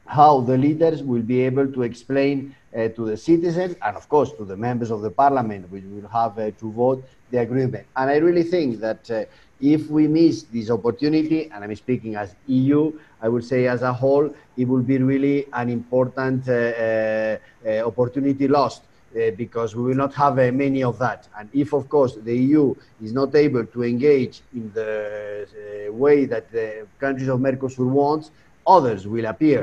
how 0.07 0.41
the 0.41 0.59
leaders 0.59 1.03
will 1.03 1.23
be 1.23 1.41
able 1.43 1.71
to 1.73 1.83
explain 1.83 2.55
uh, 2.77 2.89
to 2.89 3.07
the 3.07 3.17
citizens 3.17 3.77
and, 3.83 3.97
of 3.97 4.09
course, 4.09 4.33
to 4.33 4.45
the 4.45 4.57
members 4.57 4.91
of 4.91 5.03
the 5.03 5.11
parliament, 5.11 5.71
which 5.71 5.85
will 5.85 6.09
have 6.09 6.39
uh, 6.39 6.51
to 6.59 6.73
vote 6.73 7.05
the 7.31 7.39
agreement. 7.39 7.87
And 7.97 8.11
I 8.11 8.17
really 8.17 8.43
think 8.43 8.81
that 8.81 9.11
uh, 9.11 9.25
if 9.61 9.89
we 9.89 10.09
miss 10.09 10.45
this 10.45 10.71
opportunity, 10.71 11.51
and 11.53 11.65
I'm 11.65 11.75
speaking 11.77 12.17
as 12.17 12.35
EU, 12.47 12.93
I 13.21 13.29
would 13.29 13.45
say 13.45 13.67
as 13.67 13.83
a 13.83 13.93
whole, 13.93 14.35
it 14.57 14.67
will 14.67 14.83
be 14.83 14.99
really 14.99 15.47
an 15.53 15.69
important 15.69 16.49
uh, 16.49 16.53
uh, 16.53 17.39
uh, 17.67 17.87
opportunity 17.87 18.49
lost. 18.49 18.83
because 19.37 19.75
we 19.75 19.83
will 19.89 20.01
not 20.05 20.15
have 20.15 20.37
many 20.55 20.85
of 20.85 20.97
that. 20.99 21.27
And 21.37 21.49
if, 21.53 21.73
of 21.73 21.89
course, 21.89 22.13
the 22.29 22.37
EU 22.47 22.77
is 23.03 23.13
not 23.13 23.35
able 23.35 23.67
to 23.67 23.83
engage 23.83 24.37
in 24.55 24.71
the 24.73 24.89
way 25.91 26.27
that 26.27 26.45
the 26.53 26.87
countries 27.01 27.29
of 27.29 27.41
Mercosur 27.41 27.89
want, 28.01 28.31
others 28.65 29.09
will 29.09 29.27
appear 29.27 29.63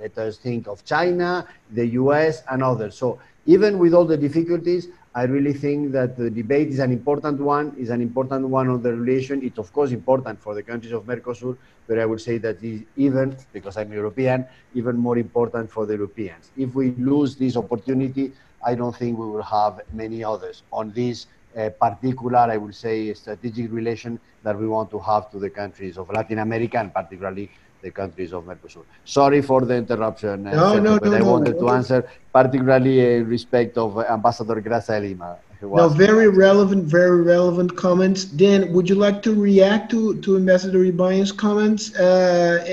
let 0.00 0.16
us 0.18 0.38
think 0.38 0.66
of 0.66 0.84
China, 0.84 1.46
the 1.70 1.86
US, 2.00 2.42
and 2.50 2.62
others. 2.62 2.96
So 2.96 3.18
even 3.46 3.78
with 3.78 3.92
all 3.94 4.06
the 4.06 4.16
difficulties, 4.16 4.88
I 5.12 5.24
really 5.24 5.52
think 5.52 5.90
that 5.90 6.16
the 6.16 6.30
debate 6.30 6.68
is 6.68 6.78
an 6.78 6.92
important 6.92 7.40
one, 7.40 7.74
is 7.76 7.90
an 7.90 8.00
important 8.00 8.46
one 8.46 8.68
on 8.68 8.80
the 8.80 8.92
relation. 8.92 9.42
It's 9.42 9.58
of 9.58 9.72
course 9.72 9.90
important 9.90 10.40
for 10.40 10.54
the 10.54 10.62
countries 10.62 10.92
of 10.92 11.04
Mercosur, 11.04 11.56
but 11.88 11.98
I 11.98 12.06
would 12.06 12.20
say 12.20 12.38
that 12.38 12.62
is 12.62 12.82
even, 12.96 13.36
because 13.52 13.76
I'm 13.76 13.92
European, 13.92 14.46
even 14.74 14.96
more 14.96 15.18
important 15.18 15.68
for 15.68 15.84
the 15.84 15.94
Europeans. 15.94 16.52
If 16.56 16.76
we 16.76 16.92
lose 16.92 17.34
this 17.34 17.56
opportunity, 17.56 18.32
I 18.64 18.76
don't 18.76 18.94
think 18.94 19.18
we 19.18 19.26
will 19.26 19.42
have 19.42 19.80
many 19.92 20.22
others 20.22 20.62
on 20.72 20.92
this 20.92 21.26
uh, 21.56 21.70
particular, 21.70 22.38
I 22.38 22.56
would 22.56 22.76
say, 22.76 23.12
strategic 23.14 23.72
relation 23.72 24.20
that 24.44 24.56
we 24.56 24.68
want 24.68 24.92
to 24.92 25.00
have 25.00 25.28
to 25.32 25.40
the 25.40 25.50
countries 25.50 25.98
of 25.98 26.08
Latin 26.10 26.38
America 26.38 26.78
and 26.78 26.94
particularly 26.94 27.50
the 27.82 27.90
countries 27.90 28.32
of 28.32 28.44
Mercosur. 28.44 28.84
Sorry 29.04 29.42
for 29.42 29.62
the 29.62 29.74
interruption, 29.74 30.46
uh, 30.46 30.52
no, 30.52 30.78
no, 30.78 30.98
but 30.98 31.10
no, 31.10 31.16
I 31.16 31.22
wanted 31.22 31.58
to 31.58 31.68
answer 31.70 32.08
particularly 32.32 33.16
in 33.16 33.28
respect 33.28 33.78
of 33.78 33.98
Ambassador 33.98 34.60
Graça 34.60 35.00
Lima. 35.00 35.38
No, 35.62 35.88
very 35.88 36.28
relevant, 36.28 36.84
very 36.84 37.20
relevant 37.20 37.76
comments. 37.76 38.24
Dan, 38.24 38.72
would 38.72 38.88
you 38.88 38.94
like 38.94 39.22
to 39.22 39.34
react 39.34 39.90
to, 39.90 40.18
to 40.22 40.36
Ambassador 40.36 40.78
Ybáñez's 40.78 41.32
comments? 41.32 41.94
Uh, 41.96 42.64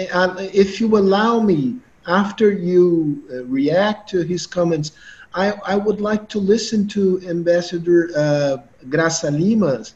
if 0.53 0.80
you 0.80 0.97
allow 0.97 1.41
me, 1.41 1.76
after 2.08 2.49
you 2.51 3.24
uh, 3.30 3.43
react 3.45 4.10
to 4.12 4.22
his 4.22 4.47
comments, 4.47 4.93
I, 5.34 5.53
I 5.66 5.76
would 5.76 5.99
like 5.99 6.30
to 6.30 6.39
listen 6.39 6.88
to 6.89 7.22
Ambassador 7.28 8.10
uh, 8.16 8.58
Graça 8.88 9.32
Lima's 9.32 9.95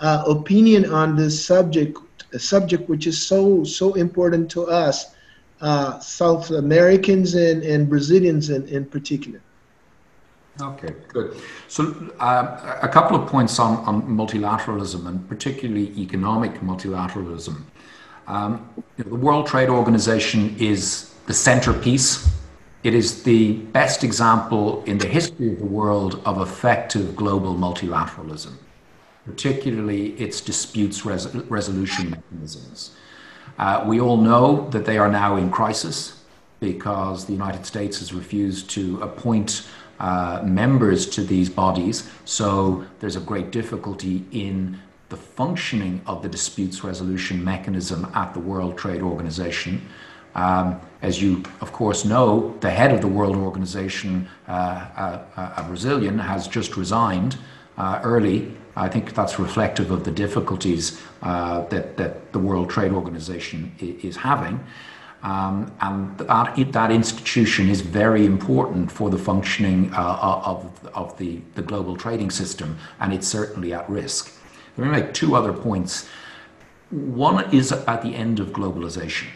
uh, 0.00 0.24
opinion 0.26 0.90
on 0.92 1.14
this 1.14 1.44
subject 1.44 1.96
a 2.32 2.38
subject 2.38 2.88
which 2.88 3.06
is 3.06 3.20
so 3.20 3.64
so 3.64 3.94
important 3.94 4.50
to 4.50 4.66
us, 4.66 5.14
uh, 5.60 5.98
South 6.00 6.50
Americans 6.50 7.34
and, 7.34 7.62
and 7.62 7.88
Brazilians 7.88 8.50
in, 8.50 8.66
in 8.68 8.84
particular. 8.84 9.40
Okay, 10.60 10.94
good. 11.08 11.36
So, 11.68 12.12
uh, 12.20 12.78
a 12.82 12.88
couple 12.88 13.16
of 13.16 13.26
points 13.26 13.58
on, 13.58 13.78
on 13.86 14.02
multilateralism 14.02 15.06
and 15.06 15.26
particularly 15.26 15.98
economic 15.98 16.60
multilateralism. 16.60 17.62
Um, 18.26 18.68
you 18.98 19.04
know, 19.04 19.10
the 19.10 19.16
World 19.16 19.46
Trade 19.46 19.70
Organization 19.70 20.54
is 20.58 21.14
the 21.26 21.32
centerpiece. 21.32 22.30
It 22.82 22.94
is 22.94 23.22
the 23.22 23.52
best 23.52 24.04
example 24.04 24.84
in 24.84 24.98
the 24.98 25.08
history 25.08 25.52
of 25.52 25.58
the 25.58 25.64
world 25.64 26.20
of 26.26 26.40
effective 26.40 27.16
global 27.16 27.54
multilateralism 27.54 28.52
particularly 29.24 30.08
its 30.12 30.40
disputes 30.40 31.04
res- 31.04 31.34
resolution 31.34 32.10
mechanisms. 32.10 32.90
Uh, 33.58 33.84
we 33.86 34.00
all 34.00 34.16
know 34.16 34.68
that 34.70 34.84
they 34.84 34.98
are 34.98 35.10
now 35.10 35.36
in 35.36 35.50
crisis 35.50 36.22
because 36.60 37.26
the 37.26 37.32
United 37.32 37.66
States 37.66 37.98
has 37.98 38.12
refused 38.12 38.70
to 38.70 39.00
appoint 39.02 39.68
uh, 40.00 40.42
members 40.44 41.06
to 41.06 41.22
these 41.22 41.48
bodies. 41.48 42.10
So 42.24 42.84
there's 43.00 43.16
a 43.16 43.20
great 43.20 43.50
difficulty 43.50 44.24
in 44.32 44.80
the 45.08 45.16
functioning 45.16 46.00
of 46.06 46.22
the 46.22 46.28
disputes 46.28 46.82
resolution 46.82 47.44
mechanism 47.44 48.10
at 48.14 48.32
the 48.32 48.40
World 48.40 48.78
Trade 48.78 49.02
Organization. 49.02 49.86
Um, 50.34 50.80
as 51.02 51.20
you, 51.20 51.42
of 51.60 51.72
course, 51.72 52.04
know, 52.04 52.56
the 52.60 52.70
head 52.70 52.92
of 52.92 53.00
the 53.00 53.08
World 53.08 53.36
Organization, 53.36 54.28
uh, 54.48 55.22
a, 55.36 55.52
a 55.58 55.64
Brazilian, 55.68 56.18
has 56.18 56.48
just 56.48 56.76
resigned 56.76 57.36
uh, 57.76 58.00
early 58.02 58.56
I 58.76 58.88
think 58.88 59.14
that's 59.14 59.38
reflective 59.38 59.90
of 59.90 60.04
the 60.04 60.10
difficulties 60.10 61.00
uh, 61.22 61.62
that, 61.66 61.96
that 61.98 62.32
the 62.32 62.38
World 62.38 62.70
Trade 62.70 62.92
Organization 62.92 63.72
is 63.78 64.16
having. 64.16 64.64
Um, 65.22 65.72
and 65.80 66.18
that, 66.18 66.72
that 66.72 66.90
institution 66.90 67.68
is 67.68 67.80
very 67.80 68.26
important 68.26 68.90
for 68.90 69.10
the 69.10 69.18
functioning 69.18 69.92
uh, 69.94 70.18
of, 70.44 70.90
of 70.94 71.16
the, 71.18 71.40
the 71.54 71.62
global 71.62 71.96
trading 71.96 72.30
system, 72.30 72.76
and 72.98 73.12
it's 73.12 73.28
certainly 73.28 73.72
at 73.72 73.88
risk. 73.88 74.32
Let 74.76 74.86
me 74.86 74.90
make 74.90 75.14
two 75.14 75.36
other 75.36 75.52
points. 75.52 76.08
One 76.90 77.54
is 77.54 77.72
at 77.72 78.02
the 78.02 78.14
end 78.16 78.40
of 78.40 78.48
globalization. 78.48 79.26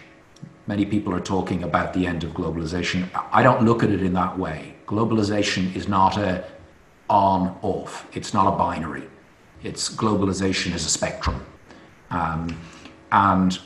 Many 0.67 0.85
people 0.87 1.15
are 1.15 1.21
talking 1.21 1.63
about 1.63 1.93
the 1.95 2.07
end 2.07 2.25
of 2.25 2.33
globalization. 2.33 3.09
I 3.31 3.43
don't 3.43 3.63
look 3.63 3.85
at 3.85 3.91
it 3.91 4.03
in 4.03 4.15
that 4.15 4.37
way. 4.37 4.75
Globalization 4.87 5.75
is 5.77 5.87
not 5.89 6.17
a 6.17 6.45
on 7.09 7.57
off, 7.63 8.09
it's 8.17 8.35
not 8.35 8.53
a 8.53 8.57
binary 8.57 9.05
It's 9.67 9.89
globalization 9.89 10.75
is 10.75 10.87
a 10.87 10.89
spectrum. 10.89 11.45
Um, 12.11 12.57
and 13.11 13.59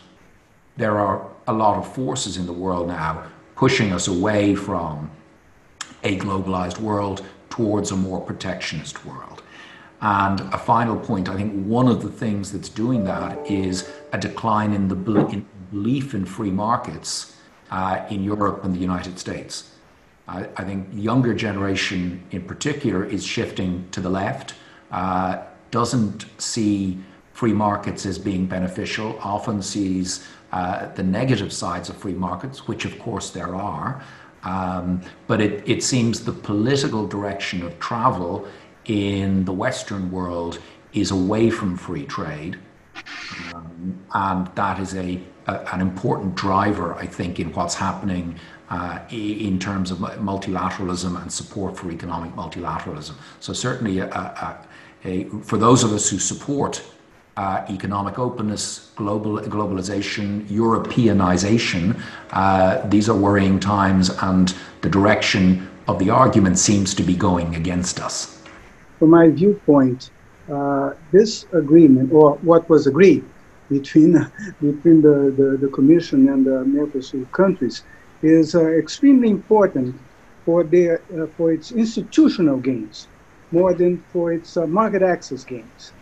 there 0.78 0.98
are 0.98 1.28
a 1.46 1.52
lot 1.52 1.76
of 1.76 1.94
forces 1.94 2.38
in 2.38 2.46
the 2.46 2.52
world 2.52 2.88
now 2.88 3.24
pushing 3.54 3.92
us 3.92 4.08
away 4.08 4.54
from 4.54 5.10
a 6.02 6.18
globalized 6.18 6.78
world 6.78 7.22
towards 7.50 7.90
a 7.90 7.96
more 7.96 8.20
protectionist 8.20 9.04
world. 9.04 9.42
And 10.00 10.40
a 10.40 10.56
final 10.56 10.96
point, 10.98 11.28
I 11.28 11.36
think 11.36 11.66
one 11.66 11.86
of 11.86 12.00
the 12.00 12.08
things 12.08 12.52
that's 12.52 12.70
doing 12.70 13.04
that 13.04 13.50
is 13.50 13.90
a 14.14 14.18
decline 14.18 14.72
in 14.72 14.88
the 14.88 14.96
belief 14.96 16.14
in 16.14 16.24
free 16.24 16.50
markets 16.50 17.36
uh, 17.70 18.06
in 18.08 18.24
Europe 18.24 18.64
and 18.64 18.74
the 18.74 18.78
United 18.78 19.18
States. 19.18 19.70
I, 20.26 20.64
think 20.64 20.88
younger 20.94 21.34
generation 21.34 22.22
in 22.30 22.42
particular 22.42 23.04
is 23.04 23.26
shifting 23.26 23.88
to 23.90 24.00
the 24.00 24.08
left, 24.08 24.54
uh, 24.92 25.42
doesn't 25.70 26.26
see 26.40 26.98
free 27.32 27.52
markets 27.52 28.04
as 28.06 28.18
being 28.18 28.46
beneficial, 28.46 29.18
often 29.22 29.62
sees 29.62 30.26
uh, 30.52 30.92
the 30.94 31.02
negative 31.02 31.52
sides 31.52 31.88
of 31.88 31.96
free 31.96 32.12
markets, 32.12 32.68
which 32.68 32.84
of 32.84 32.98
course 32.98 33.30
there 33.30 33.54
are. 33.54 34.02
Um, 34.42 35.02
but 35.26 35.40
it, 35.40 35.68
it 35.68 35.82
seems 35.82 36.24
the 36.24 36.32
political 36.32 37.06
direction 37.06 37.62
of 37.62 37.78
travel 37.78 38.48
in 38.86 39.44
the 39.44 39.52
Western 39.52 40.10
world 40.10 40.58
is 40.92 41.10
away 41.10 41.50
from 41.50 41.76
free 41.76 42.04
trade. 42.04 42.58
Um, 43.54 43.98
and 44.12 44.50
that 44.54 44.80
is 44.80 44.94
a, 44.94 45.20
a, 45.46 45.74
an 45.74 45.80
important 45.80 46.34
driver, 46.34 46.94
I 46.94 47.06
think, 47.06 47.38
in 47.38 47.52
what's 47.52 47.74
happening 47.74 48.38
uh, 48.68 49.00
in 49.10 49.58
terms 49.58 49.90
of 49.90 49.98
multilateralism 49.98 51.20
and 51.20 51.32
support 51.32 51.76
for 51.76 51.90
economic 51.90 52.32
multilateralism. 52.34 53.14
So, 53.40 53.52
certainly, 53.52 53.98
a, 53.98 54.66
for 55.42 55.56
those 55.56 55.82
of 55.82 55.92
us 55.92 56.08
who 56.10 56.18
support 56.18 56.82
uh, 57.36 57.64
economic 57.70 58.18
openness, 58.18 58.90
global 58.96 59.38
globalization, 59.38 60.46
Europeanization. 60.48 61.98
Uh, 62.32 62.86
these 62.88 63.08
are 63.08 63.16
worrying 63.16 63.58
times, 63.58 64.10
and 64.22 64.54
the 64.82 64.90
direction 64.90 65.68
of 65.88 65.98
the 65.98 66.10
argument 66.10 66.58
seems 66.58 66.94
to 66.94 67.02
be 67.02 67.14
going 67.14 67.54
against 67.54 68.00
us. 68.00 68.42
From 68.98 69.10
my 69.10 69.28
viewpoint, 69.28 70.10
uh, 70.52 70.92
this 71.12 71.46
agreement, 71.52 72.12
or 72.12 72.34
what 72.42 72.68
was 72.68 72.86
agreed 72.86 73.24
between 73.70 74.12
between 74.60 75.00
the, 75.00 75.32
the, 75.38 75.56
the 75.64 75.68
Commission 75.68 76.28
and 76.28 76.44
the 76.44 76.64
Mercosur 76.74 77.24
countries, 77.32 77.84
is 78.22 78.54
uh, 78.54 78.66
extremely 78.66 79.30
important 79.30 79.98
for 80.44 80.62
their 80.64 81.00
uh, 81.16 81.26
for 81.36 81.52
its 81.52 81.72
institutional 81.72 82.58
gains, 82.58 83.08
more 83.50 83.74
than 83.74 84.02
for 84.12 84.32
its 84.32 84.56
uh, 84.56 84.66
market 84.66 85.02
access 85.02 85.44
gains 85.44 85.92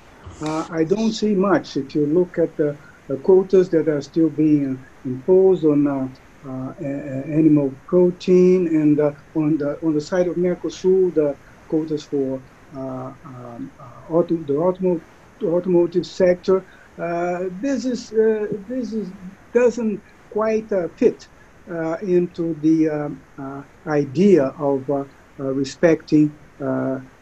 uh, 0.41 0.66
I 0.70 0.85
don't 0.85 1.12
see 1.12 1.35
much. 1.35 1.77
If 1.77 1.95
you 1.95 2.07
look 2.07 2.39
at 2.39 2.57
the, 2.57 2.77
the 3.09 3.16
quotas 3.16 3.70
that 3.70 3.89
are 3.89 4.01
still 4.01 4.31
being 4.31 4.85
imposed 5.05 5.65
on 5.65 5.87
uh, 5.87 6.09
uh, 6.49 6.73
animal 6.81 7.75
protein 7.87 8.69
and 8.69 9.01
uh, 9.01 9.12
on 9.35 9.59
the 9.59 9.79
on 9.83 9.95
the 9.95 10.01
side 10.01 10.29
of 10.29 10.37
Mercosur, 10.37 11.12
the 11.15 11.37
quotas 11.66 12.05
for 12.05 12.41
uh, 12.77 13.12
um, 13.25 13.73
auto, 14.09 14.37
the 14.45 14.57
automotive, 14.57 15.05
automotive 15.43 16.07
sector. 16.07 16.65
this 17.61 17.85
is 17.85 18.11
this 18.69 18.93
is 18.93 19.11
doesn't 19.53 20.01
quite 20.31 20.70
fit 20.97 21.27
into 22.03 22.55
the 22.61 22.89
um, 22.89 23.66
idea 23.87 24.45
of 24.59 24.89
respecting 25.39 26.39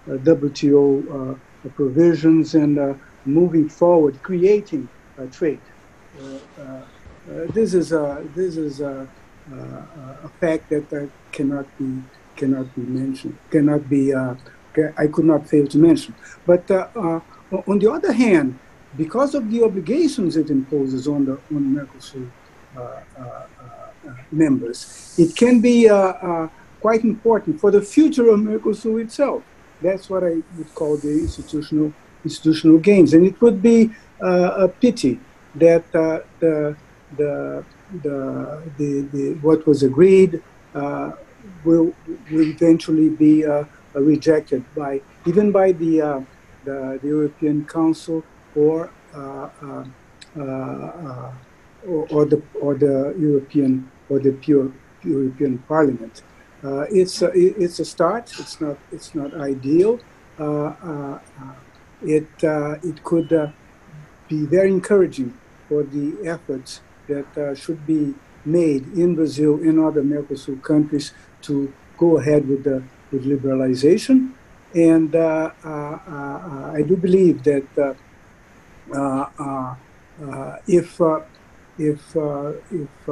WTO 0.07 1.39
provisions 1.74 2.55
and 2.55 2.78
uh, 2.78 2.95
moving 3.24 3.69
forward, 3.69 4.23
creating 4.23 4.89
trade. 5.33 5.61
Uh, 6.20 6.39
uh, 6.61 6.81
this 7.53 7.74
is 7.74 7.93
a 7.93 8.24
this 8.35 8.57
is 8.57 8.81
a, 8.81 9.09
a 9.53 10.28
fact 10.41 10.69
that 10.70 11.11
cannot 11.33 11.66
be 11.78 12.03
cannot 12.37 12.74
be 12.74 12.83
mentioned, 12.83 13.37
cannot 13.51 13.89
be. 13.89 14.15
I 14.15 15.07
could 15.07 15.24
not 15.24 15.49
fail 15.49 15.66
to 15.66 15.78
mention. 15.78 16.15
But 16.45 16.70
on 16.70 17.78
the 17.78 17.91
other 17.91 18.12
hand, 18.12 18.59
because 18.97 19.35
of 19.35 19.51
the 19.51 19.62
obligations 19.62 20.37
it 20.37 20.51
imposes 20.51 21.09
on 21.09 21.24
the 21.24 21.33
on 21.55 21.74
Mercosur 21.74 22.31
uh, 22.77 22.81
uh, 22.81 23.23
uh, 23.23 24.15
members, 24.31 25.15
it 25.19 25.35
can 25.35 25.61
be 25.61 25.89
quite 26.81 27.05
important 27.05 27.61
for 27.61 27.70
the 27.70 27.83
future 27.83 28.28
of 28.28 28.39
Mercosur 28.41 29.03
itself. 29.03 29.43
That's 29.82 30.09
what 30.09 30.24
I 30.24 30.43
would 30.57 30.74
call 30.74 30.97
the 30.97 31.11
institutional 31.11 31.93
institutional 32.24 32.78
gains, 32.78 33.15
and 33.15 33.24
it 33.24 33.40
would 33.40 33.62
be 33.62 33.90
uh, 34.23 34.65
a 34.65 34.69
pity 34.69 35.20
that 35.55 35.85
uh, 35.94 36.20
the, 36.40 36.77
the, 37.16 37.65
the, 38.03 38.62
the, 38.78 39.09
the, 39.12 39.35
what 39.43 39.66
was 39.66 39.82
agreed 39.85 40.43
uh, 40.74 41.12
will, 41.65 41.94
will 42.31 42.43
eventually 42.43 43.09
be 43.09 43.47
uh, 43.47 43.65
rejected 43.94 44.65
by 44.74 45.01
even 45.24 45.53
by 45.53 45.73
the, 45.73 46.01
uh, 46.01 46.20
the, 46.65 46.98
the, 47.01 47.09
European 47.09 47.65
Council 47.66 48.24
or, 48.55 48.90
uh, 49.15 49.48
or, 51.86 52.07
or 52.11 52.24
the 52.24 52.43
or 52.61 52.74
the 52.74 53.15
European 53.19 53.89
or 54.09 54.19
the 54.19 54.32
pure 54.32 54.70
European 55.03 55.59
Parliament. 55.69 56.23
Uh, 56.66 56.84
it's 56.90 57.22
a, 57.22 57.30
it's 57.34 57.78
a 57.78 57.84
start. 57.84 58.32
It's 58.40 58.60
not 58.60 58.76
it's 58.90 59.14
not 59.14 59.32
ideal. 59.34 60.01
Uh, 60.38 60.74
uh, 60.90 61.18
it 62.02 62.28
it 62.43 63.05
could 63.05 63.30
be 64.28 64.44
very 64.47 64.70
encouraging 64.72 65.32
for 65.68 65.84
the 65.84 66.16
efforts 66.24 66.80
that 67.06 67.56
should 67.56 67.86
be 67.86 68.14
made 68.44 68.84
in 68.94 69.14
Brazil, 69.14 69.60
in 69.60 69.78
other 69.78 70.02
Mercosur 70.02 70.60
countries, 70.62 71.12
to 71.43 71.72
go 71.98 72.18
ahead 72.18 72.48
with 72.48 72.64
the 72.64 72.82
with 73.12 73.24
liberalization. 73.24 74.32
And 74.74 75.14
uh, 75.14 75.52
uh, 75.64 75.68
uh, 75.68 76.72
I 76.74 76.82
do 76.82 76.97
believe 76.97 77.44
that 77.44 77.97
if 80.66 81.01
if 81.78 82.16
if 82.72 83.06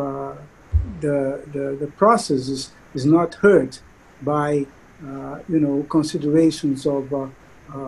the, 1.01 1.43
the 1.53 1.77
the 1.81 1.91
process 1.97 2.49
is 2.49 2.73
is 2.95 3.05
not 3.05 3.35
hurt 3.35 3.81
by 4.23 4.67
uh, 5.07 5.39
you 5.49 5.61
know 5.61 5.83
considerations 5.91 6.87
of 6.87 7.13
uh, 7.13 7.27
uh, 7.75 7.79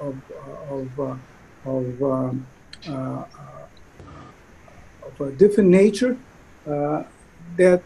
of 0.00 0.16
of, 0.70 1.18
of, 1.64 2.02
um, 2.02 2.46
of 5.02 5.20
a 5.20 5.30
different 5.32 5.70
nature 5.70 6.16
that 6.64 7.82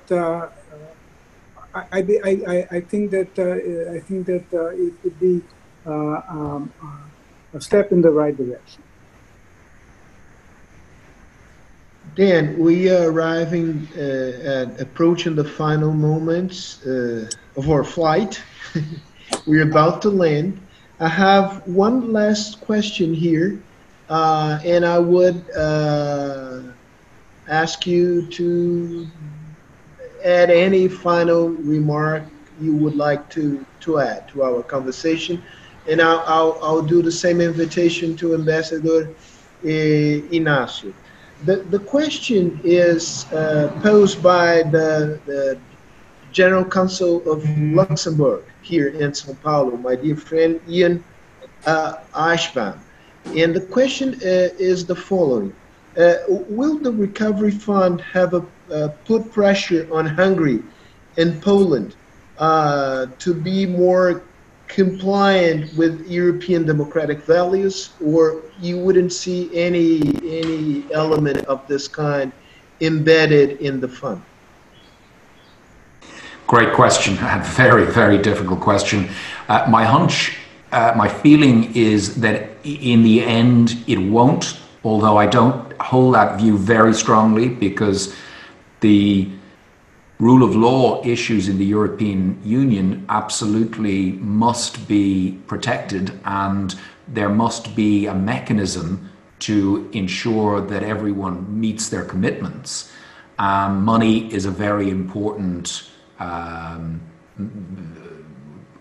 I, 1.75 1.85
I, 1.93 2.67
I, 2.71 2.81
think 2.81 3.11
that 3.11 3.39
I 3.39 4.01
think 4.01 4.27
that 4.27 4.47
it 4.53 4.95
would 5.05 5.21
be 5.21 5.43
um, 5.87 6.73
a 7.53 7.61
step 7.61 7.93
in 7.93 8.03
the 8.03 8.11
right 8.11 8.37
direction. 8.37 8.83
Dan, 12.17 12.59
we 12.59 12.91
are 12.91 13.09
arriving 13.09 13.87
uh, 13.97 14.01
at 14.01 14.81
approaching 14.81 15.37
the 15.37 15.45
final 15.45 15.93
moments 15.93 16.85
uh, 16.85 17.31
of 17.57 17.71
our 17.71 17.85
flight. 17.85 18.43
We're 19.47 19.63
about 19.63 20.03
to 20.03 20.11
land. 20.11 20.61
I 20.99 21.09
have 21.09 21.65
one 21.69 22.13
last 22.13 22.61
question 22.63 23.15
here, 23.15 23.63
uh, 24.09 24.59
and 24.65 24.85
I 24.85 24.99
would 24.99 25.49
uh, 25.53 26.63
ask 27.49 27.87
you 27.87 28.27
to 28.27 29.07
add 30.25 30.51
any 30.51 30.89
final 30.89 31.51
remark 31.51 32.25
you 32.61 32.75
would 32.75 32.97
like 32.97 33.29
to, 33.31 33.65
to 33.81 34.01
add 34.01 34.29
to 34.31 34.43
our 34.43 34.65
conversation. 34.65 35.43
And 35.89 36.03
I'll, 36.03 36.25
I'll, 36.27 36.59
I'll 36.61 36.83
do 36.83 37.03
the 37.03 37.13
same 37.13 37.41
invitation 37.41 38.17
to 38.17 38.35
Ambassador 38.35 39.11
eh, 39.65 40.21
Inácio. 40.33 40.93
The, 41.45 41.57
the 41.57 41.79
question 41.79 42.61
is 42.63 43.25
uh, 43.33 43.73
posed 43.83 44.23
by 44.23 44.63
the, 44.63 45.19
the 45.25 45.59
General 46.33 46.65
Counsel 46.65 47.29
of 47.31 47.49
Luxembourg 47.59 48.45
here 48.63 48.89
in 48.89 49.15
Sao 49.15 49.35
Paulo, 49.43 49.77
my 49.77 49.97
dear 49.97 50.17
friend 50.17 50.61
Ian 50.69 51.03
uh, 51.67 51.97
Ashbaum. 52.15 52.79
And 53.37 53.55
the 53.55 53.61
question 53.61 54.15
uh, 54.15 54.53
is 54.59 54.85
the 54.85 54.95
following 54.95 55.55
uh, 55.97 56.15
Will 56.29 56.79
the 56.79 56.93
Recovery 56.93 57.51
Fund 57.51 58.01
have 58.01 58.35
a, 58.35 58.45
uh, 58.73 58.89
put 59.05 59.33
pressure 59.33 59.89
on 59.93 60.07
Hungary 60.07 60.63
and 61.17 61.41
Poland 61.43 61.97
uh, 62.39 63.07
to 63.19 63.35
be 63.35 63.67
more 63.67 64.23
compliant 64.75 65.77
with 65.77 66.09
European 66.09 66.65
democratic 66.65 67.19
values, 67.23 67.91
or 68.05 68.43
you 68.61 68.79
wouldn't 68.79 69.13
see 69.13 69.51
any 69.55 70.01
any 70.25 70.85
element 70.93 71.39
of 71.47 71.67
this 71.67 71.89
kind 71.89 72.33
embedded 72.81 73.61
in 73.61 73.81
the 73.81 73.89
fund? 73.89 74.23
Great 76.47 76.73
question, 76.73 77.15
a 77.21 77.43
very 77.45 77.87
very 77.87 78.19
difficult 78.19 78.61
question. 78.61 79.09
Uh, 79.49 79.67
my 79.69 79.85
hunch 79.85 80.37
uh, 80.73 80.93
my 80.97 81.09
feeling 81.09 81.75
is 81.75 82.21
that 82.21 82.49
in 82.65 83.03
the 83.03 83.23
end 83.23 83.83
it 83.87 83.99
won't, 83.99 84.61
although 84.85 85.17
I 85.17 85.27
don't 85.27 85.73
hold 85.81 86.15
that 86.15 86.39
view 86.39 86.57
very 86.57 86.95
strongly 86.95 87.49
because 87.49 88.15
the 88.81 89.29
rule 90.21 90.43
of 90.43 90.55
law 90.55 91.03
issues 91.05 91.49
in 91.49 91.57
the 91.57 91.65
European 91.65 92.39
Union 92.45 93.07
absolutely 93.09 94.13
must 94.13 94.87
be 94.87 95.39
protected 95.47 96.13
and 96.27 96.75
there 97.09 97.31
must 97.31 97.75
be 97.75 98.07
a 98.07 98.15
mechanism 98.15 99.11
to 99.39 99.89
ensure 99.95 100.61
that 100.61 100.83
everyone 100.83 101.59
meets 101.59 101.89
their 101.89 102.05
commitments. 102.05 102.93
Um, 103.39 103.83
money 103.83 104.31
is 104.33 104.45
a 104.45 104.51
very 104.51 104.91
important, 104.91 105.91
um, 106.19 107.01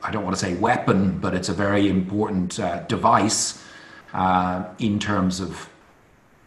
I 0.03 0.11
don't 0.11 0.25
want 0.25 0.35
to 0.35 0.45
say 0.45 0.55
weapon, 0.55 1.19
but 1.19 1.33
it's 1.33 1.47
a 1.47 1.53
very 1.53 1.87
important 1.87 2.59
uh, 2.59 2.83
device 2.83 3.63
uh, 4.13 4.65
in 4.79 4.99
terms 4.99 5.39
of 5.39 5.69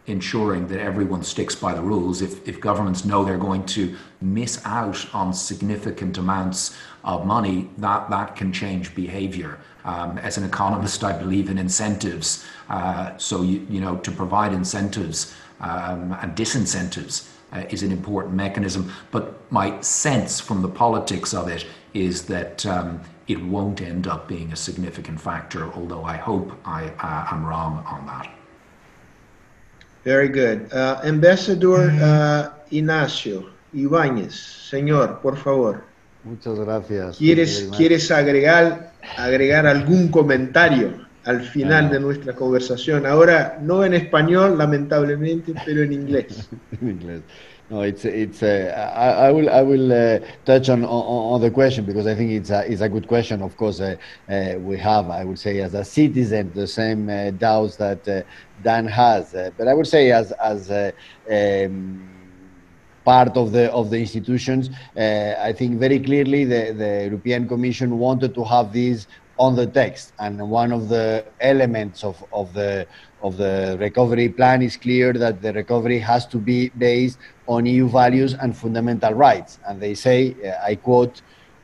ensuring 0.05 0.67
that 0.67 0.79
everyone 0.79 1.23
sticks 1.23 1.55
by 1.55 1.73
the 1.73 1.81
rules. 1.81 2.21
If, 2.21 2.47
if 2.47 2.59
governments 2.59 3.05
know 3.05 3.23
they're 3.23 3.37
going 3.37 3.65
to 3.67 3.95
miss 4.21 4.61
out 4.65 5.05
on 5.13 5.33
significant 5.33 6.17
amounts 6.17 6.75
of 7.03 7.25
money, 7.25 7.69
that, 7.77 8.09
that 8.09 8.35
can 8.35 8.51
change 8.51 8.93
behavior. 8.95 9.59
Um, 9.85 10.17
as 10.17 10.37
an 10.37 10.43
economist, 10.43 11.03
I 11.03 11.17
believe 11.17 11.49
in 11.49 11.57
incentives. 11.57 12.45
Uh, 12.69 13.17
so, 13.17 13.41
you, 13.41 13.65
you 13.69 13.81
know, 13.81 13.97
to 13.97 14.11
provide 14.11 14.53
incentives 14.53 15.33
um, 15.59 16.15
and 16.21 16.35
disincentives 16.35 17.29
uh, 17.51 17.63
is 17.69 17.83
an 17.83 17.91
important 17.91 18.33
mechanism. 18.35 18.91
But 19.11 19.39
my 19.51 19.79
sense 19.81 20.39
from 20.39 20.61
the 20.61 20.69
politics 20.69 21.33
of 21.33 21.47
it 21.47 21.65
is 21.93 22.25
that 22.25 22.65
um, 22.65 23.01
it 23.27 23.41
won't 23.41 23.81
end 23.81 24.07
up 24.07 24.27
being 24.27 24.51
a 24.51 24.55
significant 24.55 25.19
factor, 25.19 25.71
although 25.73 26.03
I 26.03 26.17
hope 26.17 26.51
I 26.65 26.87
uh, 26.87 27.33
am 27.33 27.45
wrong 27.45 27.85
on 27.87 28.05
that. 28.07 28.42
Very 30.03 30.27
good. 30.27 30.71
Uh, 30.73 30.99
Ambassador 31.03 31.89
uh, 31.89 32.49
Ignacio 32.71 33.49
Ibáñez, 33.73 34.33
señor, 34.69 35.19
por 35.21 35.37
favor. 35.37 35.83
Muchas 36.23 36.59
gracias. 36.59 37.17
¿Quieres, 37.17 37.69
¿quieres 37.75 38.11
agregar, 38.11 38.93
agregar 39.17 39.65
algún 39.67 40.09
comentario 40.09 40.91
al 41.25 41.41
final 41.41 41.89
de 41.89 41.99
nuestra 41.99 42.33
conversación? 42.33 43.05
Ahora, 43.05 43.59
no 43.61 43.83
en 43.83 43.93
español, 43.93 44.57
lamentablemente, 44.57 45.53
pero 45.65 45.83
en 45.83 45.93
inglés. 45.93 46.49
en 46.81 46.89
inglés. 46.89 47.21
No, 47.69 47.81
it's 47.81 48.03
it's. 48.03 48.43
Uh, 48.43 48.71
I, 48.95 49.27
I, 49.27 49.31
will 49.31 49.49
I 49.49 49.61
will 49.61 49.91
uh, 49.91 50.19
touch 50.45 50.69
on, 50.69 50.83
on, 50.83 51.33
on 51.33 51.41
the 51.41 51.49
question 51.49 51.85
because 51.85 52.05
I 52.05 52.13
think 52.13 52.31
it's 52.31 52.49
a 52.49 52.69
it's 52.71 52.81
a 52.81 52.89
good 52.89 53.07
question. 53.07 53.41
Of 53.41 53.55
course, 53.55 53.79
uh, 53.79 53.95
uh 54.29 54.59
we 54.59 54.77
have 54.77 55.09
I 55.09 55.23
would 55.23 55.39
say 55.39 55.59
as 55.61 55.73
a 55.73 55.83
citizen 55.83 56.51
the 56.53 56.67
same 56.67 57.09
uh, 57.09 57.31
doubts 57.31 57.77
that 57.77 58.05
uh, 58.07 58.21
Dan 58.63 58.85
has, 58.87 59.35
but 59.57 59.67
I 59.67 59.73
would 59.73 59.87
say 59.87 60.11
as 60.11 60.31
as. 60.33 60.71
Um, 61.29 62.09
part 63.05 63.35
of 63.35 63.51
the 63.51 63.69
of 63.73 63.89
the 63.89 63.99
institutions, 63.99 64.69
I 64.95 65.53
think 65.57 65.77
very 65.77 65.99
clearly 65.99 66.45
the, 66.45 66.73
the 66.73 67.03
European 67.09 67.49
Commission 67.49 67.99
wanted 67.99 68.33
to 68.33 68.45
have 68.45 68.71
these 68.71 69.07
on 69.37 69.55
the 69.55 69.65
text, 69.65 70.13
and 70.19 70.49
one 70.49 70.71
of 70.71 70.89
the 70.89 71.25
elements 71.39 72.03
of, 72.03 72.23
of 72.31 72.53
the 72.53 72.87
of 73.23 73.37
the 73.37 73.77
recovery 73.79 74.29
plan 74.29 74.61
is 74.61 74.77
clear 74.77 75.13
that 75.13 75.41
the 75.41 75.53
recovery 75.53 75.97
has 75.97 76.25
to 76.27 76.37
be 76.37 76.69
based 76.69 77.17
on 77.47 77.65
EU 77.65 77.87
values 77.87 78.33
and 78.33 78.55
fundamental 78.55 79.13
rights. 79.13 79.59
And 79.67 79.81
they 79.81 79.95
say, 79.95 80.35
uh, 80.45 80.65
I 80.65 80.75
quote, 80.75 81.21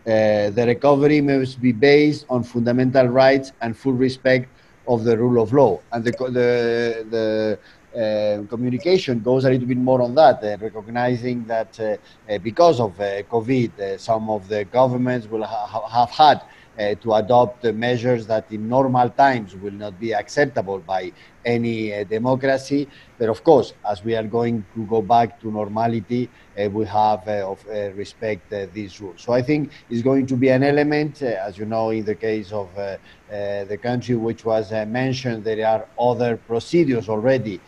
uh, 0.07 0.49
the 0.51 0.63
recovery 0.65 1.19
must 1.19 1.61
be 1.61 1.73
based 1.73 2.26
on 2.30 2.43
fundamental 2.43 3.07
rights 3.07 3.51
and 3.61 3.77
full 3.77 3.93
respect 3.93 4.47
of 4.89 5.03
the 5.03 5.15
rule 5.17 5.41
of 5.41 5.53
law. 5.53 5.79
And 5.91 6.03
the, 6.03 6.11
the, 6.11 7.05
the 7.15 7.59
uh, 7.95 8.47
communication 8.47 9.21
goes 9.21 9.45
a 9.45 9.49
little 9.49 9.67
bit 9.67 9.77
more 9.77 10.01
on 10.01 10.13
that, 10.15 10.43
uh, 10.43 10.57
recognizing 10.59 11.45
that 11.45 11.79
uh, 11.79 11.97
uh 12.31 12.37
because 12.39 12.79
of 12.79 12.97
COVID, 12.97 13.99
some 13.99 14.29
of 14.29 14.47
the 14.47 14.65
governments 14.65 15.27
will 15.27 15.43
ha- 15.43 15.87
have 15.87 16.11
had 16.11 16.41
uh, 16.80 16.95
to 16.95 17.14
adopt 17.15 17.64
measures 17.65 18.26
that 18.27 18.49
in 18.51 18.69
normal 18.69 19.10
times 19.10 19.56
will 19.56 19.73
not 19.73 19.99
be 19.99 20.14
acceptable 20.14 20.80
by 20.80 21.11
any 21.43 21.93
uh, 21.93 22.03
democracy. 22.06 22.88
But 23.18 23.30
of 23.30 23.43
course, 23.43 23.73
as 23.89 24.03
we 24.03 24.15
are 24.15 24.23
going 24.23 24.65
to 24.76 24.85
go 24.85 25.01
back 25.01 25.39
to 25.41 25.51
normality, 25.51 26.30
uh, 26.57 26.69
we 26.69 26.85
have 26.85 27.27
uh, 27.27 27.51
of 27.51 27.65
uh, 27.68 27.91
respect 27.93 28.51
uh, 28.53 28.68
these 28.73 28.99
rules. 29.01 29.22
So 29.22 29.34
I 29.34 29.41
think 29.41 29.72
it's 29.89 30.01
going 30.01 30.26
to 30.27 30.35
be 30.35 30.49
an 30.49 30.64
element, 30.64 31.22
as 31.22 31.57
you 31.57 31.65
know, 31.65 31.89
in 31.89 32.06
the 32.06 32.15
case 32.15 32.51
of 32.51 32.69
the 32.76 33.80
country 33.81 34.15
which 34.15 34.45
was 34.45 34.72
mentioned, 34.72 35.43
there 35.43 35.68
are 35.68 35.85
other 35.99 36.38
procedures 36.38 37.10
already 37.10 37.60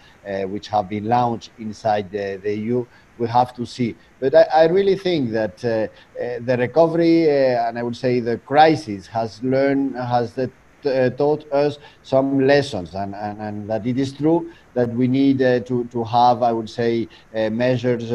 which 0.48 0.68
have 0.68 0.88
been 0.88 1.06
launched 1.06 1.52
inside 1.58 2.12
the, 2.12 2.40
the 2.44 2.56
EU 2.56 2.86
we 3.22 3.27
have 3.27 3.53
to 3.53 3.65
see. 3.65 3.95
But 4.19 4.34
I, 4.35 4.45
I 4.61 4.64
really 4.77 4.98
think 4.98 5.31
that 5.31 5.64
uh, 5.64 5.69
uh, 5.69 6.39
the 6.48 6.57
recovery 6.57 7.30
uh, 7.30 7.68
and 7.68 7.77
I 7.80 7.84
would 7.84 7.95
say 7.95 8.19
the 8.19 8.38
crisis 8.38 9.07
has 9.07 9.41
learned, 9.43 9.95
has 9.95 10.34
the, 10.34 10.49
uh, 10.84 11.11
taught 11.11 11.43
us 11.53 11.77
some 12.02 12.48
lessons, 12.48 12.95
and, 12.95 13.14
and, 13.14 13.39
and, 13.39 13.69
that 13.69 13.85
it 13.85 13.99
is 13.99 14.11
true 14.14 14.52
that 14.73 14.89
we 14.89 15.07
need 15.07 15.38
to, 15.38 15.88
to 15.91 16.03
have, 16.03 16.41
I 16.41 16.52
would 16.52 16.69
say, 16.69 17.07
measures 17.52 18.10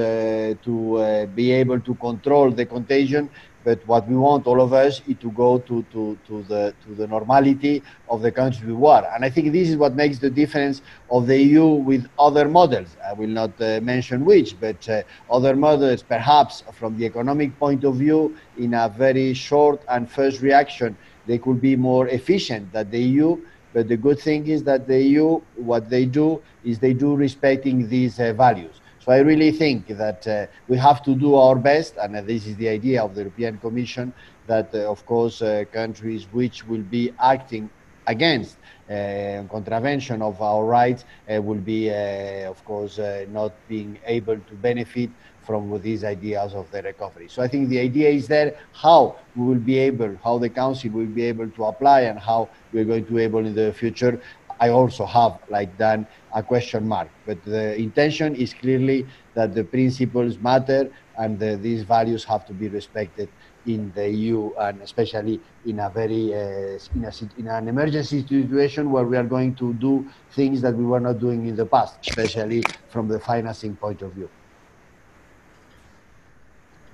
to 0.64 1.30
be 1.32 1.52
able 1.52 1.78
to 1.78 1.94
control 1.94 2.50
the 2.50 2.66
contagion, 2.66 3.30
but 3.66 3.84
what 3.88 4.06
we 4.08 4.14
want, 4.14 4.46
all 4.46 4.60
of 4.60 4.72
us, 4.72 5.02
is 5.08 5.16
to 5.20 5.32
go 5.32 5.58
to, 5.58 5.82
to, 5.90 6.16
to, 6.24 6.44
the, 6.44 6.72
to 6.86 6.94
the 6.94 7.04
normality 7.08 7.82
of 8.08 8.22
the 8.22 8.30
country 8.30 8.64
we 8.68 8.72
were. 8.72 9.04
And 9.12 9.24
I 9.24 9.28
think 9.28 9.50
this 9.50 9.68
is 9.68 9.76
what 9.76 9.96
makes 9.96 10.20
the 10.20 10.30
difference 10.30 10.82
of 11.10 11.26
the 11.26 11.36
EU 11.36 11.66
with 11.66 12.08
other 12.16 12.48
models. 12.48 12.96
I 13.04 13.12
will 13.12 13.26
not 13.40 13.60
uh, 13.60 13.80
mention 13.82 14.24
which, 14.24 14.60
but 14.60 14.88
uh, 14.88 15.02
other 15.28 15.56
models, 15.56 16.04
perhaps 16.04 16.62
from 16.74 16.96
the 16.96 17.06
economic 17.06 17.58
point 17.58 17.82
of 17.82 17.96
view, 17.96 18.36
in 18.56 18.72
a 18.72 18.88
very 18.88 19.34
short 19.34 19.82
and 19.88 20.08
first 20.08 20.42
reaction, 20.42 20.96
they 21.26 21.38
could 21.38 21.60
be 21.60 21.74
more 21.74 22.06
efficient 22.06 22.72
than 22.72 22.88
the 22.92 23.00
EU. 23.00 23.36
But 23.72 23.88
the 23.88 23.96
good 23.96 24.20
thing 24.20 24.46
is 24.46 24.62
that 24.62 24.86
the 24.86 25.02
EU, 25.02 25.40
what 25.56 25.90
they 25.90 26.04
do 26.04 26.40
is 26.64 26.78
they 26.78 26.94
do 26.94 27.16
respecting 27.16 27.88
these 27.88 28.20
uh, 28.20 28.32
values. 28.32 28.80
So 29.06 29.12
I 29.12 29.18
really 29.18 29.52
think 29.52 29.86
that 29.86 30.26
uh, 30.26 30.46
we 30.66 30.76
have 30.78 31.00
to 31.04 31.14
do 31.14 31.36
our 31.36 31.54
best, 31.54 31.94
and 31.96 32.16
uh, 32.16 32.22
this 32.22 32.44
is 32.44 32.56
the 32.56 32.68
idea 32.68 33.04
of 33.04 33.14
the 33.14 33.20
European 33.20 33.56
Commission, 33.58 34.12
that 34.48 34.74
uh, 34.74 34.90
of 34.90 35.06
course 35.06 35.42
uh, 35.42 35.62
countries 35.70 36.26
which 36.32 36.66
will 36.66 36.82
be 36.82 37.12
acting 37.20 37.70
against 38.08 38.56
uh, 38.90 39.44
contravention 39.48 40.22
of 40.22 40.42
our 40.42 40.64
rights 40.64 41.04
uh, 41.30 41.40
will 41.40 41.60
be, 41.60 41.88
of 41.88 42.64
course, 42.64 42.98
not 43.30 43.52
being 43.68 43.96
able 44.06 44.38
to 44.38 44.54
benefit 44.54 45.10
from 45.42 45.80
these 45.80 46.02
ideas 46.02 46.54
of 46.54 46.68
the 46.72 46.82
recovery. 46.82 47.28
So 47.28 47.42
I 47.42 47.46
think 47.46 47.68
the 47.68 47.78
idea 47.78 48.08
is 48.08 48.26
there 48.26 48.56
how 48.72 49.16
we 49.36 49.46
will 49.46 49.64
be 49.72 49.78
able, 49.78 50.16
how 50.24 50.38
the 50.38 50.48
Council 50.48 50.90
will 50.90 51.06
be 51.06 51.22
able 51.22 51.48
to 51.50 51.64
apply 51.66 52.00
and 52.02 52.18
how 52.18 52.48
we're 52.72 52.84
going 52.84 53.06
to 53.06 53.12
be 53.12 53.22
able 53.22 53.46
in 53.46 53.54
the 53.54 53.72
future 53.72 54.20
I 54.60 54.70
also 54.70 55.06
have, 55.06 55.38
like 55.48 55.76
Dan, 55.76 56.06
a 56.34 56.42
question 56.42 56.86
mark. 56.86 57.08
But 57.26 57.42
the 57.44 57.76
intention 57.76 58.34
is 58.34 58.54
clearly 58.54 59.06
that 59.34 59.54
the 59.54 59.64
principles 59.64 60.38
matter 60.38 60.90
and 61.18 61.38
the, 61.38 61.56
these 61.56 61.82
values 61.82 62.24
have 62.24 62.46
to 62.46 62.52
be 62.52 62.68
respected 62.68 63.28
in 63.66 63.92
the 63.94 64.08
EU 64.08 64.52
and 64.60 64.80
especially 64.80 65.40
in 65.64 65.80
a 65.80 65.90
very 65.90 66.32
uh, 66.32 66.78
in, 66.94 67.04
a, 67.04 67.12
in 67.38 67.48
an 67.48 67.68
emergency 67.68 68.20
situation 68.22 68.90
where 68.90 69.04
we 69.04 69.16
are 69.16 69.24
going 69.24 69.54
to 69.56 69.74
do 69.74 70.08
things 70.30 70.62
that 70.62 70.74
we 70.74 70.84
were 70.84 71.00
not 71.00 71.18
doing 71.18 71.46
in 71.46 71.56
the 71.56 71.66
past, 71.66 71.98
especially 72.06 72.62
from 72.88 73.08
the 73.08 73.18
financing 73.18 73.76
point 73.76 74.02
of 74.02 74.12
view. 74.12 74.30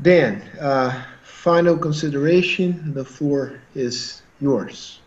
Dan, 0.01 0.43
uh, 0.61 1.05
final 1.23 1.77
consideration. 1.77 2.95
The 2.95 3.05
floor 3.05 3.61
is 3.75 4.23
yours. 4.41 5.02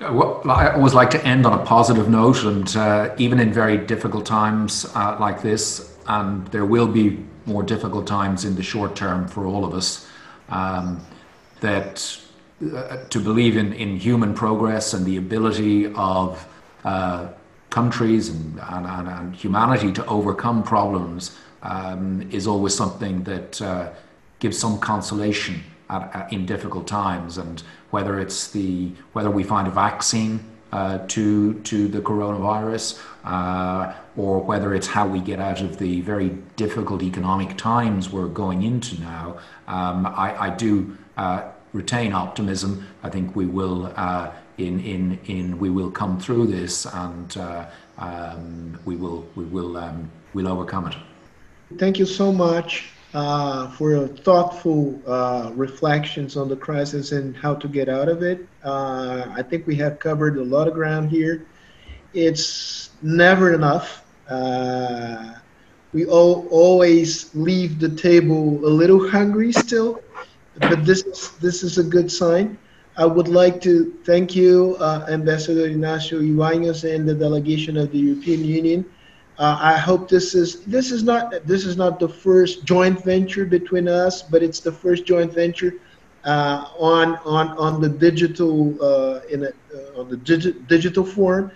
Well, 0.00 0.42
I 0.44 0.70
always 0.70 0.92
like 0.92 1.10
to 1.10 1.24
end 1.24 1.46
on 1.46 1.58
a 1.58 1.64
positive 1.64 2.08
note, 2.08 2.42
and 2.44 2.76
uh, 2.76 3.14
even 3.16 3.38
in 3.38 3.52
very 3.52 3.78
difficult 3.78 4.26
times 4.26 4.86
uh, 4.94 5.16
like 5.20 5.40
this, 5.40 5.96
and 6.08 6.46
there 6.48 6.64
will 6.64 6.88
be 6.88 7.24
more 7.46 7.62
difficult 7.62 8.06
times 8.06 8.44
in 8.44 8.56
the 8.56 8.62
short 8.62 8.96
term 8.96 9.28
for 9.28 9.46
all 9.46 9.64
of 9.64 9.72
us, 9.72 10.06
um, 10.48 11.00
that 11.60 12.18
uh, 12.74 13.04
to 13.08 13.20
believe 13.20 13.56
in, 13.56 13.72
in 13.72 13.96
human 13.96 14.34
progress 14.34 14.94
and 14.94 15.06
the 15.06 15.16
ability 15.16 15.92
of 15.94 16.46
uh, 16.84 17.28
countries 17.70 18.28
and, 18.28 18.60
and, 18.70 18.86
and, 18.86 19.08
and, 19.08 19.36
humanity 19.36 19.92
to 19.92 20.04
overcome 20.06 20.62
problems 20.62 21.36
um, 21.62 22.22
is 22.30 22.46
always 22.46 22.74
something 22.74 23.24
that 23.24 23.60
uh, 23.62 23.90
gives 24.38 24.58
some 24.58 24.78
consolation 24.78 25.60
at, 25.90 26.14
at, 26.14 26.32
in 26.32 26.46
difficult 26.46 26.86
times. 26.86 27.38
And 27.38 27.62
whether 27.94 28.18
it's 28.18 28.48
the 28.48 28.90
whether 29.12 29.30
we 29.30 29.44
find 29.44 29.66
a 29.68 29.74
vaccine 29.86 30.34
uh, 30.72 30.98
to 31.14 31.54
to 31.70 31.86
the 31.86 32.00
coronavirus, 32.00 32.86
uh, 33.24 33.94
or 34.16 34.34
whether 34.50 34.74
it's 34.74 34.88
how 34.96 35.06
we 35.06 35.20
get 35.20 35.38
out 35.38 35.60
of 35.60 35.78
the 35.78 36.00
very 36.00 36.30
difficult 36.56 37.00
economic 37.10 37.50
times 37.56 38.10
we're 38.10 38.34
going 38.44 38.60
into 38.70 39.00
now, 39.00 39.26
um, 39.68 39.98
I, 40.06 40.28
I, 40.46 40.50
do 40.50 40.98
uh, 41.16 41.42
retain 41.72 42.12
optimism. 42.12 42.70
I 43.04 43.10
think 43.14 43.36
we 43.36 43.46
will 43.46 43.92
uh, 43.94 44.32
in 44.58 44.74
in 44.80 45.02
in 45.26 45.44
we 45.64 45.70
will 45.70 45.92
come 45.92 46.18
through 46.18 46.46
this 46.48 46.86
and 46.86 47.36
uh, 47.36 47.66
um, 47.98 48.76
we 48.84 48.96
will 48.96 49.20
we 49.36 49.44
will 49.44 49.76
um, 49.76 50.10
we'll 50.34 50.48
overcome 50.48 50.88
it. 50.88 50.96
Thank 51.78 52.00
you 52.00 52.06
so 52.06 52.32
much 52.32 52.93
uh, 53.14 53.68
for 53.70 53.92
your 53.92 54.08
thoughtful 54.08 55.00
uh, 55.06 55.52
reflections 55.54 56.36
on 56.36 56.48
the 56.48 56.56
crisis 56.56 57.12
and 57.12 57.36
how 57.36 57.54
to 57.54 57.68
get 57.68 57.88
out 57.88 58.08
of 58.08 58.22
it. 58.22 58.46
Uh, 58.64 59.26
I 59.30 59.42
think 59.42 59.66
we 59.66 59.76
have 59.76 59.98
covered 60.00 60.36
a 60.36 60.42
lot 60.42 60.66
of 60.66 60.74
ground 60.74 61.10
here. 61.10 61.46
It's 62.12 62.90
never 63.02 63.54
enough. 63.54 64.04
Uh, 64.28 65.34
we 65.92 66.06
all, 66.06 66.48
always 66.48 67.32
leave 67.36 67.78
the 67.78 67.88
table 67.88 68.66
a 68.66 68.68
little 68.68 69.08
hungry 69.08 69.52
still, 69.52 70.02
but 70.58 70.84
this 70.84 71.02
is 71.04 71.30
this 71.38 71.62
is 71.62 71.78
a 71.78 71.84
good 71.84 72.10
sign. 72.10 72.58
I 72.96 73.06
would 73.06 73.28
like 73.28 73.60
to 73.62 73.92
thank 74.04 74.34
you, 74.34 74.76
uh, 74.80 75.06
Ambassador 75.08 75.66
Ignacio 75.66 76.20
Ybáñez 76.20 76.82
and 76.92 77.08
the 77.08 77.14
delegation 77.14 77.76
of 77.76 77.92
the 77.92 77.98
European 77.98 78.44
Union. 78.44 78.84
Uh, 79.38 79.58
I 79.60 79.76
hope 79.76 80.08
this 80.08 80.34
is 80.34 80.64
this 80.64 80.90
is 80.90 81.02
not 81.02 81.32
this 81.46 81.64
is 81.66 81.76
not 81.76 81.98
the 81.98 82.08
first 82.08 82.64
joint 82.64 83.02
venture 83.04 83.44
between 83.44 83.88
us, 83.88 84.22
but 84.22 84.42
it's 84.42 84.60
the 84.60 84.72
first 84.72 85.06
joint 85.06 85.32
venture 85.34 85.72
uh, 86.24 86.64
on 86.78 87.16
on 87.24 87.48
on 87.58 87.80
the 87.80 87.88
digital 87.88 88.76
uh, 88.82 89.20
in 89.30 89.44
a, 89.44 89.48
uh, 89.74 90.00
on 90.00 90.08
the 90.08 90.16
digi- 90.16 90.66
digital 90.68 91.04
form. 91.04 91.50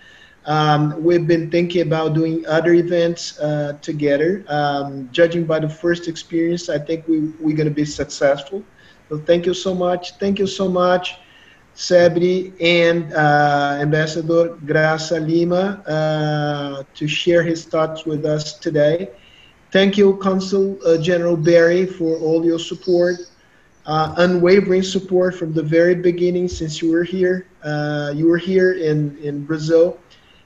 Um, 0.45 1.01
we've 1.03 1.27
been 1.27 1.49
thinking 1.51 1.81
about 1.81 2.13
doing 2.13 2.45
other 2.47 2.73
events 2.73 3.37
uh, 3.39 3.73
together. 3.81 4.43
Um, 4.47 5.09
judging 5.11 5.45
by 5.45 5.59
the 5.59 5.69
first 5.69 6.07
experience, 6.07 6.69
I 6.69 6.79
think 6.79 7.07
we 7.07 7.31
we're 7.39 7.55
going 7.55 7.69
to 7.69 7.73
be 7.73 7.85
successful. 7.85 8.65
So 9.09 9.19
thank 9.19 9.45
you 9.45 9.53
so 9.53 9.73
much. 9.73 10.17
Thank 10.19 10.39
you 10.39 10.47
so 10.47 10.67
much. 10.67 11.15
CEBRI 11.75 12.53
and 12.61 13.13
uh, 13.13 13.77
Ambassador 13.79 14.57
Graça 14.65 15.19
Lima 15.25 15.81
uh, 15.87 16.83
to 16.93 17.07
share 17.07 17.41
his 17.41 17.65
thoughts 17.65 18.05
with 18.05 18.25
us 18.25 18.53
today. 18.59 19.09
Thank 19.71 19.97
you, 19.97 20.17
Consul 20.17 20.77
uh, 20.85 20.97
General 20.97 21.37
Barry, 21.37 21.85
for 21.85 22.17
all 22.17 22.43
your 22.43 22.59
support, 22.59 23.15
uh, 23.85 24.15
unwavering 24.17 24.83
support 24.83 25.35
from 25.35 25.53
the 25.53 25.63
very 25.63 25.95
beginning 25.95 26.47
since 26.47 26.81
you 26.81 26.91
were 26.91 27.03
here. 27.03 27.47
Uh, 27.63 28.11
you 28.15 28.27
were 28.27 28.37
here 28.37 28.73
in, 28.73 29.17
in 29.19 29.45
Brazil. 29.45 29.99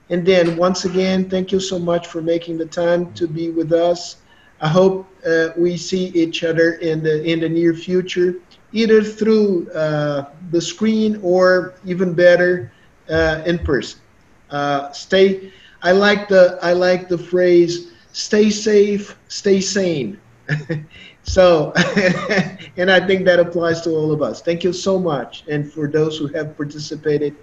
And 0.10 0.26
then, 0.26 0.58
once 0.58 0.86
again, 0.86 1.30
thank 1.30 1.52
you 1.52 1.60
so 1.60 1.80
much 1.80 2.08
for 2.08 2.22
making 2.22 2.58
the 2.58 2.66
time 2.66 3.14
to 3.14 3.28
be 3.28 3.50
with 3.50 3.72
us. 3.72 4.18
I 4.62 4.68
hope 4.68 5.08
uh, 5.26 5.50
we 5.58 5.78
see 5.78 6.06
each 6.08 6.44
other 6.44 6.74
in 6.76 7.04
the 7.04 7.24
in 7.24 7.42
the 7.42 7.50
near 7.50 7.74
future 7.74 8.36
either 8.74 9.04
through 9.04 9.72
uh, 9.72 10.26
the 10.52 10.62
screen 10.62 11.20
or 11.24 11.76
even 11.86 12.14
better 12.14 12.74
uh, 13.10 13.44
in 13.46 13.60
person. 13.60 14.02
Uh, 14.50 14.92
stay. 14.94 15.52
I 15.84 15.92
like 15.94 16.30
the 16.30 16.60
I 16.64 16.74
like 16.74 17.10
the 17.10 17.18
phrase 17.18 17.94
"stay 18.12 18.50
safe, 18.50 19.18
stay 19.28 19.62
sane." 19.62 20.22
so, 21.24 21.74
and 22.78 22.92
I 22.92 23.06
think 23.06 23.26
that 23.26 23.40
applies 23.40 23.82
to 23.84 23.92
all 23.92 24.12
of 24.12 24.22
us. 24.22 24.42
Thank 24.42 24.64
you 24.64 24.74
so 24.74 25.00
much, 25.00 25.44
and 25.50 25.72
for 25.72 25.88
those 25.90 26.18
who 26.18 26.28
have 26.30 26.56
participated 26.58 27.38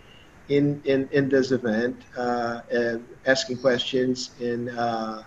in 0.48 0.82
in, 0.85 1.09
in 1.12 1.28
this 1.28 1.52
event, 1.52 2.05
uh, 2.16 2.61
and 2.70 3.07
asking 3.27 3.59
questions 3.59 4.36
and 4.40 4.70
uh, 4.70 5.23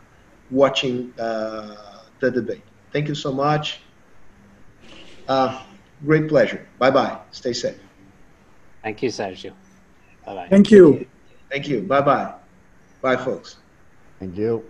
watching 0.49 1.13
uh, 1.19 1.75
the 2.19 2.31
debate. 2.31 2.65
Thank 2.91 3.07
you 3.09 3.15
so 3.15 3.33
much. 3.33 3.81
Great 6.05 6.27
pleasure. 6.27 6.67
Bye 6.79 6.91
bye. 6.91 7.19
Stay 7.31 7.53
safe. 7.53 7.79
Thank 8.83 9.01
you, 9.01 9.09
Sergio. 9.09 9.53
Bye 10.25 10.35
bye. 10.35 10.47
Thank 10.49 10.71
you. 10.71 11.05
Thank 11.49 11.67
you. 11.67 11.81
Bye 11.81 12.01
bye. 12.01 12.33
Bye, 13.01 13.17
folks. 13.17 13.57
Thank 14.19 14.37
you. 14.37 14.63